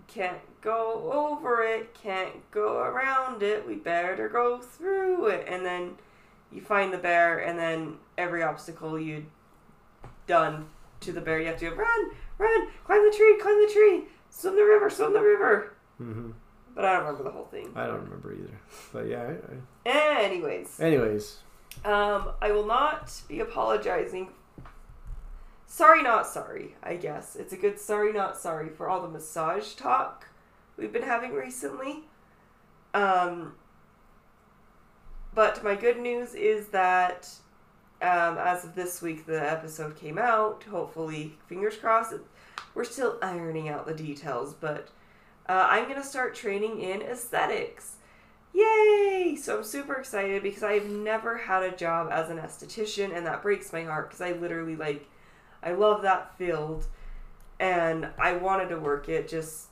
can't 0.07 0.39
go 0.61 1.11
over 1.13 1.61
it 1.61 1.93
can't 1.93 2.33
go 2.49 2.79
around 2.79 3.43
it 3.43 3.67
we 3.67 3.75
better 3.75 4.27
go 4.27 4.57
through 4.59 5.27
it 5.27 5.45
and 5.47 5.63
then 5.63 5.83
you 6.51 6.61
find 6.61 6.91
the 6.91 6.97
bear 6.97 7.37
and 7.37 7.59
then 7.59 7.97
every 8.17 8.41
obstacle 8.41 8.99
you 8.99 9.25
done 10.25 10.67
to 10.99 11.11
the 11.11 11.21
bear 11.21 11.39
you 11.39 11.45
have 11.47 11.59
to 11.59 11.69
go 11.69 11.75
run 11.75 12.09
run, 12.39 12.67
climb 12.85 13.03
the 13.09 13.15
tree, 13.15 13.37
climb 13.39 13.59
the 13.67 13.71
tree, 13.71 14.03
swim 14.31 14.55
the 14.55 14.63
river, 14.63 14.89
swim 14.89 15.13
the 15.13 15.21
river. 15.21 15.73
hmm 15.97 16.31
But 16.73 16.85
I 16.85 16.93
don't 16.93 17.05
remember 17.05 17.23
the 17.23 17.31
whole 17.31 17.45
thing. 17.45 17.69
I 17.75 17.85
don't 17.85 18.03
remember 18.03 18.33
either. 18.33 18.59
But 18.93 19.07
yeah. 19.07 19.33
I, 19.85 20.23
Anyways, 20.23 20.79
anyways, 20.79 21.39
um, 21.85 22.31
I 22.41 22.51
will 22.51 22.65
not 22.65 23.21
be 23.27 23.39
apologizing. 23.39 24.29
Sorry, 25.67 26.01
not 26.01 26.27
sorry. 26.27 26.75
I 26.81 26.95
guess 26.95 27.35
it's 27.35 27.53
a 27.53 27.57
good 27.57 27.79
sorry, 27.79 28.11
not 28.11 28.37
sorry 28.37 28.69
for 28.69 28.89
all 28.89 29.01
the 29.01 29.07
massage 29.07 29.73
talk 29.73 30.27
we've 30.77 30.91
been 30.91 31.03
having 31.03 31.33
recently. 31.33 32.03
Um, 32.93 33.53
but 35.33 35.63
my 35.63 35.75
good 35.75 35.99
news 35.99 36.33
is 36.33 36.67
that 36.69 37.29
um, 38.01 38.37
as 38.37 38.63
of 38.63 38.75
this 38.75 39.01
week, 39.01 39.25
the 39.25 39.39
episode 39.51 39.95
came 39.95 40.17
out. 40.17 40.63
Hopefully, 40.63 41.37
fingers 41.47 41.75
crossed. 41.75 42.15
We're 42.73 42.83
still 42.83 43.17
ironing 43.21 43.69
out 43.69 43.85
the 43.85 43.93
details, 43.93 44.53
but 44.53 44.89
uh, 45.47 45.67
I'm 45.69 45.87
gonna 45.87 46.03
start 46.03 46.33
training 46.33 46.81
in 46.81 47.01
aesthetics. 47.01 47.97
Yay! 48.53 49.37
So 49.39 49.57
I'm 49.57 49.63
super 49.63 49.95
excited 49.95 50.43
because 50.43 50.63
I've 50.63 50.89
never 50.89 51.37
had 51.37 51.63
a 51.63 51.75
job 51.75 52.09
as 52.11 52.29
an 52.29 52.37
esthetician, 52.37 53.15
and 53.15 53.25
that 53.25 53.41
breaks 53.41 53.71
my 53.71 53.83
heart 53.83 54.09
because 54.09 54.21
I 54.21 54.33
literally 54.33 54.75
like, 54.75 55.07
I 55.61 55.73
love 55.73 56.01
that 56.01 56.37
field, 56.37 56.87
and 57.59 58.09
I 58.17 58.33
wanted 58.33 58.69
to 58.69 58.79
work 58.79 59.07
it. 59.09 59.27
Just 59.27 59.67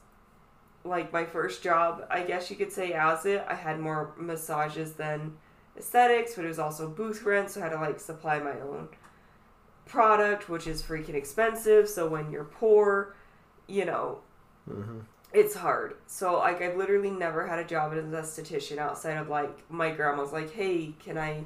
like 0.84 1.12
my 1.12 1.26
first 1.26 1.62
job, 1.64 2.06
I 2.10 2.24
guess 2.24 2.50
you 2.50 2.56
could 2.56 2.72
say, 2.72 2.94
as 2.94 3.26
it, 3.26 3.46
I 3.48 3.56
had 3.56 3.80
more 3.80 4.14
massages 4.18 4.94
than 4.94 5.38
aesthetics, 5.78 6.36
but 6.36 6.46
it 6.46 6.50
was 6.50 6.60
also 6.60 6.88
booth 6.88 7.24
rent, 7.24 7.50
so 7.50 7.60
I 7.60 7.64
had 7.66 7.74
to 7.74 7.80
like 7.80 8.00
supply 8.00 8.40
my 8.40 8.60
own 8.62 8.90
product, 9.86 10.50
which 10.50 10.68
is 10.68 10.82
freaking 10.82 11.16
expensive. 11.16 11.90
So 11.90 12.08
when 12.08 12.32
you're 12.32 12.46
poor, 12.46 13.16
you 13.68 13.86
know, 13.86 14.20
hmm 14.66 15.00
it's 15.34 15.56
hard. 15.56 15.96
So 16.08 16.40
like 16.40 16.62
I've 16.62 16.78
literally 16.78 17.12
never 17.12 17.46
had 17.48 17.60
a 17.60 17.66
job 17.66 17.94
as 17.94 18.04
an 18.04 18.12
esthetician 18.12 18.78
outside 18.78 19.18
of 19.18 19.30
like 19.30 19.70
my 19.70 19.92
grandma's 19.92 20.32
like, 20.32 20.54
hey, 20.54 20.94
can 21.00 21.18
I 21.18 21.44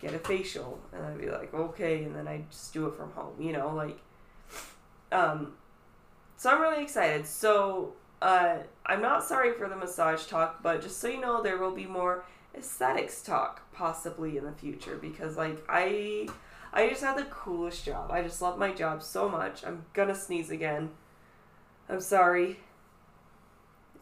get 0.00 0.14
a 0.14 0.18
facial? 0.18 0.78
And 0.92 1.04
I'd 1.04 1.18
be 1.18 1.30
like, 1.30 1.54
okay, 1.54 2.04
and 2.04 2.14
then 2.14 2.28
I 2.28 2.44
just 2.50 2.72
do 2.72 2.86
it 2.86 2.94
from 2.96 3.10
home, 3.12 3.40
you 3.40 3.52
know, 3.52 3.74
like 3.74 3.98
um 5.12 5.54
so 6.36 6.50
I'm 6.50 6.60
really 6.60 6.82
excited. 6.82 7.26
So 7.26 7.94
uh 8.20 8.58
I'm 8.84 9.02
not 9.02 9.24
sorry 9.24 9.52
for 9.54 9.68
the 9.68 9.76
massage 9.76 10.26
talk, 10.26 10.62
but 10.62 10.82
just 10.82 11.00
so 11.00 11.08
you 11.08 11.20
know 11.20 11.42
there 11.42 11.58
will 11.58 11.74
be 11.74 11.86
more 11.86 12.24
aesthetics 12.54 13.22
talk 13.22 13.70
possibly 13.72 14.38
in 14.38 14.44
the 14.44 14.52
future 14.52 14.96
because 14.96 15.36
like 15.36 15.62
I 15.68 16.28
I 16.72 16.88
just 16.90 17.02
had 17.02 17.16
the 17.16 17.24
coolest 17.24 17.84
job. 17.86 18.10
I 18.10 18.22
just 18.22 18.42
love 18.42 18.58
my 18.58 18.72
job 18.72 19.02
so 19.02 19.28
much. 19.28 19.64
I'm 19.64 19.86
gonna 19.94 20.14
sneeze 20.14 20.50
again. 20.50 20.90
I'm 21.88 22.00
sorry. 22.00 22.58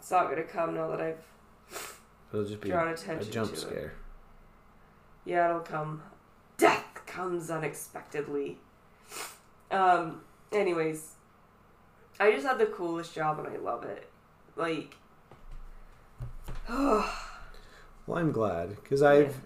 It's 0.05 0.11
not 0.11 0.29
gonna 0.29 0.43
come 0.43 0.75
now 0.75 0.91
that 0.91 1.01
I've 1.01 1.99
it'll 2.31 2.45
just 2.45 2.61
be 2.61 2.69
drawn 2.69 2.89
a 2.89 2.93
attention 2.93 3.33
jump 3.33 3.49
to 3.53 3.57
it. 3.57 3.59
scare. 3.59 3.95
Yeah, 5.25 5.49
it'll 5.49 5.61
come. 5.63 6.03
Death 6.59 6.85
comes 7.07 7.51
unexpectedly. 7.51 8.59
Um, 9.71 10.21
anyways, 10.53 11.13
I 12.21 12.33
just 12.33 12.47
had 12.47 12.59
the 12.59 12.67
coolest 12.67 13.15
job 13.15 13.39
and 13.39 13.49
I 13.49 13.57
love 13.57 13.85
it. 13.85 14.11
Like, 14.57 14.95
Well, 16.69 17.09
I'm 18.15 18.31
glad 18.31 18.77
because 18.83 19.01
I've 19.01 19.41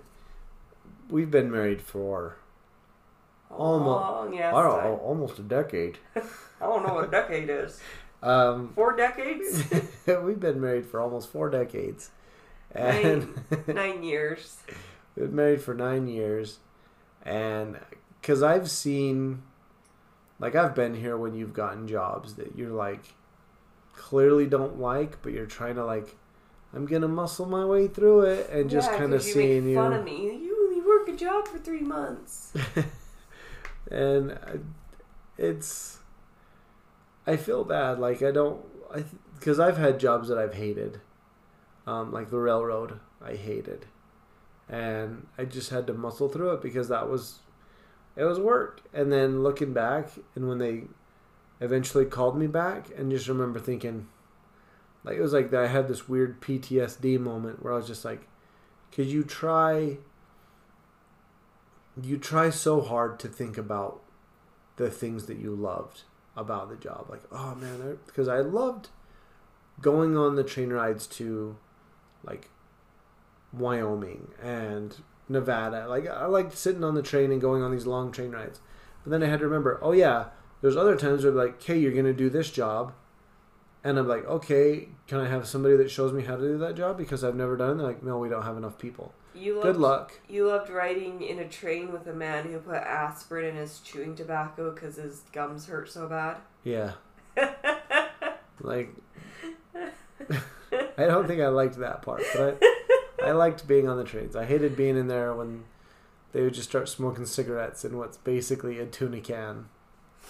we've 1.08 1.30
been 1.30 1.52
married 1.52 1.80
for 1.80 2.34
Almo- 3.48 3.90
long 3.90 4.36
ass 4.40 4.52
I 4.52 4.88
almost 4.88 5.38
a 5.38 5.42
decade. 5.42 5.98
I 6.16 6.22
don't 6.62 6.84
know 6.84 6.94
what 6.94 7.04
a 7.04 7.10
decade 7.12 7.48
is. 7.48 7.80
Um, 8.22 8.72
Four 8.74 8.96
decades? 8.96 9.62
we've 10.06 10.40
been 10.40 10.60
married 10.60 10.86
for 10.86 11.00
almost 11.00 11.30
four 11.30 11.48
decades, 11.50 12.10
and 12.72 13.28
Nine 13.66 14.02
years. 14.02 14.56
we've 15.14 15.26
been 15.26 15.36
married 15.36 15.62
for 15.62 15.74
nine 15.74 16.08
years, 16.08 16.58
and 17.22 17.78
because 18.20 18.42
I've 18.42 18.68
seen, 18.70 19.42
like 20.40 20.54
I've 20.56 20.74
been 20.74 20.94
here 20.94 21.16
when 21.16 21.34
you've 21.34 21.52
gotten 21.54 21.86
jobs 21.86 22.34
that 22.34 22.56
you're 22.56 22.70
like 22.72 23.14
clearly 23.94 24.46
don't 24.46 24.80
like, 24.80 25.22
but 25.22 25.32
you're 25.32 25.46
trying 25.46 25.76
to 25.76 25.84
like, 25.84 26.16
I'm 26.74 26.86
gonna 26.86 27.08
muscle 27.08 27.46
my 27.46 27.64
way 27.64 27.86
through 27.88 28.22
it, 28.22 28.50
and 28.50 28.68
just 28.68 28.90
yeah, 28.90 28.98
kind 28.98 29.14
of 29.14 29.24
you 29.24 29.32
seeing 29.32 29.64
make 29.64 29.70
you. 29.70 29.76
fun 29.76 29.92
of 29.92 30.04
me. 30.04 30.22
You 30.42 30.56
only 30.68 30.80
work 30.80 31.08
a 31.08 31.12
job 31.16 31.46
for 31.46 31.58
three 31.58 31.80
months. 31.80 32.52
and 33.90 34.38
it's 35.36 35.97
i 37.28 37.36
feel 37.36 37.62
bad 37.64 37.98
like 37.98 38.22
i 38.22 38.30
don't 38.30 38.64
i 38.94 39.04
because 39.34 39.60
i've 39.60 39.76
had 39.76 40.00
jobs 40.00 40.28
that 40.28 40.38
i've 40.38 40.54
hated. 40.54 41.00
Um, 41.86 42.12
like 42.12 42.28
the 42.28 42.38
railroad 42.38 43.00
i 43.22 43.34
hated. 43.34 43.86
And 44.68 45.26
i 45.38 45.44
just 45.44 45.70
had 45.70 45.86
to 45.86 45.94
muscle 45.94 46.28
through 46.28 46.52
it 46.52 46.62
because 46.62 46.88
that 46.88 47.08
was 47.08 47.40
it 48.16 48.24
was 48.24 48.40
work. 48.40 48.82
And 48.92 49.12
then 49.12 49.42
looking 49.42 49.72
back 49.72 50.10
and 50.34 50.48
when 50.48 50.58
they 50.58 50.84
eventually 51.60 52.04
called 52.04 52.38
me 52.38 52.46
back 52.46 52.88
and 52.96 53.10
just 53.10 53.28
remember 53.28 53.58
thinking 53.58 54.08
like 55.04 55.16
it 55.16 55.22
was 55.22 55.32
like 55.32 55.52
i 55.52 55.66
had 55.66 55.88
this 55.88 56.08
weird 56.08 56.40
ptsd 56.40 57.18
moment 57.18 57.62
where 57.62 57.72
i 57.72 57.76
was 57.76 57.86
just 57.86 58.04
like 58.04 58.28
could 58.92 59.06
you 59.06 59.24
try 59.24 59.96
you 62.00 62.16
try 62.16 62.48
so 62.48 62.80
hard 62.80 63.18
to 63.18 63.26
think 63.28 63.58
about 63.58 64.00
the 64.76 64.88
things 64.88 65.26
that 65.26 65.38
you 65.38 65.54
loved 65.54 66.04
about 66.38 66.70
the 66.70 66.76
job. 66.76 67.06
Like 67.10 67.22
oh 67.32 67.54
man 67.54 67.98
because 68.06 68.28
i 68.28 68.38
loved 68.38 68.88
going 69.80 70.16
on 70.16 70.36
the 70.36 70.44
train 70.44 70.70
rides 70.70 71.06
to 71.06 71.56
like 72.24 72.48
wyoming 73.52 74.28
and 74.42 74.96
nevada. 75.28 75.86
Like 75.88 76.06
i 76.06 76.26
liked 76.26 76.56
sitting 76.56 76.84
on 76.84 76.94
the 76.94 77.02
train 77.02 77.32
and 77.32 77.40
going 77.40 77.62
on 77.62 77.72
these 77.72 77.86
long 77.86 78.12
train 78.12 78.30
rides. 78.30 78.60
But 79.04 79.10
then 79.10 79.22
i 79.22 79.26
had 79.26 79.40
to 79.40 79.46
remember 79.46 79.78
oh 79.82 79.92
yeah 79.92 80.26
there's 80.60 80.76
other 80.76 80.96
times 80.96 81.24
where 81.24 81.32
like 81.32 81.56
okay 81.56 81.78
you're 81.78 81.92
gonna 81.92 82.12
do 82.12 82.30
this 82.30 82.50
job. 82.50 82.92
And 83.84 83.98
i'm 83.98 84.08
like 84.08 84.24
okay 84.26 84.88
can 85.06 85.18
i 85.20 85.28
have 85.28 85.46
somebody 85.46 85.76
that 85.76 85.90
shows 85.90 86.12
me 86.12 86.22
how 86.22 86.36
to 86.36 86.42
do 86.42 86.58
that 86.58 86.76
job? 86.76 86.96
Because 86.96 87.24
i've 87.24 87.36
never 87.36 87.56
done 87.56 87.72
it. 87.72 87.74
They're 87.78 87.86
like 87.86 88.02
no 88.02 88.18
we 88.18 88.28
don't 88.28 88.42
have 88.44 88.56
enough 88.56 88.78
people 88.78 89.12
You 89.34 89.54
loved, 89.54 89.62
good 89.64 89.76
luck 89.76 90.12
You 90.28 90.46
loved 90.48 90.70
riding 90.70 91.22
in 91.22 91.38
a 91.38 91.48
train 91.48 91.92
with 91.92 92.06
a 92.06 92.12
man 92.12 92.44
who 92.48 92.58
put 92.58 92.76
aspirin 92.76 93.44
in 93.46 93.56
his 93.56 93.78
chewing 93.80 94.14
tobacco 94.16 94.72
because 94.72 94.96
his 94.96 95.20
gums 95.32 95.66
hurt 95.66 95.90
so 95.90 96.08
bad. 96.08 96.36
yeah 96.64 96.92
like 98.60 98.90
I 100.98 101.06
don't 101.06 101.26
think 101.28 101.40
I 101.40 101.48
liked 101.48 101.76
that 101.78 102.02
part, 102.02 102.22
but 102.34 102.58
I, 103.22 103.28
I 103.28 103.32
liked 103.32 103.66
being 103.68 103.88
on 103.88 103.96
the 103.96 104.04
trains. 104.04 104.34
I 104.36 104.44
hated 104.44 104.76
being 104.76 104.96
in 104.96 105.06
there 105.06 105.32
when 105.32 105.64
they 106.32 106.42
would 106.42 106.54
just 106.54 106.68
start 106.68 106.88
smoking 106.88 107.24
cigarettes 107.24 107.84
in 107.84 107.96
what's 107.96 108.16
basically 108.16 108.78
a 108.80 108.86
tuna 108.86 109.20
can 109.20 109.66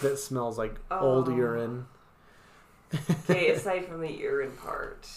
that 0.02 0.18
smells 0.18 0.58
like 0.58 0.76
old 0.90 1.28
Oh. 1.28 1.34
urine. 1.36 1.86
okay, 3.28 3.50
aside 3.54 3.86
from 3.86 4.00
the 4.00 4.12
urine 4.12 4.52
part, 4.62 5.08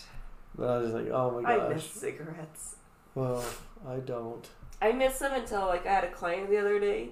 But 0.57 0.69
I 0.69 0.77
was 0.77 0.91
just 0.91 1.03
like, 1.03 1.11
oh 1.13 1.39
my 1.41 1.53
I 1.53 1.57
gosh. 1.57 1.73
miss 1.75 1.85
cigarettes. 1.85 2.75
Well, 3.15 3.43
I 3.87 3.97
don't. 3.97 4.47
I 4.81 4.91
miss 4.93 5.19
them 5.19 5.33
until 5.33 5.67
like 5.67 5.85
I 5.85 5.93
had 5.93 6.03
a 6.03 6.11
client 6.11 6.49
the 6.49 6.57
other 6.57 6.79
day, 6.79 7.09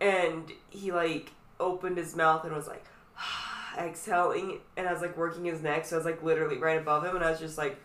and 0.00 0.50
he 0.70 0.92
like 0.92 1.32
opened 1.60 1.98
his 1.98 2.14
mouth 2.16 2.44
and 2.44 2.54
was 2.54 2.68
like 2.68 2.84
exhaling, 3.78 4.60
and 4.76 4.88
I 4.88 4.92
was 4.92 5.02
like 5.02 5.16
working 5.16 5.44
his 5.44 5.62
neck, 5.62 5.84
so 5.84 5.96
I 5.96 5.98
was 5.98 6.06
like 6.06 6.22
literally 6.22 6.58
right 6.58 6.78
above 6.78 7.04
him, 7.04 7.16
and 7.16 7.24
I 7.24 7.30
was 7.30 7.40
just 7.40 7.58
like 7.58 7.78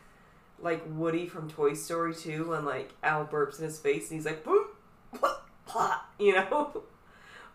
like 0.59 0.83
Woody 0.87 1.27
from 1.27 1.49
Toy 1.49 1.73
Story 1.73 2.13
2 2.13 2.49
when 2.49 2.65
like 2.65 2.91
Al 3.03 3.25
burps 3.25 3.57
in 3.59 3.65
his 3.65 3.79
face, 3.79 4.09
and 4.09 4.17
he's 4.19 4.25
like, 4.25 4.45
boop, 4.45 4.67
you 6.19 6.33
know, 6.33 6.83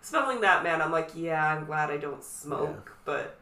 smelling 0.01 0.41
that 0.41 0.63
man. 0.63 0.83
I'm 0.83 0.93
like, 0.93 1.11
yeah, 1.15 1.55
I'm 1.55 1.65
glad 1.65 1.91
I 1.91 1.97
don't 1.97 2.23
smoke, 2.25 2.97
but 3.05 3.39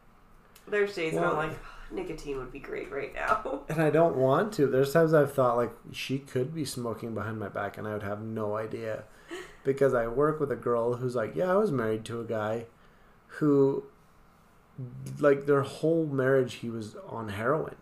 there's 0.69 0.95
days 0.95 1.15
when 1.15 1.25
I'm 1.25 1.37
like, 1.37 1.59
nicotine 1.95 2.39
would 2.39 2.53
be 2.53 2.59
great 2.59 2.91
right 2.91 3.15
now. 3.15 3.63
And 3.69 3.81
I 3.81 3.91
don't 3.91 4.17
want 4.17 4.53
to. 4.55 4.67
There's 4.67 4.93
times 4.93 5.15
I've 5.15 5.33
thought 5.33 5.57
like 5.57 5.73
she 5.93 6.19
could 6.19 6.55
be 6.55 6.65
smoking 6.65 7.15
behind 7.15 7.39
my 7.39 7.49
back 7.49 7.79
and 7.79 7.87
I 7.89 7.93
would 7.93 8.03
have 8.03 8.23
no 8.23 8.57
idea. 8.57 9.05
Because 9.65 9.95
I 9.95 10.07
work 10.07 10.41
with 10.41 10.53
a 10.53 10.57
girl 10.57 10.95
who's 10.95 11.15
like, 11.15 11.35
yeah, 11.35 11.51
I 11.51 11.57
was 11.57 11.73
married 11.73 12.05
to 12.07 12.21
a 12.21 12.25
guy 12.25 12.67
who 13.39 13.85
like 15.19 15.47
their 15.47 15.63
whole 15.63 16.07
marriage 16.07 16.55
he 16.55 16.71
was 16.71 16.97
on 17.09 17.31
heroin. 17.31 17.77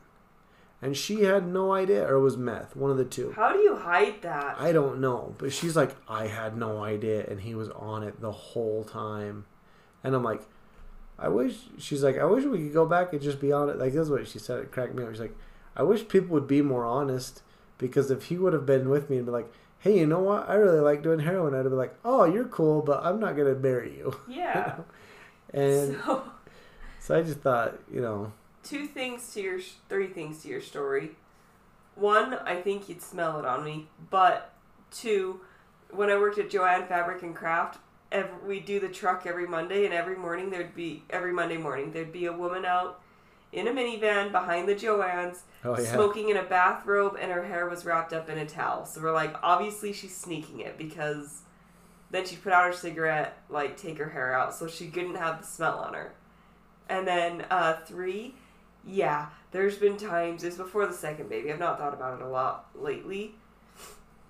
And 0.81 0.97
she 0.97 1.23
had 1.23 1.47
no 1.47 1.73
idea 1.73 2.07
or 2.07 2.15
it 2.15 2.21
was 2.21 2.37
meth, 2.37 2.75
one 2.75 2.91
of 2.91 2.97
the 2.97 3.05
two. 3.05 3.33
How 3.33 3.53
do 3.53 3.61
you 3.61 3.77
hide 3.77 4.23
that? 4.23 4.57
I 4.59 4.73
don't 4.73 5.01
know, 5.01 5.35
but 5.39 5.53
she's 5.53 5.77
like, 5.77 5.95
I 6.09 6.27
had 6.27 6.57
no 6.57 6.83
idea, 6.83 7.25
and 7.29 7.41
he 7.41 7.55
was 7.55 7.69
on 7.71 8.03
it 8.03 8.21
the 8.21 8.33
whole 8.33 8.83
time, 8.83 9.47
and 10.03 10.17
I'm 10.17 10.25
like, 10.25 10.43
I 11.23 11.29
wish. 11.29 11.55
She's 11.79 12.03
like, 12.03 12.18
I 12.18 12.25
wish 12.25 12.45
we 12.45 12.59
could 12.59 12.73
go 12.73 12.85
back 12.85 13.12
and 13.12 13.23
just 13.23 13.41
be 13.41 13.53
honest. 13.53 13.79
Like 13.79 13.93
this 13.93 14.03
is 14.03 14.11
what 14.11 14.27
she 14.27 14.39
said. 14.39 14.59
It 14.59 14.73
cracked 14.73 14.95
me 14.95 15.05
up. 15.05 15.11
She's 15.11 15.20
like, 15.20 15.37
I 15.77 15.85
wish 15.85 16.09
people 16.09 16.31
would 16.31 16.49
be 16.49 16.62
more 16.62 16.85
honest 16.85 17.43
because 17.79 18.11
if 18.11 18.25
he 18.25 18.37
would 18.37 18.53
have 18.53 18.66
been 18.66 18.89
with 18.89 19.09
me 19.09 19.16
and 19.18 19.27
be 19.27 19.33
like, 19.33 19.51
Hey, 19.79 19.99
you 19.99 20.07
know 20.07 20.20
what? 20.20 20.49
I 20.49 20.55
really 20.55 20.81
like 20.81 21.03
doing 21.03 21.20
heroin. 21.20 21.55
I'd 21.55 21.62
be 21.62 21.68
like, 21.70 21.95
Oh, 22.05 22.25
you're 22.25 22.45
cool, 22.49 22.83
but 22.83 23.05
I'm 23.05 23.20
not 23.20 23.37
gonna 23.37 23.55
marry 23.55 23.97
you. 23.97 24.14
yeah. 24.29 24.79
And 25.55 25.97
so, 26.05 26.25
So 27.01 27.18
I 27.18 27.23
just 27.23 27.41
thought, 27.41 27.79
you 27.93 28.01
know, 28.01 28.33
Two 28.64 28.87
things 28.87 29.33
to 29.35 29.41
your 29.41 29.61
three 29.89 30.09
things 30.09 30.43
to 30.43 30.49
your 30.49 30.61
story. 30.61 31.12
One, 31.95 32.35
I 32.35 32.61
think 32.61 32.89
you'd 32.89 33.03
smell 33.03 33.39
it 33.39 33.45
on 33.45 33.64
me, 33.64 33.89
but 34.11 34.55
two, 34.91 35.41
when 35.91 36.11
I 36.11 36.16
worked 36.16 36.39
at 36.39 36.49
Jo-Ann 36.49 36.87
Fabric 36.87 37.23
and 37.23 37.35
Craft, 37.35 37.79
every, 38.13 38.47
we 38.47 38.61
do 38.61 38.79
the 38.79 38.89
truck 38.89 39.27
every 39.27 39.47
Monday, 39.49 39.85
and 39.85 39.93
every 39.93 40.17
morning 40.17 40.51
there'd 40.51 40.75
be 40.75 41.03
every 41.11 41.33
Monday 41.33 41.57
morning 41.57 41.93
there'd 41.93 42.13
be 42.13 42.27
a 42.27 42.33
woman 42.33 42.65
out 42.65 43.01
in 43.53 43.67
a 43.67 43.71
minivan 43.71 44.33
behind 44.33 44.69
the 44.69 44.75
Jo-Ann's, 44.75 45.43
oh 45.65 45.77
yeah, 45.79 45.93
smoking 45.93 46.29
in 46.29 46.37
a 46.37 46.43
bathrobe, 46.43 47.17
and 47.21 47.31
her 47.33 47.45
hair 47.45 47.69
was 47.69 47.85
wrapped 47.85 48.13
up 48.13 48.31
in 48.31 48.39
a 48.39 48.47
towel. 48.47 48.87
So 48.87 49.03
we're 49.03 49.13
like, 49.13 49.35
obviously 49.43 49.93
she's 49.93 50.17
sneaking 50.17 50.61
it 50.61 50.79
because 50.79 51.43
then 52.11 52.25
she'd 52.25 52.43
put 52.43 52.53
out 52.53 52.67
her 52.67 52.73
cigarette, 52.73 53.39
like 53.49 53.77
take 53.77 53.99
her 53.99 54.09
hair 54.09 54.39
out, 54.39 54.55
so 54.55 54.69
she 54.69 54.89
couldn't 54.89 55.17
have 55.17 55.41
the 55.41 55.47
smell 55.47 55.79
on 55.79 55.95
her. 55.95 56.15
And 56.89 57.07
then 57.07 57.45
uh, 57.51 57.75
three, 57.85 58.35
yeah, 58.87 59.29
there's 59.51 59.77
been 59.77 59.97
times. 59.97 60.45
It's 60.45 60.57
before 60.57 60.87
the 60.87 60.95
second 60.95 61.29
baby. 61.29 61.53
I've 61.53 61.59
not 61.59 61.79
thought 61.79 61.95
about 61.95 62.21
it 62.21 62.25
a 62.25 62.29
lot 62.29 62.69
lately. 62.75 63.35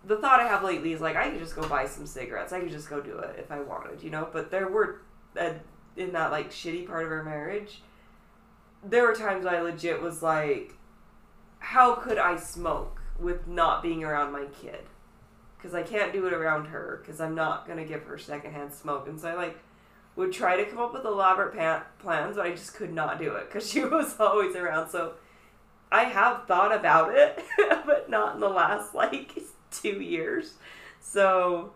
The 0.05 0.17
thought 0.17 0.41
I 0.41 0.49
have 0.49 0.65
lately 0.65 0.93
is 0.93 1.01
like 1.01 1.17
I 1.17 1.31
could 1.31 1.39
just 1.39 1.55
go 1.55 1.67
buy 1.69 1.87
some 1.87 2.07
cigarettes. 2.07 2.53
I 2.53 2.61
could 2.61 2.71
just 2.71 2.91
go 2.91 3.01
do 3.01 3.19
it 3.19 3.37
if 3.39 3.53
I 3.53 3.61
wanted, 3.61 4.03
you 4.03 4.11
know. 4.11 4.29
But 4.33 4.51
there 4.51 4.69
were, 4.69 5.03
uh, 5.39 5.55
in 5.97 6.13
that 6.13 6.33
like 6.33 6.51
shitty 6.51 6.87
part 6.87 7.05
of 7.05 7.13
our 7.13 7.23
marriage, 7.23 7.83
there 8.85 9.05
were 9.05 9.15
times 9.15 9.47
I 9.47 9.61
legit 9.61 10.03
was 10.03 10.23
like, 10.23 10.75
how 11.61 11.95
could 11.95 12.19
I 12.19 12.37
smoke 12.37 13.01
with 13.19 13.47
not 13.47 13.83
being 13.83 14.03
around 14.03 14.33
my 14.33 14.47
kid? 14.47 14.81
Because 15.57 15.75
I 15.75 15.83
can't 15.83 16.13
do 16.13 16.27
it 16.27 16.33
around 16.33 16.67
her 16.67 17.01
because 17.01 17.21
I'm 17.21 17.37
not 17.37 17.69
gonna 17.69 17.85
give 17.85 18.03
her 18.05 18.19
secondhand 18.19 18.73
smoke. 18.73 19.07
And 19.07 19.21
so 19.21 19.29
I 19.29 19.35
like 19.35 19.59
would 20.17 20.33
try 20.33 20.57
to 20.57 20.65
come 20.65 20.79
up 20.79 20.93
with 20.93 21.05
elaborate 21.05 21.57
pa- 21.57 21.85
plans, 21.99 22.37
but 22.37 22.47
I 22.47 22.51
just 22.51 22.75
could 22.75 22.93
not 22.93 23.19
do 23.19 23.35
it 23.35 23.49
because 23.49 23.71
she 23.71 23.85
was 23.85 24.19
always 24.19 24.57
around. 24.57 24.91
So 24.91 25.15
I 25.91 26.05
have 26.05 26.47
thought 26.47 26.75
about 26.75 27.15
it, 27.15 27.43
but 27.87 28.11
not 28.11 28.35
in 28.35 28.41
the 28.41 28.49
last 28.49 28.95
like 28.95 29.39
two 29.73 30.01
years. 30.01 30.55
So 31.01 31.73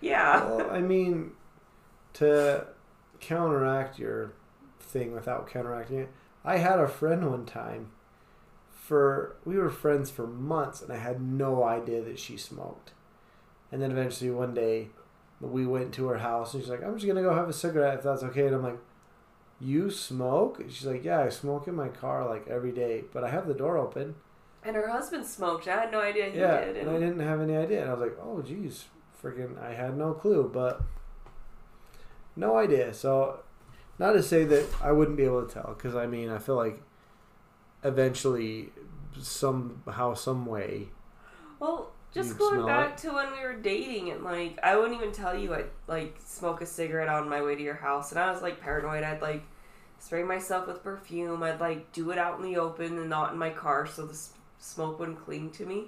yeah, 0.00 0.44
well, 0.44 0.70
I 0.70 0.80
mean, 0.80 1.32
to 2.14 2.66
counteract 3.20 3.98
your 3.98 4.32
thing 4.80 5.12
without 5.12 5.48
counteracting 5.48 5.98
it, 5.98 6.10
I 6.44 6.58
had 6.58 6.78
a 6.78 6.88
friend 6.88 7.30
one 7.30 7.46
time. 7.46 7.90
For 8.70 9.36
we 9.46 9.56
were 9.56 9.70
friends 9.70 10.10
for 10.10 10.26
months, 10.26 10.82
and 10.82 10.92
I 10.92 10.98
had 10.98 11.22
no 11.22 11.64
idea 11.64 12.02
that 12.02 12.18
she 12.18 12.36
smoked. 12.36 12.92
And 13.72 13.80
then 13.80 13.90
eventually 13.90 14.30
one 14.30 14.52
day, 14.52 14.90
we 15.40 15.66
went 15.66 15.94
to 15.94 16.06
her 16.08 16.18
house, 16.18 16.52
and 16.52 16.62
she's 16.62 16.70
like, 16.70 16.84
"I'm 16.84 16.94
just 16.94 17.06
gonna 17.06 17.22
go 17.22 17.34
have 17.34 17.48
a 17.48 17.52
cigarette 17.54 17.94
if 17.98 18.02
that's 18.04 18.22
okay." 18.22 18.46
And 18.46 18.56
I'm 18.56 18.62
like, 18.62 18.78
"You 19.58 19.90
smoke?" 19.90 20.60
She's 20.68 20.84
like, 20.86 21.02
"Yeah, 21.02 21.20
I 21.20 21.30
smoke 21.30 21.66
in 21.66 21.74
my 21.74 21.88
car 21.88 22.28
like 22.28 22.46
every 22.46 22.72
day, 22.72 23.04
but 23.12 23.24
I 23.24 23.30
have 23.30 23.48
the 23.48 23.54
door 23.54 23.78
open." 23.78 24.16
And 24.64 24.76
her 24.76 24.88
husband 24.88 25.26
smoked. 25.26 25.68
I 25.68 25.80
had 25.80 25.92
no 25.92 26.00
idea 26.00 26.30
he 26.30 26.38
yeah, 26.38 26.64
did. 26.64 26.76
and 26.76 26.90
I 26.90 26.94
didn't 26.94 27.20
have 27.20 27.40
any 27.40 27.56
idea. 27.56 27.82
And 27.82 27.90
I 27.90 27.94
was 27.94 28.02
like, 28.02 28.18
"Oh, 28.22 28.42
geez, 28.42 28.86
freaking, 29.22 29.60
I 29.62 29.74
had 29.74 29.96
no 29.96 30.12
clue." 30.12 30.50
But 30.52 30.82
no 32.36 32.56
idea. 32.56 32.92
So, 32.94 33.40
not 33.98 34.12
to 34.12 34.22
say 34.22 34.44
that 34.44 34.66
I 34.82 34.92
wouldn't 34.92 35.16
be 35.16 35.24
able 35.24 35.46
to 35.46 35.52
tell, 35.52 35.74
because 35.76 35.94
I 35.94 36.06
mean, 36.06 36.30
I 36.30 36.38
feel 36.38 36.56
like 36.56 36.80
eventually, 37.82 38.70
somehow, 39.20 40.14
some 40.14 40.46
way, 40.46 40.88
Well, 41.60 41.92
just 42.14 42.38
going 42.38 42.64
back 42.64 42.96
to 42.98 43.12
when 43.12 43.32
we 43.32 43.40
were 43.40 43.56
dating 43.56 44.10
and 44.10 44.22
like 44.22 44.58
I 44.62 44.76
wouldn't 44.76 44.94
even 44.94 45.12
tell 45.12 45.36
you 45.36 45.52
I'd 45.52 45.66
like 45.88 46.16
smoke 46.24 46.60
a 46.60 46.66
cigarette 46.66 47.08
on 47.08 47.28
my 47.28 47.42
way 47.42 47.56
to 47.56 47.62
your 47.62 47.74
house 47.74 48.12
and 48.12 48.20
I 48.20 48.30
was 48.30 48.40
like 48.40 48.60
paranoid. 48.60 49.02
I'd 49.02 49.20
like 49.20 49.42
spray 49.98 50.22
myself 50.22 50.68
with 50.68 50.82
perfume. 50.84 51.42
I'd 51.42 51.60
like 51.60 51.92
do 51.92 52.12
it 52.12 52.18
out 52.18 52.38
in 52.38 52.44
the 52.44 52.56
open 52.56 52.98
and 52.98 53.10
not 53.10 53.32
in 53.32 53.38
my 53.38 53.50
car 53.50 53.86
so 53.86 54.06
the 54.06 54.14
smoke 54.64 54.98
wouldn't 54.98 55.24
cling 55.24 55.50
to 55.50 55.66
me. 55.66 55.84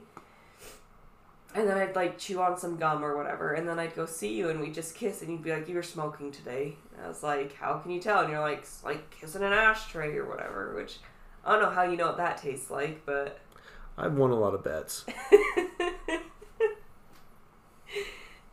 And 1.54 1.66
then 1.66 1.78
I'd 1.78 1.96
like 1.96 2.18
chew 2.18 2.42
on 2.42 2.58
some 2.58 2.76
gum 2.76 3.02
or 3.02 3.16
whatever, 3.16 3.54
and 3.54 3.66
then 3.66 3.78
I'd 3.78 3.96
go 3.96 4.04
see 4.04 4.34
you 4.34 4.50
and 4.50 4.60
we'd 4.60 4.74
just 4.74 4.94
kiss, 4.94 5.22
and 5.22 5.30
you'd 5.30 5.42
be 5.42 5.50
like, 5.50 5.68
"You 5.68 5.76
were 5.76 5.82
smoking 5.82 6.30
today." 6.30 6.76
And 6.94 7.06
I 7.06 7.08
was 7.08 7.22
like, 7.22 7.54
"How 7.54 7.78
can 7.78 7.90
you 7.90 8.00
tell?" 8.00 8.20
And 8.20 8.30
you're 8.30 8.40
like, 8.40 8.58
"It's 8.58 8.84
like 8.84 9.10
kissing 9.10 9.42
an 9.42 9.54
ashtray 9.54 10.16
or 10.16 10.26
whatever." 10.26 10.74
Which 10.74 10.98
I 11.44 11.52
don't 11.52 11.62
know 11.62 11.70
how 11.70 11.84
you 11.84 11.96
know 11.96 12.08
what 12.08 12.18
that 12.18 12.36
tastes 12.36 12.70
like, 12.70 13.06
but 13.06 13.40
I've 13.96 14.14
won 14.14 14.30
a 14.32 14.38
lot 14.38 14.52
of 14.52 14.62
bets. 14.62 15.06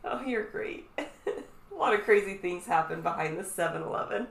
oh, 0.04 0.22
you're 0.24 0.44
great. 0.44 0.88
a 0.98 1.76
lot 1.76 1.92
of 1.92 2.04
crazy 2.04 2.34
things 2.34 2.64
happen 2.64 3.02
behind 3.02 3.38
the 3.38 3.44
7 3.44 3.82
Eleven. 3.82 4.28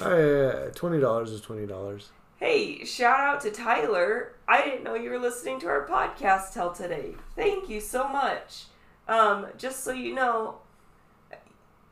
I, 0.00 0.02
uh, 0.02 0.70
twenty 0.70 0.98
dollars 0.98 1.30
is 1.30 1.40
twenty 1.40 1.66
dollars. 1.66 2.10
Hey, 2.42 2.84
shout 2.84 3.20
out 3.20 3.40
to 3.40 3.52
Tyler. 3.52 4.32
I 4.48 4.64
didn't 4.64 4.82
know 4.82 4.96
you 4.96 5.10
were 5.10 5.20
listening 5.20 5.60
to 5.60 5.68
our 5.68 5.86
podcast 5.86 6.52
till 6.52 6.72
today. 6.72 7.14
Thank 7.36 7.68
you 7.68 7.80
so 7.80 8.08
much. 8.08 8.64
Um, 9.06 9.46
just 9.56 9.84
so 9.84 9.92
you 9.92 10.12
know, 10.12 10.56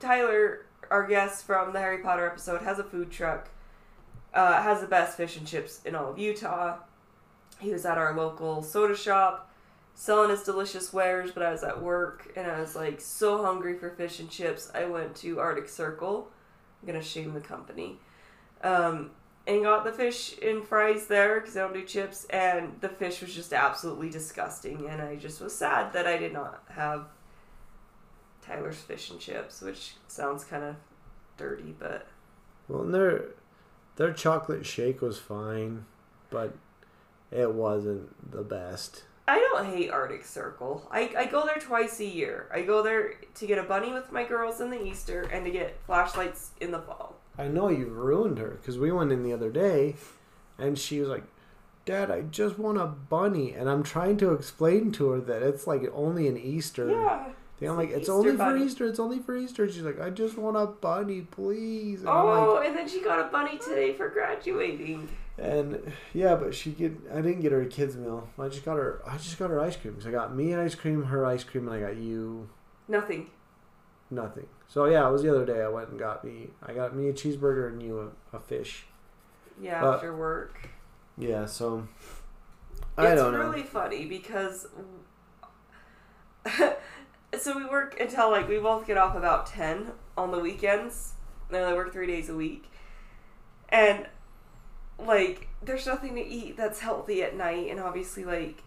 Tyler, 0.01 0.67
our 0.91 1.07
guest 1.07 1.47
from 1.47 1.73
the 1.73 1.79
Harry 1.79 1.99
Potter 1.99 2.27
episode, 2.27 2.63
has 2.63 2.81
a 2.81 2.83
food 2.83 3.13
truck. 3.13 3.49
Uh, 4.35 4.61
has 4.61 4.81
the 4.81 4.89
best 4.89 5.17
fish 5.17 5.37
and 5.37 5.47
chips 5.47 5.83
in 5.85 5.95
all 5.95 6.11
of 6.11 6.19
Utah. 6.19 6.79
He 7.61 7.71
was 7.71 7.87
at 7.87 7.97
our 7.97 8.17
local 8.17 8.65
soda 8.65 8.97
shop 8.97 9.53
selling 9.95 10.31
his 10.31 10.43
delicious 10.43 10.93
wares, 10.93 11.31
but 11.31 11.45
I 11.45 11.53
was 11.53 11.63
at 11.63 11.81
work 11.81 12.33
and 12.35 12.51
I 12.51 12.61
was 12.61 12.75
like 12.75 13.01
so 13.01 13.45
hungry 13.45 13.79
for 13.79 13.91
fish 13.91 14.19
and 14.19 14.29
chips. 14.29 14.69
I 14.75 14.87
went 14.87 15.15
to 15.17 15.39
Arctic 15.39 15.69
Circle. 15.69 16.29
I'm 16.83 16.89
gonna 16.89 17.03
shame 17.03 17.35
the 17.35 17.41
company. 17.41 18.01
Um, 18.65 19.11
and 19.47 19.63
got 19.63 19.85
the 19.85 19.93
fish 19.93 20.37
and 20.43 20.65
fries 20.65 21.07
there 21.07 21.41
because 21.41 21.57
I 21.57 21.61
don't 21.61 21.73
do 21.75 21.85
chips, 21.85 22.27
and 22.31 22.77
the 22.81 22.89
fish 22.89 23.21
was 23.21 23.35
just 23.35 23.53
absolutely 23.53 24.11
disgusting. 24.11 24.89
And 24.89 25.01
I 25.03 25.17
just 25.17 25.41
was 25.41 25.55
sad 25.55 25.93
that 25.93 26.07
I 26.07 26.17
did 26.17 26.33
not 26.33 26.63
have 26.71 27.07
Tyler's 28.43 28.77
fish 28.77 29.11
and 29.11 29.21
chips, 29.21 29.61
which 29.61 29.95
sounds 30.09 30.45
kind 30.45 30.65
of 30.65 30.77
dirty, 31.37 31.75
but 31.79 32.07
Well, 32.69 32.83
and 32.83 32.95
their 32.95 33.25
their 33.97 34.13
chocolate 34.13 34.65
shake 34.67 35.01
was 35.03 35.19
fine, 35.19 35.85
but 36.31 36.55
it 37.31 37.53
wasn't 37.53 38.33
the 38.33 38.43
best. 38.43 39.05
I 39.29 39.39
don't 39.39 39.67
hate 39.67 39.91
Arctic 39.91 40.25
Circle. 40.25 40.89
I, 40.91 41.13
I 41.17 41.27
go 41.27 41.45
there 41.47 41.61
twice 41.61 42.01
a 42.01 42.05
year. 42.05 42.49
I 42.53 42.63
go 42.63 42.83
there 42.83 43.15
to 43.37 43.47
get 43.47 43.59
a 43.59 43.63
bunny 43.63 43.93
with 43.93 44.11
my 44.11 44.25
girls 44.25 44.61
in 44.61 44.71
the 44.71 44.83
Easter 44.83 45.23
and 45.33 45.45
to 45.45 45.53
get 45.53 45.79
flashlights 45.87 46.51
in 46.61 46.73
the 46.73 46.81
fall. 46.81 47.15
I 47.39 47.49
know 47.49 47.69
you've 47.69 47.97
ruined 47.97 48.39
her 48.39 48.59
because 48.61 48.79
we 48.79 48.93
went 48.93 49.13
in 49.13 49.23
the 49.23 49.33
other 49.33 49.51
day, 49.51 49.97
and 50.59 50.79
she 50.79 51.01
was 51.01 51.09
like, 51.09 51.25
"Dad, 51.87 52.11
I 52.11 52.23
just 52.23 52.59
want 52.59 52.79
a 52.79 52.87
bunny," 52.87 53.53
and 53.55 53.69
I'm 53.71 53.83
trying 53.83 54.17
to 54.19 54.33
explain 54.33 54.93
to 54.93 55.11
her 55.11 55.21
that 55.21 55.43
it's 55.43 55.67
like 55.67 55.83
only 55.95 56.29
an 56.29 56.37
Easter. 56.37 56.91
Yeah. 56.91 57.25
thing. 57.59 57.69
I'm 57.71 57.77
like, 57.77 57.91
It's 57.91 58.03
Easter 58.03 58.13
only 58.13 58.33
bunny." 58.37 58.59
for 58.61 58.65
Easter. 58.67 58.87
It's 58.87 58.99
only 59.01 59.19
for 59.19 59.37
Easter. 59.37 59.69
She's 59.71 59.83
like, 59.83 60.01
I 60.01 60.09
just 60.11 60.37
want 60.39 60.57
a 60.57 60.67
bunny, 60.67 61.21
please. 61.23 62.01
And 62.01 62.09
Oh, 62.09 62.55
like, 62.55 62.69
and 62.69 62.77
then 62.77 62.89
she 62.89 63.03
got 63.03 63.21
a 63.21 63.31
bunny 63.31 63.59
today 63.59 63.93
for 63.95 64.09
graduating. 64.09 65.09
and 65.39 65.93
yeah, 66.15 66.35
but 66.37 66.55
she 66.55 66.71
get. 66.73 66.93
I 67.13 67.17
didn't 67.23 67.41
get 67.41 67.53
her 67.53 67.61
a 67.63 67.67
kids 67.67 67.97
meal. 67.97 68.29
I 68.39 68.49
just 68.49 68.65
got 68.65 68.77
her. 68.77 69.01
I 69.07 69.17
just 69.19 69.39
got 69.39 69.51
her 69.51 69.61
ice 69.61 69.77
cream. 69.77 69.97
So 70.01 70.09
I 70.09 70.13
got 70.13 70.35
me 70.35 70.55
ice 70.55 70.75
cream, 70.75 71.05
her 71.05 71.25
ice 71.27 71.45
cream, 71.45 71.67
and 71.69 71.77
I 71.77 71.81
got 71.81 71.97
you 71.97 72.49
Nothing. 72.89 73.29
nothing. 74.11 74.47
So 74.73 74.85
yeah, 74.85 75.09
it 75.09 75.11
was 75.11 75.23
the 75.23 75.31
other 75.35 75.45
day. 75.45 75.63
I 75.63 75.69
went 75.69 75.89
and 75.89 75.99
got 75.99 76.23
me. 76.25 76.51
I 76.63 76.73
got 76.73 76.95
me 76.95 77.09
a 77.09 77.13
cheeseburger 77.13 77.67
and 77.69 77.83
you 77.83 78.13
a, 78.33 78.37
a 78.37 78.39
fish. 78.39 78.87
Yeah, 79.61 79.85
Uh, 79.85 79.95
after 79.95 80.15
work. 80.17 80.69
Yeah. 81.19 81.45
So 81.47 81.89
I 82.97 83.09
it's 83.09 83.21
don't 83.21 83.33
know. 83.33 83.41
really 83.41 83.65
funny 83.65 84.05
because 84.07 84.69
so 87.39 87.57
we 87.57 87.65
work 87.67 87.99
until 88.01 88.31
like 88.31 88.49
we 88.49 88.59
both 88.59 88.87
get 88.87 88.97
off 88.97 89.17
about 89.17 89.47
10 89.47 89.89
on 90.17 90.31
the 90.31 90.39
weekends 90.39 91.15
and 91.49 91.57
I 91.57 91.63
only 91.63 91.75
work 91.75 91.93
three 91.93 92.07
days 92.07 92.29
a 92.29 92.35
week 92.35 92.71
and 93.69 94.07
like 94.99 95.49
there's 95.63 95.87
nothing 95.87 96.15
to 96.15 96.25
eat 96.25 96.57
that's 96.57 96.81
healthy 96.81 97.23
at 97.23 97.37
night 97.37 97.71
and 97.71 97.81
obviously 97.81 98.25
like 98.25 98.63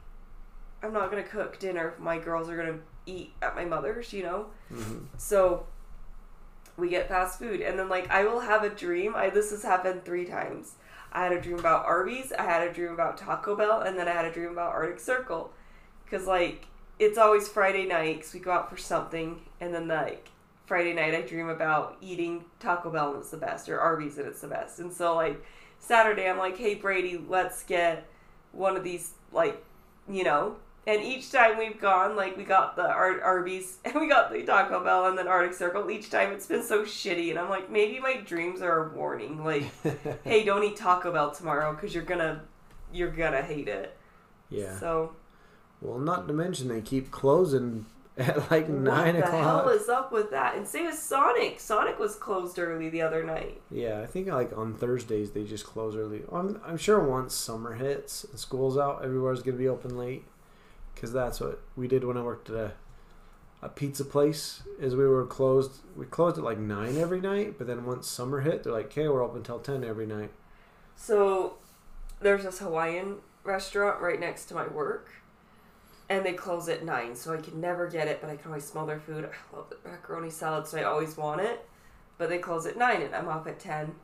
i'm 0.81 0.91
not 0.93 1.11
gonna 1.11 1.21
cook 1.23 1.59
dinner 1.59 1.89
if 1.89 1.99
my 1.99 2.17
girls 2.17 2.49
are 2.49 2.55
gonna 2.57 2.79
eat 3.05 3.31
at 3.41 3.55
my 3.55 3.65
mother's 3.65 4.11
you 4.13 4.23
know 4.23 4.47
Mhm. 4.71 5.05
so 5.17 5.67
we 6.77 6.89
get 6.89 7.07
fast 7.07 7.39
food. 7.39 7.61
And 7.61 7.77
then 7.77 7.89
like 7.89 8.09
i 8.09 8.23
will 8.23 8.41
have 8.41 8.63
a 8.63 8.69
dream. 8.69 9.13
I 9.15 9.29
this 9.29 9.51
has 9.51 9.63
happened 9.63 10.05
three 10.05 10.25
times. 10.25 10.75
I 11.11 11.23
had 11.23 11.31
a 11.31 11.41
dream 11.41 11.59
about 11.59 11.85
arby's 11.85 12.31
i 12.33 12.43
had 12.43 12.67
a 12.67 12.73
dream 12.73 12.91
about 12.91 13.17
taco 13.17 13.55
bell 13.55 13.81
and 13.81 13.97
then 13.97 14.07
i 14.07 14.11
had 14.11 14.25
a 14.25 14.31
dream 14.31 14.49
about 14.49 14.71
arctic 14.71 14.99
circle. 14.99 15.51
Because 16.03 16.27
like 16.27 16.67
it's 16.99 17.17
always 17.17 17.47
friday 17.47 17.85
night 17.85 18.17
because 18.17 18.33
we 18.33 18.39
go 18.39 18.51
out 18.51 18.69
for 18.69 18.77
something 18.77 19.41
and 19.59 19.73
then 19.73 19.87
like 19.87 20.29
friday 20.65 20.93
night 20.93 21.13
i 21.13 21.21
dream 21.21 21.49
about 21.49 21.97
eating 22.01 22.45
taco 22.59 22.89
bell 22.89 23.11
and 23.11 23.19
it's 23.19 23.31
the 23.31 23.37
best 23.37 23.69
or 23.69 23.79
arby's 23.79 24.17
and 24.17 24.27
it's 24.27 24.41
the 24.41 24.47
best. 24.47 24.79
And 24.79 24.91
so 24.91 25.15
like 25.15 25.43
saturday 25.79 26.29
i'm 26.29 26.37
like 26.37 26.57
hey 26.57 26.75
brady 26.75 27.21
let's 27.27 27.63
get 27.63 28.07
one 28.53 28.77
of 28.77 28.83
these 28.83 29.11
like 29.33 29.63
you 30.09 30.23
know 30.23 30.55
And 30.85 31.01
each 31.01 31.31
time 31.31 31.57
we've 31.57 31.79
gone, 31.79 32.15
like 32.17 32.35
we 32.35 32.43
got 32.43 32.75
the 32.75 32.83
Ar- 32.89 33.21
Arby's 33.21 33.77
and 33.85 33.95
we 33.95 34.07
got 34.09 34.31
the 34.31 34.43
Taco 34.43 34.83
Bell 34.83 35.05
and 35.05 35.17
then 35.17 35.27
Arctic 35.27 35.53
Circle. 35.57 35.89
Each 35.89 36.09
time 36.09 36.31
it's 36.33 36.45
been 36.45 36.63
so 36.63 36.83
shitty, 36.83 37.29
and 37.29 37.39
I'm 37.39 37.49
like, 37.49 37.69
maybe 37.71 37.99
my 37.99 38.17
dreams 38.17 38.61
are 38.61 38.89
a 38.91 38.95
warning. 38.97 39.43
Like, 39.45 39.63
hey, 40.23 40.43
don't 40.43 40.63
eat 40.63 40.75
Taco 40.75 41.11
Bell 41.13 41.31
tomorrow 41.31 41.73
because 41.73 41.93
you're 41.95 42.03
gonna, 42.03 42.41
you're 42.93 43.11
gonna 43.11 43.41
hate 43.41 43.67
it. 43.69 43.97
yeah. 44.49 44.77
So 44.77 45.15
Well, 45.81 45.99
not 45.99 46.27
to 46.27 46.33
mention 46.33 46.67
they 46.67 46.81
keep 46.81 47.11
closing 47.11 47.85
at 48.17 48.51
like 48.51 48.67
nine 48.69 49.15
o'clock. 49.15 49.31
what 49.33 49.37
the 49.39 49.43
hell 49.43 49.69
is 49.69 49.87
up 49.89 50.11
with 50.11 50.31
that? 50.31 50.55
And 50.57 50.67
same 50.67 50.87
as 50.87 51.01
Sonic. 51.01 51.59
Sonic 51.61 51.97
was 51.97 52.15
closed 52.15 52.59
early 52.59 52.89
the 52.89 53.01
other 53.01 53.23
night. 53.23 53.61
Yeah, 53.71 54.01
I 54.01 54.05
think 54.05 54.27
like 54.27 54.55
on 54.57 54.73
Thursdays 54.75 55.31
they 55.31 55.45
just 55.45 55.65
close 55.65 55.95
early. 55.95 56.23
I'm, 56.31 56.59
I'm 56.65 56.77
sure 56.77 56.99
once 56.99 57.33
summer 57.33 57.73
hits 57.73 58.25
and 58.25 58.37
school's 58.37 58.77
out, 58.77 59.03
everywhere's 59.03 59.41
gonna 59.41 59.57
be 59.57 59.69
open 59.69 59.97
late. 59.97 60.25
Cause 61.03 61.11
that's 61.11 61.41
what 61.41 61.59
we 61.75 61.89
did 61.89 62.05
when 62.05 62.15
I 62.15 62.21
worked 62.21 62.49
at 62.49 62.55
a, 62.55 62.71
a 63.61 63.67
pizza 63.67 64.05
place. 64.05 64.63
Is 64.79 64.95
we 64.95 65.05
were 65.05 65.25
closed. 65.25 65.81
We 65.97 66.05
closed 66.05 66.37
at 66.37 66.45
like 66.45 66.59
nine 66.59 66.95
every 66.95 67.19
night, 67.19 67.57
but 67.57 67.67
then 67.67 67.83
once 67.83 68.07
summer 68.07 68.39
hit, 68.39 68.63
they're 68.63 68.71
like, 68.71 68.85
"Okay, 68.85 69.09
we're 69.09 69.21
open 69.21 69.43
till 69.43 69.59
ten 69.59 69.83
every 69.83 70.05
night." 70.05 70.31
So 70.95 71.55
there's 72.21 72.45
this 72.45 72.59
Hawaiian 72.59 73.17
restaurant 73.43 74.01
right 74.01 74.17
next 74.17 74.45
to 74.45 74.53
my 74.53 74.65
work. 74.65 75.09
And 76.07 76.25
they 76.25 76.31
close 76.31 76.69
at 76.69 76.85
nine, 76.85 77.17
so 77.17 77.33
I 77.33 77.41
can 77.41 77.59
never 77.59 77.89
get 77.89 78.07
it, 78.07 78.21
but 78.21 78.29
I 78.29 78.37
can 78.37 78.47
always 78.47 78.63
smell 78.63 78.85
their 78.85 79.01
food. 79.01 79.25
I 79.25 79.57
love 79.57 79.69
the 79.69 79.89
macaroni 79.89 80.29
salad, 80.29 80.67
so 80.67 80.77
I 80.77 80.83
always 80.83 81.17
want 81.17 81.41
it. 81.41 81.67
But 82.17 82.29
they 82.29 82.37
close 82.37 82.65
at 82.65 82.77
nine 82.77 83.01
and 83.01 83.13
I'm 83.13 83.27
off 83.27 83.45
at 83.45 83.59
ten. 83.59 83.95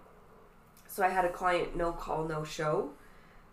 So 0.89 1.01
I 1.01 1.07
had 1.07 1.23
a 1.23 1.31
client 1.31 1.77
no 1.77 1.93
call, 1.93 2.27
no 2.27 2.43
show. 2.43 2.89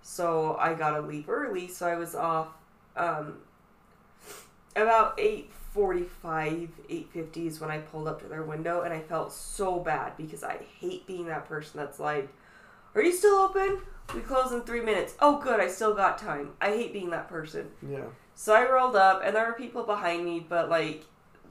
So 0.03 0.57
I 0.59 0.75
gotta 0.75 1.01
leave 1.01 1.29
early, 1.29 1.69
so 1.69 1.87
I 1.87 1.95
was 1.95 2.17
off 2.17 2.49
um, 2.97 3.39
about 4.75 5.15
eight 5.19 5.51
forty-five, 5.73 6.69
eight 6.89 7.09
fifty 7.13 7.47
is 7.47 7.61
when 7.61 7.71
I 7.71 7.79
pulled 7.79 8.09
up 8.09 8.21
to 8.23 8.29
their 8.29 8.43
window, 8.43 8.83
and 8.83 8.93
I 8.93 9.01
felt 9.01 9.33
so 9.33 9.79
bad 9.79 10.17
because 10.17 10.43
I 10.43 10.59
hate 10.81 11.07
being 11.07 11.27
that 11.27 11.49
person 11.49 11.79
that's 11.81 11.99
like, 12.01 12.29
"Are 12.95 13.03
you 13.03 13.13
still 13.13 13.37
open? 13.37 13.81
We 14.15 14.21
close 14.21 14.53
in 14.53 14.63
three 14.63 14.83
minutes. 14.83 15.15
Oh, 15.21 15.39
good, 15.39 15.61
I 15.61 15.69
still 15.69 15.95
got 15.95 16.19
time." 16.19 16.51
I 16.61 16.69
hate 16.69 16.93
being 16.93 17.11
that 17.11 17.29
person. 17.29 17.71
Yeah. 17.89 18.05
So 18.35 18.55
I 18.55 18.71
rolled 18.71 18.97
up, 18.97 19.23
and 19.25 19.35
there 19.35 19.47
were 19.47 19.55
people 19.55 19.83
behind 19.85 20.25
me, 20.25 20.45
but 20.47 20.69
like 20.69 21.05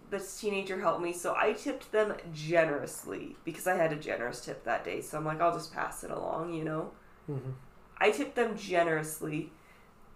this 0.10 0.40
teenager 0.40 0.80
helped 0.80 1.02
me, 1.02 1.12
so 1.12 1.36
I 1.36 1.54
tipped 1.54 1.92
them 1.92 2.14
generously 2.32 3.36
because 3.44 3.66
I 3.66 3.76
had 3.76 3.92
a 3.92 3.96
generous 3.96 4.40
tip 4.40 4.64
that 4.64 4.86
day. 4.86 5.02
So 5.02 5.18
I'm 5.18 5.26
like, 5.26 5.42
I'll 5.42 5.54
just 5.54 5.74
pass 5.74 6.04
it 6.04 6.12
along, 6.12 6.54
you 6.54 6.64
know. 6.64 6.92
hmm 7.26 7.52
I 7.98 8.12
tipped 8.12 8.36
them 8.36 8.58
generously 8.58 9.52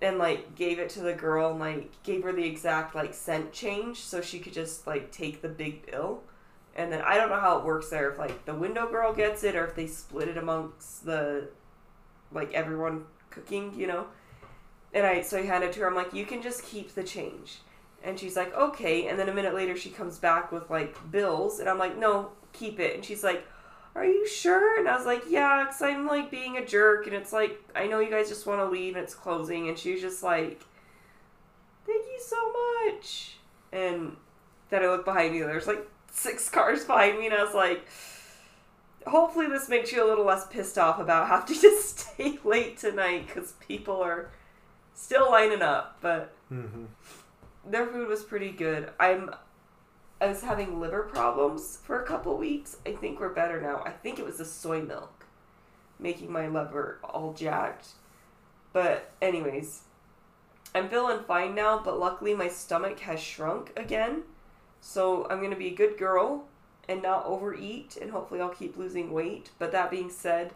and 0.02 0.18
like 0.18 0.56
gave 0.56 0.80
it 0.80 0.90
to 0.90 1.02
the 1.02 1.14
girl 1.14 1.52
and 1.52 1.60
like 1.60 1.92
gave 2.04 2.24
her 2.24 2.32
the 2.32 2.46
exact 2.46 2.96
like 2.96 3.14
cent 3.14 3.52
change 3.52 4.00
so 4.00 4.22
she 4.22 4.40
could 4.40 4.54
just 4.54 4.88
like 4.88 5.12
take 5.12 5.42
the 5.42 5.50
big 5.50 5.86
bill. 5.86 6.24
And 6.76 6.92
then 6.92 7.02
I 7.02 7.18
don't 7.18 7.30
know 7.30 7.40
how 7.40 7.58
it 7.60 7.66
works 7.66 7.90
there 7.90 8.10
if 8.12 8.18
like 8.18 8.46
the 8.46 8.56
window 8.56 8.90
girl 8.90 9.14
gets 9.14 9.44
it 9.44 9.56
or 9.56 9.66
if 9.66 9.76
they 9.76 9.88
split 9.88 10.30
it 10.30 10.38
amongst 10.38 11.06
the 11.06 11.50
like 12.32 12.54
everyone 12.54 13.06
cooking, 13.30 13.74
you 13.76 13.88
know. 13.88 14.08
And 14.94 15.06
I 15.06 15.22
so 15.22 15.38
I 15.38 15.44
handed 15.44 15.72
it 15.72 15.74
to 15.74 15.82
her. 15.82 15.88
I'm 15.88 15.96
like, 15.96 16.14
you 16.14 16.26
can 16.26 16.42
just 16.42 16.64
keep 16.64 16.96
the 16.96 17.04
change. 17.04 17.60
And 18.04 18.18
she's 18.18 18.36
like, 18.38 18.56
okay. 18.56 19.08
And 19.08 19.20
then 19.20 19.28
a 19.28 19.34
minute 19.34 19.54
later, 19.54 19.76
she 19.76 19.90
comes 19.90 20.18
back 20.18 20.52
with 20.52 20.70
like 20.70 21.12
bills, 21.12 21.60
and 21.60 21.68
I'm 21.68 21.78
like, 21.78 21.98
no, 21.98 22.30
keep 22.54 22.80
it. 22.80 22.96
And 22.96 23.04
she's 23.04 23.24
like, 23.24 23.46
are 23.96 24.06
you 24.06 24.28
sure? 24.28 24.80
And 24.80 24.88
I 24.88 24.96
was 24.96 25.06
like, 25.06 25.24
yeah, 25.30 25.64
because 25.66 25.82
I'm 25.82 26.08
like 26.08 26.32
being 26.32 26.58
a 26.58 26.66
jerk, 26.66 27.08
and 27.08 27.16
it's 27.16 27.34
like 27.34 27.62
I 27.76 27.88
know 27.88 28.00
you 28.00 28.10
guys 28.10 28.30
just 28.30 28.46
want 28.46 28.62
to 28.62 28.66
leave, 28.66 28.96
and 28.96 29.04
it's 29.04 29.16
closing. 29.16 29.68
And 29.70 29.78
she 29.78 29.94
was 29.94 30.02
just 30.02 30.24
like, 30.24 30.62
thank 31.86 32.06
you 32.06 32.20
so 32.20 32.54
much. 32.86 33.38
And 33.72 34.16
then 34.70 34.84
I 34.84 34.88
look 34.88 35.06
behind 35.06 35.34
me, 35.34 35.42
and 35.42 35.50
there's 35.50 35.68
like 35.68 35.88
six 36.12 36.50
cars 36.50 36.86
behind 36.86 37.20
me, 37.20 37.26
and 37.26 37.36
I 37.36 37.44
was 37.44 37.54
like. 37.54 37.86
Hopefully, 39.08 39.48
this 39.48 39.70
makes 39.70 39.94
you 39.94 40.06
a 40.06 40.08
little 40.08 40.26
less 40.26 40.46
pissed 40.48 40.78
off 40.78 41.00
about 41.00 41.30
having 41.30 41.56
to 41.56 41.78
stay 41.82 42.38
late 42.44 42.78
tonight 42.78 43.26
because 43.26 43.54
people 43.66 44.04
are 44.04 44.30
still 44.94 45.32
lining 45.32 45.62
up. 45.62 45.98
But 46.02 46.34
hmm 46.50 46.86
their 47.66 47.86
food 47.88 48.08
was 48.08 48.24
pretty 48.24 48.52
good. 48.52 48.90
I'm 49.00 49.32
I 50.22 50.28
was 50.28 50.42
having 50.42 50.80
liver 50.80 51.04
problems 51.04 51.80
for 51.84 52.02
a 52.02 52.06
couple 52.06 52.38
weeks. 52.38 52.78
I 52.86 52.92
think 52.92 53.20
we're 53.20 53.30
better 53.30 53.62
now. 53.62 53.82
I 53.86 53.92
think 53.92 54.20
it 54.20 54.26
was 54.26 54.38
the 54.38 54.46
soy 54.46 54.82
milk 54.82 55.26
making 55.98 56.32
my 56.32 56.48
liver 56.48 57.00
all 57.04 57.34
jacked. 57.34 57.90
But 58.74 59.12
anyways, 59.22 59.82
I'm 60.76 60.90
feeling 60.90 61.24
fine 61.26 61.56
now, 61.56 61.82
but 61.84 62.00
luckily 62.00 62.34
my 62.34 62.48
stomach 62.48 63.00
has 63.02 63.20
shrunk 63.20 63.72
again. 63.78 64.24
So 64.82 65.28
I'm 65.30 65.40
going 65.40 65.52
to 65.52 65.58
be 65.58 65.68
a 65.68 65.76
good 65.76 65.98
girl 65.98 66.46
and 66.88 67.02
not 67.02 67.26
overeat 67.26 67.98
and 68.02 68.12
hopefully 68.12 68.42
I'll 68.42 68.50
keep 68.50 68.78
losing 68.78 69.12
weight. 69.12 69.52
But 69.58 69.72
that 69.72 69.92
being 69.92 70.10
said, 70.10 70.54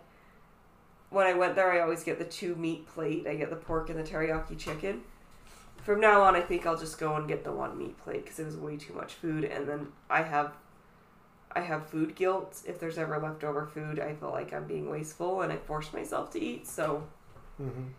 when 1.10 1.28
I 1.28 1.34
went 1.34 1.56
there, 1.56 1.72
I 1.72 1.82
always 1.82 2.04
get 2.04 2.20
the 2.20 2.26
two 2.26 2.56
meat 2.56 2.88
plate. 2.88 3.28
I 3.28 3.36
get 3.36 3.50
the 3.50 3.56
pork 3.56 3.90
and 3.90 4.00
the 4.00 4.04
teriyaki 4.04 4.58
chicken 4.58 5.04
from 5.84 6.00
now 6.00 6.22
on, 6.24 6.36
I 6.36 6.42
think 6.42 6.66
I'll 6.66 6.78
just 6.78 7.00
go 7.00 7.16
and 7.16 7.28
get 7.28 7.44
the 7.44 7.52
one 7.52 7.78
meat 7.78 7.98
plate 8.04 8.24
because 8.24 8.40
it 8.40 8.46
was 8.46 8.58
way 8.58 8.78
too 8.78 8.94
much 8.94 9.14
food, 9.14 9.44
and 9.44 9.68
then 9.68 9.88
I 10.10 10.24
have, 10.24 10.54
I 11.54 11.62
have 11.62 11.88
food 11.88 12.16
guilt. 12.16 12.62
If 12.68 12.80
there's 12.80 12.98
ever 12.98 13.18
leftover 13.20 13.66
food, 13.66 14.00
I 14.00 14.14
feel 14.16 14.32
like 14.32 14.54
I'm 14.54 14.66
being 14.68 14.90
wasteful, 14.90 15.42
and 15.42 15.52
I 15.52 15.58
force 15.58 15.94
myself 15.94 16.32
to 16.32 16.42
eat. 16.42 16.68
So 16.68 17.04
hmm 17.58 17.94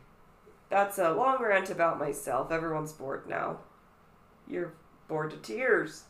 that's 0.68 0.99
a 0.99 1.11
long 1.12 1.43
rant 1.43 1.70
about 1.70 1.99
myself. 1.99 2.51
Everyone's 2.51 2.93
bored 2.93 3.28
now. 3.28 3.59
You're 4.49 4.72
bored 5.09 5.30
to 5.30 5.37
tears. 5.39 6.05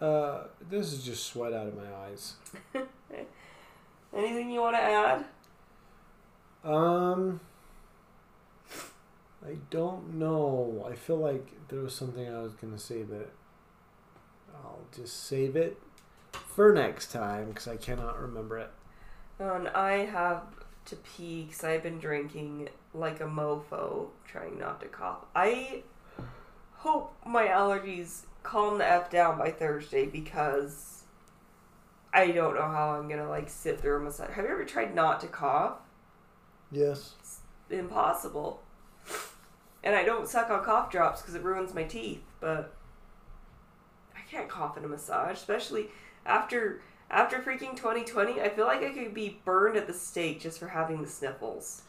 Uh, 0.00 0.44
this 0.70 0.92
is 0.92 1.04
just 1.04 1.26
sweat 1.26 1.52
out 1.52 1.66
of 1.66 1.76
my 1.76 1.92
eyes. 2.06 2.34
Anything 4.14 4.50
you 4.50 4.60
want 4.60 4.76
to 4.76 4.82
add? 4.82 5.24
Um, 6.64 7.40
I 9.46 9.56
don't 9.70 10.14
know. 10.14 10.86
I 10.90 10.94
feel 10.94 11.18
like 11.18 11.52
there 11.68 11.80
was 11.80 11.94
something 11.94 12.28
I 12.28 12.40
was 12.40 12.54
gonna 12.54 12.78
say, 12.78 13.02
but 13.02 13.30
I'll 14.54 14.80
just 14.94 15.24
save 15.24 15.56
it 15.56 15.78
for 16.32 16.72
next 16.72 17.12
time 17.12 17.48
because 17.48 17.68
I 17.68 17.76
cannot 17.76 18.20
remember 18.20 18.58
it. 18.58 18.70
And 19.38 19.68
I 19.68 20.04
have 20.06 20.42
to 20.86 20.96
pee 20.96 21.44
because 21.44 21.62
I've 21.62 21.82
been 21.82 21.98
drinking 21.98 22.70
like 22.92 23.20
a 23.20 23.24
mofo, 23.24 24.08
trying 24.26 24.58
not 24.58 24.80
to 24.80 24.88
cough. 24.88 25.24
I 25.34 25.82
hope 26.74 27.14
my 27.24 27.46
allergies 27.46 28.22
calm 28.42 28.78
the 28.78 28.86
f 28.86 29.10
down 29.10 29.38
by 29.38 29.50
Thursday 29.50 30.06
because 30.06 31.04
I 32.12 32.28
don't 32.30 32.54
know 32.54 32.62
how 32.62 32.90
I'm 32.90 33.08
gonna 33.08 33.28
like 33.28 33.48
sit 33.48 33.80
through 33.80 33.98
a 33.98 34.00
massage. 34.00 34.30
Have 34.30 34.44
you 34.44 34.50
ever 34.50 34.64
tried 34.64 34.94
not 34.94 35.20
to 35.20 35.26
cough? 35.28 35.78
Yes. 36.72 37.14
Impossible. 37.70 38.62
And 39.84 39.94
I 39.94 40.04
don't 40.04 40.28
suck 40.28 40.50
on 40.50 40.64
cough 40.64 40.90
drops 40.90 41.20
because 41.20 41.34
it 41.34 41.42
ruins 41.42 41.74
my 41.74 41.84
teeth, 41.84 42.22
but 42.40 42.74
I 44.16 44.20
can't 44.30 44.48
cough 44.48 44.76
in 44.76 44.84
a 44.84 44.88
massage, 44.88 45.36
especially 45.36 45.88
after 46.26 46.80
after 47.10 47.38
freaking 47.38 47.76
2020. 47.76 48.40
I 48.40 48.48
feel 48.48 48.66
like 48.66 48.82
I 48.82 48.90
could 48.90 49.14
be 49.14 49.40
burned 49.44 49.76
at 49.76 49.86
the 49.86 49.94
stake 49.94 50.40
just 50.40 50.58
for 50.58 50.68
having 50.68 51.00
the 51.02 51.08
sniffles. 51.08 51.82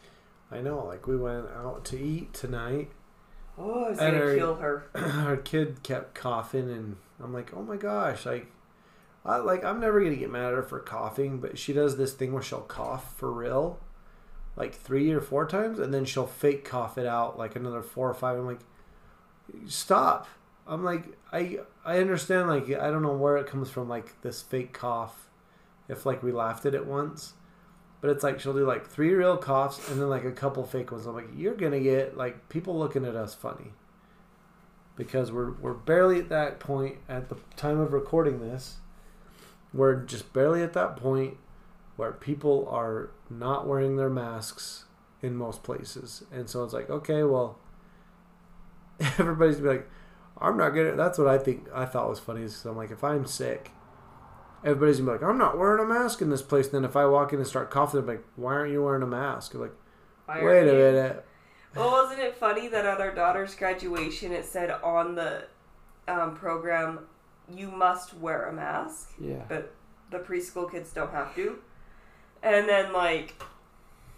I 0.52 0.60
know. 0.60 0.84
Like 0.86 1.06
we 1.06 1.16
went 1.16 1.46
out 1.48 1.84
to 1.86 1.98
eat 1.98 2.32
tonight. 2.32 2.90
Oh, 3.58 3.84
I 3.84 3.90
was 3.90 3.98
gonna 3.98 4.18
our- 4.20 4.36
kill 4.36 4.54
her. 4.56 4.84
Our 4.94 5.36
kid 5.36 5.82
kept 5.82 6.14
coughing, 6.14 6.70
and 6.70 6.96
I'm 7.22 7.34
like, 7.34 7.52
oh 7.54 7.62
my 7.62 7.76
gosh, 7.76 8.24
like. 8.26 8.46
I, 9.22 9.36
like 9.36 9.62
I'm 9.64 9.80
never 9.80 10.02
gonna 10.02 10.16
get 10.16 10.30
mad 10.30 10.46
at 10.46 10.54
her 10.54 10.62
for 10.62 10.80
coughing, 10.80 11.40
but 11.40 11.58
she 11.58 11.74
does 11.74 11.98
this 11.98 12.14
thing 12.14 12.32
where 12.32 12.42
she'll 12.42 12.62
cough 12.62 13.14
for 13.18 13.30
real, 13.30 13.78
like 14.56 14.74
three 14.74 15.12
or 15.12 15.20
four 15.20 15.46
times, 15.46 15.78
and 15.78 15.92
then 15.92 16.04
she'll 16.04 16.26
fake 16.26 16.64
cough 16.64 16.98
it 16.98 17.06
out 17.06 17.38
like 17.38 17.56
another 17.56 17.82
four 17.82 18.10
or 18.10 18.14
five. 18.14 18.38
I'm 18.38 18.46
like, 18.46 18.60
stop. 19.66 20.26
I'm 20.66 20.84
like, 20.84 21.04
I 21.32 21.60
I 21.84 21.98
understand 21.98 22.48
like 22.48 22.64
I 22.70 22.90
don't 22.90 23.02
know 23.02 23.16
where 23.16 23.36
it 23.36 23.46
comes 23.46 23.70
from 23.70 23.88
like 23.88 24.20
this 24.22 24.42
fake 24.42 24.72
cough, 24.72 25.28
if 25.88 26.06
like 26.06 26.22
we 26.22 26.32
laughed 26.32 26.66
at 26.66 26.74
it 26.74 26.86
once, 26.86 27.34
but 28.00 28.10
it's 28.10 28.22
like 28.22 28.40
she'll 28.40 28.52
do 28.52 28.66
like 28.66 28.86
three 28.86 29.12
real 29.14 29.36
coughs 29.36 29.88
and 29.90 30.00
then 30.00 30.08
like 30.08 30.24
a 30.24 30.32
couple 30.32 30.64
fake 30.64 30.92
ones. 30.92 31.06
I'm 31.06 31.14
like, 31.14 31.28
you're 31.34 31.54
gonna 31.54 31.80
get 31.80 32.16
like 32.16 32.48
people 32.48 32.78
looking 32.78 33.04
at 33.04 33.16
us 33.16 33.34
funny. 33.34 33.72
Because 34.96 35.32
we're 35.32 35.52
we're 35.52 35.72
barely 35.72 36.18
at 36.18 36.28
that 36.28 36.60
point 36.60 36.96
at 37.08 37.28
the 37.28 37.36
time 37.56 37.80
of 37.80 37.92
recording 37.92 38.40
this. 38.40 38.76
We're 39.72 39.96
just 39.96 40.32
barely 40.32 40.62
at 40.62 40.74
that 40.74 40.96
point 40.96 41.38
where 42.00 42.12
people 42.12 42.66
are 42.70 43.10
not 43.28 43.68
wearing 43.68 43.96
their 43.96 44.08
masks 44.10 44.84
in 45.22 45.36
most 45.36 45.62
places. 45.62 46.24
And 46.32 46.48
so 46.48 46.64
it's 46.64 46.72
like, 46.72 46.88
okay, 46.88 47.22
well, 47.24 47.58
everybody's 49.18 49.56
gonna 49.56 49.70
be 49.70 49.76
like, 49.78 49.90
I'm 50.38 50.56
not 50.56 50.70
gonna. 50.70 50.96
That's 50.96 51.18
what 51.18 51.28
I 51.28 51.36
think. 51.38 51.66
I 51.74 51.84
thought 51.84 52.08
was 52.08 52.18
funny 52.18 52.42
is 52.42 52.64
I'm 52.64 52.76
like, 52.76 52.90
if 52.90 53.04
I'm 53.04 53.26
sick, 53.26 53.70
everybody's 54.64 54.98
gonna 54.98 55.12
be 55.12 55.18
like, 55.18 55.30
I'm 55.30 55.38
not 55.38 55.58
wearing 55.58 55.84
a 55.84 55.86
mask 55.88 56.22
in 56.22 56.30
this 56.30 56.42
place. 56.42 56.66
And 56.66 56.74
then 56.76 56.84
if 56.84 56.96
I 56.96 57.04
walk 57.06 57.32
in 57.32 57.38
and 57.38 57.46
start 57.46 57.70
coughing, 57.70 58.00
they're 58.04 58.16
like, 58.16 58.24
why 58.36 58.54
aren't 58.54 58.72
you 58.72 58.82
wearing 58.82 59.02
a 59.02 59.06
mask? 59.06 59.52
I'm 59.54 59.60
like, 59.60 59.74
Why 60.26 60.42
wait 60.42 60.62
a 60.68 60.72
you- 60.72 60.78
minute. 60.78 61.26
Well, 61.76 61.90
wasn't 61.92 62.20
it 62.20 62.34
funny 62.36 62.66
that 62.68 62.84
at 62.84 63.00
our 63.00 63.14
daughter's 63.14 63.54
graduation 63.54 64.32
it 64.32 64.44
said 64.44 64.70
on 64.82 65.14
the 65.14 65.44
um, 66.08 66.34
program, 66.34 67.00
you 67.54 67.70
must 67.70 68.12
wear 68.14 68.46
a 68.48 68.52
mask, 68.52 69.12
Yeah. 69.20 69.44
but 69.48 69.72
the 70.10 70.18
preschool 70.18 70.68
kids 70.68 70.90
don't 70.92 71.12
have 71.12 71.32
to. 71.36 71.58
And 72.42 72.68
then, 72.68 72.92
like, 72.92 73.34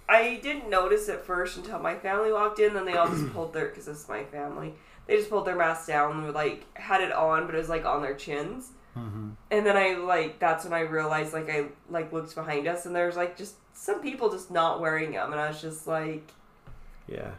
I 0.09 0.39
didn't 0.43 0.69
notice 0.71 1.09
at 1.09 1.25
first 1.25 1.57
until 1.57 1.79
my 1.79 1.97
family 1.97 2.33
walked 2.33 2.59
in, 2.59 2.75
then 2.75 2.85
they 2.85 2.95
all 2.97 3.09
just 3.09 3.33
pulled 3.35 3.53
their, 3.53 3.69
because 3.69 3.89
it's 3.89 4.09
my 4.09 4.25
family, 4.25 4.75
they 5.07 5.17
just 5.17 5.31
pulled 5.31 5.47
their 5.47 5.57
masks 5.57 5.87
down 5.87 6.13
and 6.13 6.23
were 6.25 6.33
like, 6.33 6.65
had 6.77 7.01
it 7.01 7.13
on, 7.13 7.47
but 7.47 7.55
it 7.55 7.59
was 7.59 7.69
like 7.69 7.85
on 7.85 8.03
their 8.03 8.15
chins. 8.15 8.71
Mm-hmm. 8.97 9.31
And 9.51 9.67
then 9.67 9.77
I 9.77 9.95
like 9.95 10.39
that's 10.39 10.65
when 10.65 10.75
I 10.75 10.81
realized 10.81 11.33
like 11.33 11.49
I 11.49 11.69
like 11.89 12.13
looked 12.13 12.35
behind 12.35 12.67
us 12.69 12.85
and 12.85 12.95
there's 12.95 13.17
like 13.17 13.39
just 13.39 13.55
some 13.73 14.03
people 14.03 14.31
just 14.31 14.51
not 14.51 14.83
wearing 14.83 15.13
them 15.13 15.33
and 15.33 15.41
I 15.41 15.49
was 15.49 15.63
just 15.63 15.87
like 15.87 16.31
Yeah. 17.09 17.31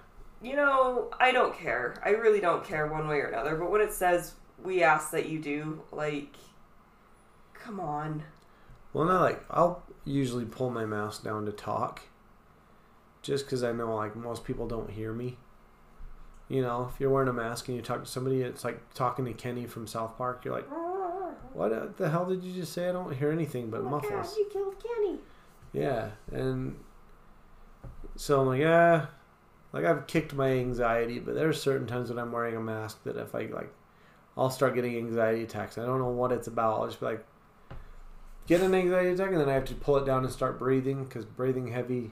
you 0.41 0.55
know 0.55 1.11
I 1.19 1.31
don't 1.31 1.55
care 1.55 1.93
I 2.03 2.09
really 2.09 2.39
don't 2.39 2.65
care 2.65 2.87
one 2.87 3.07
way 3.07 3.19
or 3.19 3.27
another 3.27 3.55
but 3.55 3.69
when 3.69 3.81
it 3.81 3.93
says 3.93 4.33
we 4.63 4.81
ask 4.81 5.11
that 5.11 5.29
you 5.29 5.37
do 5.37 5.83
like 5.91 6.33
come 7.53 7.79
on 7.79 8.23
Well, 8.93 9.05
no, 9.05 9.19
like 9.21 9.43
I'll 9.51 9.83
usually 10.05 10.45
pull 10.45 10.69
my 10.69 10.85
mask 10.85 11.23
down 11.23 11.45
to 11.45 11.51
talk, 11.51 12.01
just 13.21 13.45
because 13.45 13.63
I 13.63 13.71
know 13.71 13.95
like 13.95 14.15
most 14.15 14.43
people 14.43 14.67
don't 14.67 14.89
hear 14.89 15.13
me. 15.13 15.37
You 16.49 16.61
know, 16.61 16.89
if 16.93 16.99
you're 16.99 17.09
wearing 17.09 17.29
a 17.29 17.33
mask 17.33 17.67
and 17.67 17.77
you 17.77 17.81
talk 17.81 18.03
to 18.03 18.09
somebody, 18.09 18.41
it's 18.41 18.63
like 18.63 18.93
talking 18.93 19.25
to 19.25 19.33
Kenny 19.33 19.65
from 19.65 19.87
South 19.87 20.17
Park. 20.17 20.43
You're 20.43 20.53
like, 20.53 20.67
"What 21.53 21.97
the 21.97 22.09
hell 22.09 22.25
did 22.25 22.43
you 22.43 22.53
just 22.53 22.73
say? 22.73 22.89
I 22.89 22.91
don't 22.91 23.15
hear 23.15 23.31
anything 23.31 23.69
but 23.69 23.81
oh 23.81 23.89
muffles." 23.89 24.35
you 24.37 24.49
killed 24.51 24.75
Kenny 24.81 25.19
Yeah, 25.71 26.11
and 26.31 26.75
so 28.15 28.41
I'm 28.41 28.47
like, 28.47 28.59
yeah, 28.59 29.07
like 29.71 29.85
I've 29.85 30.05
kicked 30.07 30.33
my 30.33 30.51
anxiety, 30.51 31.19
but 31.19 31.33
there's 31.33 31.61
certain 31.61 31.87
times 31.87 32.09
when 32.09 32.19
I'm 32.19 32.31
wearing 32.31 32.55
a 32.55 32.61
mask 32.61 33.03
that 33.03 33.17
if 33.17 33.33
I 33.33 33.45
like, 33.45 33.73
I'll 34.37 34.49
start 34.49 34.75
getting 34.75 34.97
anxiety 34.97 35.43
attacks. 35.43 35.77
I 35.77 35.85
don't 35.85 35.99
know 35.99 36.09
what 36.09 36.31
it's 36.31 36.47
about. 36.47 36.79
I'll 36.79 36.87
just 36.87 36.99
be 36.99 37.07
like, 37.07 37.25
get 38.47 38.61
an 38.61 38.73
anxiety 38.73 39.09
attack, 39.09 39.31
and 39.31 39.39
then 39.39 39.49
I 39.49 39.53
have 39.53 39.65
to 39.65 39.75
pull 39.75 39.97
it 39.97 40.05
down 40.05 40.23
and 40.23 40.31
start 40.31 40.59
breathing 40.59 41.03
because 41.05 41.25
breathing 41.25 41.67
heavy 41.67 42.11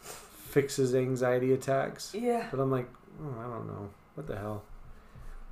fixes 0.00 0.94
anxiety 0.94 1.52
attacks. 1.52 2.14
yeah 2.14 2.48
But 2.50 2.60
I'm 2.60 2.70
like, 2.70 2.88
oh, 3.22 3.34
I 3.38 3.44
don't 3.44 3.66
know, 3.66 3.90
what 4.14 4.26
the 4.26 4.36
hell. 4.36 4.64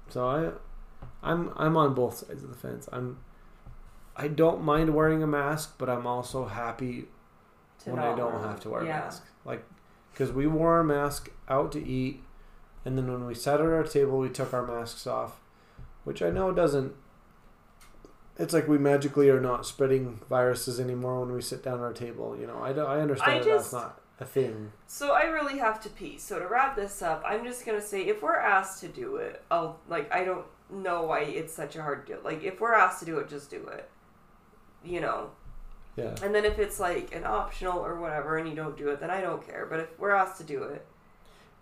So 0.08 0.26
I, 0.28 0.50
I'm 1.22 1.52
I'm 1.56 1.76
on 1.76 1.94
both 1.94 2.18
sides 2.26 2.42
of 2.42 2.50
the 2.50 2.56
fence. 2.56 2.88
I'm, 2.92 3.18
I 4.16 4.28
don't 4.28 4.62
mind 4.62 4.94
wearing 4.94 5.22
a 5.22 5.26
mask, 5.26 5.74
but 5.78 5.90
I'm 5.90 6.06
also 6.06 6.46
happy 6.46 7.06
to 7.84 7.90
when 7.90 7.98
I 7.98 8.16
don't 8.16 8.42
have 8.42 8.60
to 8.60 8.70
wear 8.70 8.84
yeah. 8.84 8.98
a 8.98 9.04
mask. 9.04 9.24
Like, 9.44 9.64
because 10.12 10.32
we 10.32 10.46
wore 10.46 10.80
a 10.80 10.84
mask 10.84 11.30
out 11.48 11.72
to 11.72 11.84
eat, 11.84 12.22
and 12.84 12.96
then 12.96 13.10
when 13.10 13.26
we 13.26 13.34
sat 13.34 13.60
at 13.60 13.66
our 13.66 13.82
table, 13.82 14.18
we 14.18 14.28
took 14.28 14.54
our 14.54 14.66
masks 14.66 15.06
off, 15.06 15.40
which 16.04 16.22
I 16.22 16.30
know 16.30 16.52
doesn't. 16.52 16.94
It's 18.38 18.52
like 18.52 18.68
we 18.68 18.78
magically 18.78 19.30
are 19.30 19.40
not 19.40 19.64
spreading 19.64 20.20
viruses 20.28 20.78
anymore 20.78 21.20
when 21.20 21.32
we 21.34 21.40
sit 21.40 21.62
down 21.62 21.78
at 21.78 21.80
our 21.80 21.92
table. 21.92 22.36
You 22.38 22.46
know, 22.46 22.62
I, 22.62 22.72
don't, 22.72 22.88
I 22.88 23.00
understand 23.00 23.32
I 23.32 23.38
that 23.38 23.44
just- 23.44 23.70
that's 23.70 23.84
not 23.84 24.00
a 24.20 24.24
thing. 24.24 24.72
So 24.86 25.12
I 25.12 25.24
really 25.24 25.58
have 25.58 25.80
to 25.82 25.88
pee. 25.90 26.18
So 26.18 26.38
to 26.38 26.46
wrap 26.46 26.76
this 26.76 27.02
up, 27.02 27.22
I'm 27.26 27.44
just 27.44 27.64
gonna 27.66 27.80
say 27.82 28.02
if 28.06 28.22
we're 28.22 28.36
asked 28.36 28.80
to 28.80 28.88
do 28.88 29.16
it, 29.16 29.42
I'll 29.50 29.78
like 29.88 30.12
I 30.14 30.24
don't 30.24 30.46
know 30.70 31.02
why 31.04 31.20
it's 31.20 31.52
such 31.54 31.76
a 31.76 31.82
hard 31.82 32.06
deal. 32.06 32.18
Like 32.24 32.42
if 32.42 32.60
we're 32.60 32.74
asked 32.74 33.00
to 33.00 33.06
do 33.06 33.18
it, 33.18 33.28
just 33.28 33.50
do 33.50 33.66
it. 33.66 33.88
You 34.84 35.00
know. 35.00 35.30
Yeah. 35.96 36.14
And 36.22 36.34
then 36.34 36.44
if 36.44 36.58
it's 36.58 36.78
like 36.78 37.14
an 37.14 37.24
optional 37.24 37.78
or 37.78 37.98
whatever 37.98 38.36
and 38.38 38.48
you 38.48 38.54
don't 38.54 38.76
do 38.76 38.88
it, 38.88 39.00
then 39.00 39.10
I 39.10 39.20
don't 39.22 39.46
care. 39.46 39.66
But 39.68 39.80
if 39.80 39.98
we're 39.98 40.10
asked 40.14 40.36
to 40.38 40.44
do 40.44 40.62
it, 40.62 40.86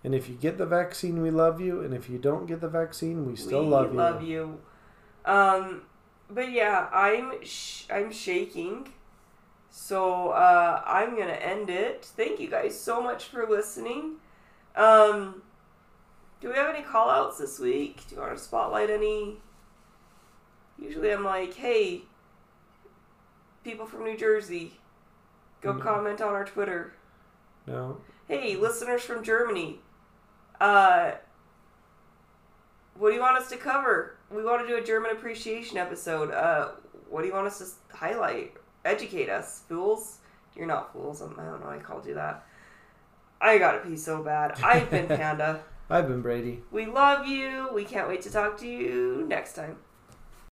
And 0.05 0.15
if 0.15 0.29
you 0.29 0.35
get 0.35 0.59
the 0.59 0.67
vaccine, 0.67 1.23
we 1.23 1.31
love 1.31 1.61
you. 1.61 1.81
And 1.81 1.95
if 1.95 2.09
you 2.11 2.19
don't 2.19 2.47
get 2.47 2.61
the 2.61 2.69
vaccine, 2.69 3.27
we 3.27 3.37
still 3.37 3.63
we 3.65 3.69
love 3.69 3.93
you. 3.93 3.99
love 3.99 4.23
you. 4.23 4.61
Um 5.25 5.83
but 6.31 6.51
yeah, 6.51 6.89
I'm 6.93 7.33
sh- 7.45 7.85
I'm 7.91 8.11
shaking. 8.13 8.89
So 9.71 10.29
uh, 10.31 10.83
I'm 10.87 11.11
gonna 11.19 11.33
end 11.33 11.69
it. 11.71 12.05
Thank 12.05 12.39
you 12.41 12.49
guys 12.49 12.79
so 12.79 13.03
much 13.03 13.25
for 13.25 13.47
listening. 13.49 14.15
Um, 14.77 15.43
do 16.41 16.49
we 16.49 16.55
have 16.55 16.73
any 16.75 16.85
call 16.85 17.11
outs 17.11 17.39
this 17.39 17.59
week? 17.59 18.03
Do 18.09 18.15
you 18.17 18.21
want 18.21 18.37
to 18.37 18.43
spotlight 18.43 18.91
any? 18.91 19.37
Usually 20.79 21.13
I'm 21.13 21.25
like, 21.25 21.55
hey, 21.55 22.03
people 23.63 23.87
from 23.87 24.05
New 24.05 24.17
Jersey, 24.17 24.75
go 25.61 25.73
No. 25.73 25.81
comment 25.83 26.21
on 26.21 26.35
our 26.35 26.45
Twitter. 26.45 26.95
No. 27.67 27.99
Hey, 28.29 28.57
listeners 28.57 29.03
from 29.03 29.23
Germany, 29.23 29.81
uh, 30.61 31.13
what 32.97 33.11
do 33.11 33.15
you 33.15 33.21
want 33.21 33.37
us 33.39 33.49
to 33.51 33.57
cover? 33.57 34.14
We 34.31 34.43
want 34.43 34.63
to 34.63 34.69
do 34.69 34.77
a 34.77 34.85
German 34.85 35.13
appreciation 35.13 35.77
episode. 35.77 36.31
Uh, 36.31 36.73
what 37.09 37.23
do 37.23 37.29
you 37.29 37.35
want 37.35 37.47
us 37.47 37.59
to 37.59 37.97
highlight? 37.97 38.55
Educate 38.85 39.29
us, 39.29 39.63
fools. 39.69 40.19
You're 40.57 40.67
not 40.67 40.93
fools. 40.93 41.21
I'm, 41.21 41.39
I 41.39 41.45
don't 41.45 41.61
know. 41.61 41.69
I 41.69 41.79
called 41.79 42.07
you 42.07 42.15
that. 42.15 42.47
I 43.41 43.59
gotta 43.59 43.79
pee 43.79 43.97
so 43.97 44.23
bad. 44.23 44.61
I've 44.63 44.91
been 44.91 45.07
Panda. 45.09 45.63
I've 45.91 46.09
been 46.09 46.23
Brady. 46.23 46.63
We 46.71 46.87
love 46.87 47.27
you. 47.27 47.69
We 47.75 47.85
can't 47.85 48.09
wait 48.09 48.23
to 48.23 48.31
talk 48.31 48.59
to 48.61 48.67
you 48.67 49.25
next 49.29 49.55
time. 49.55 49.77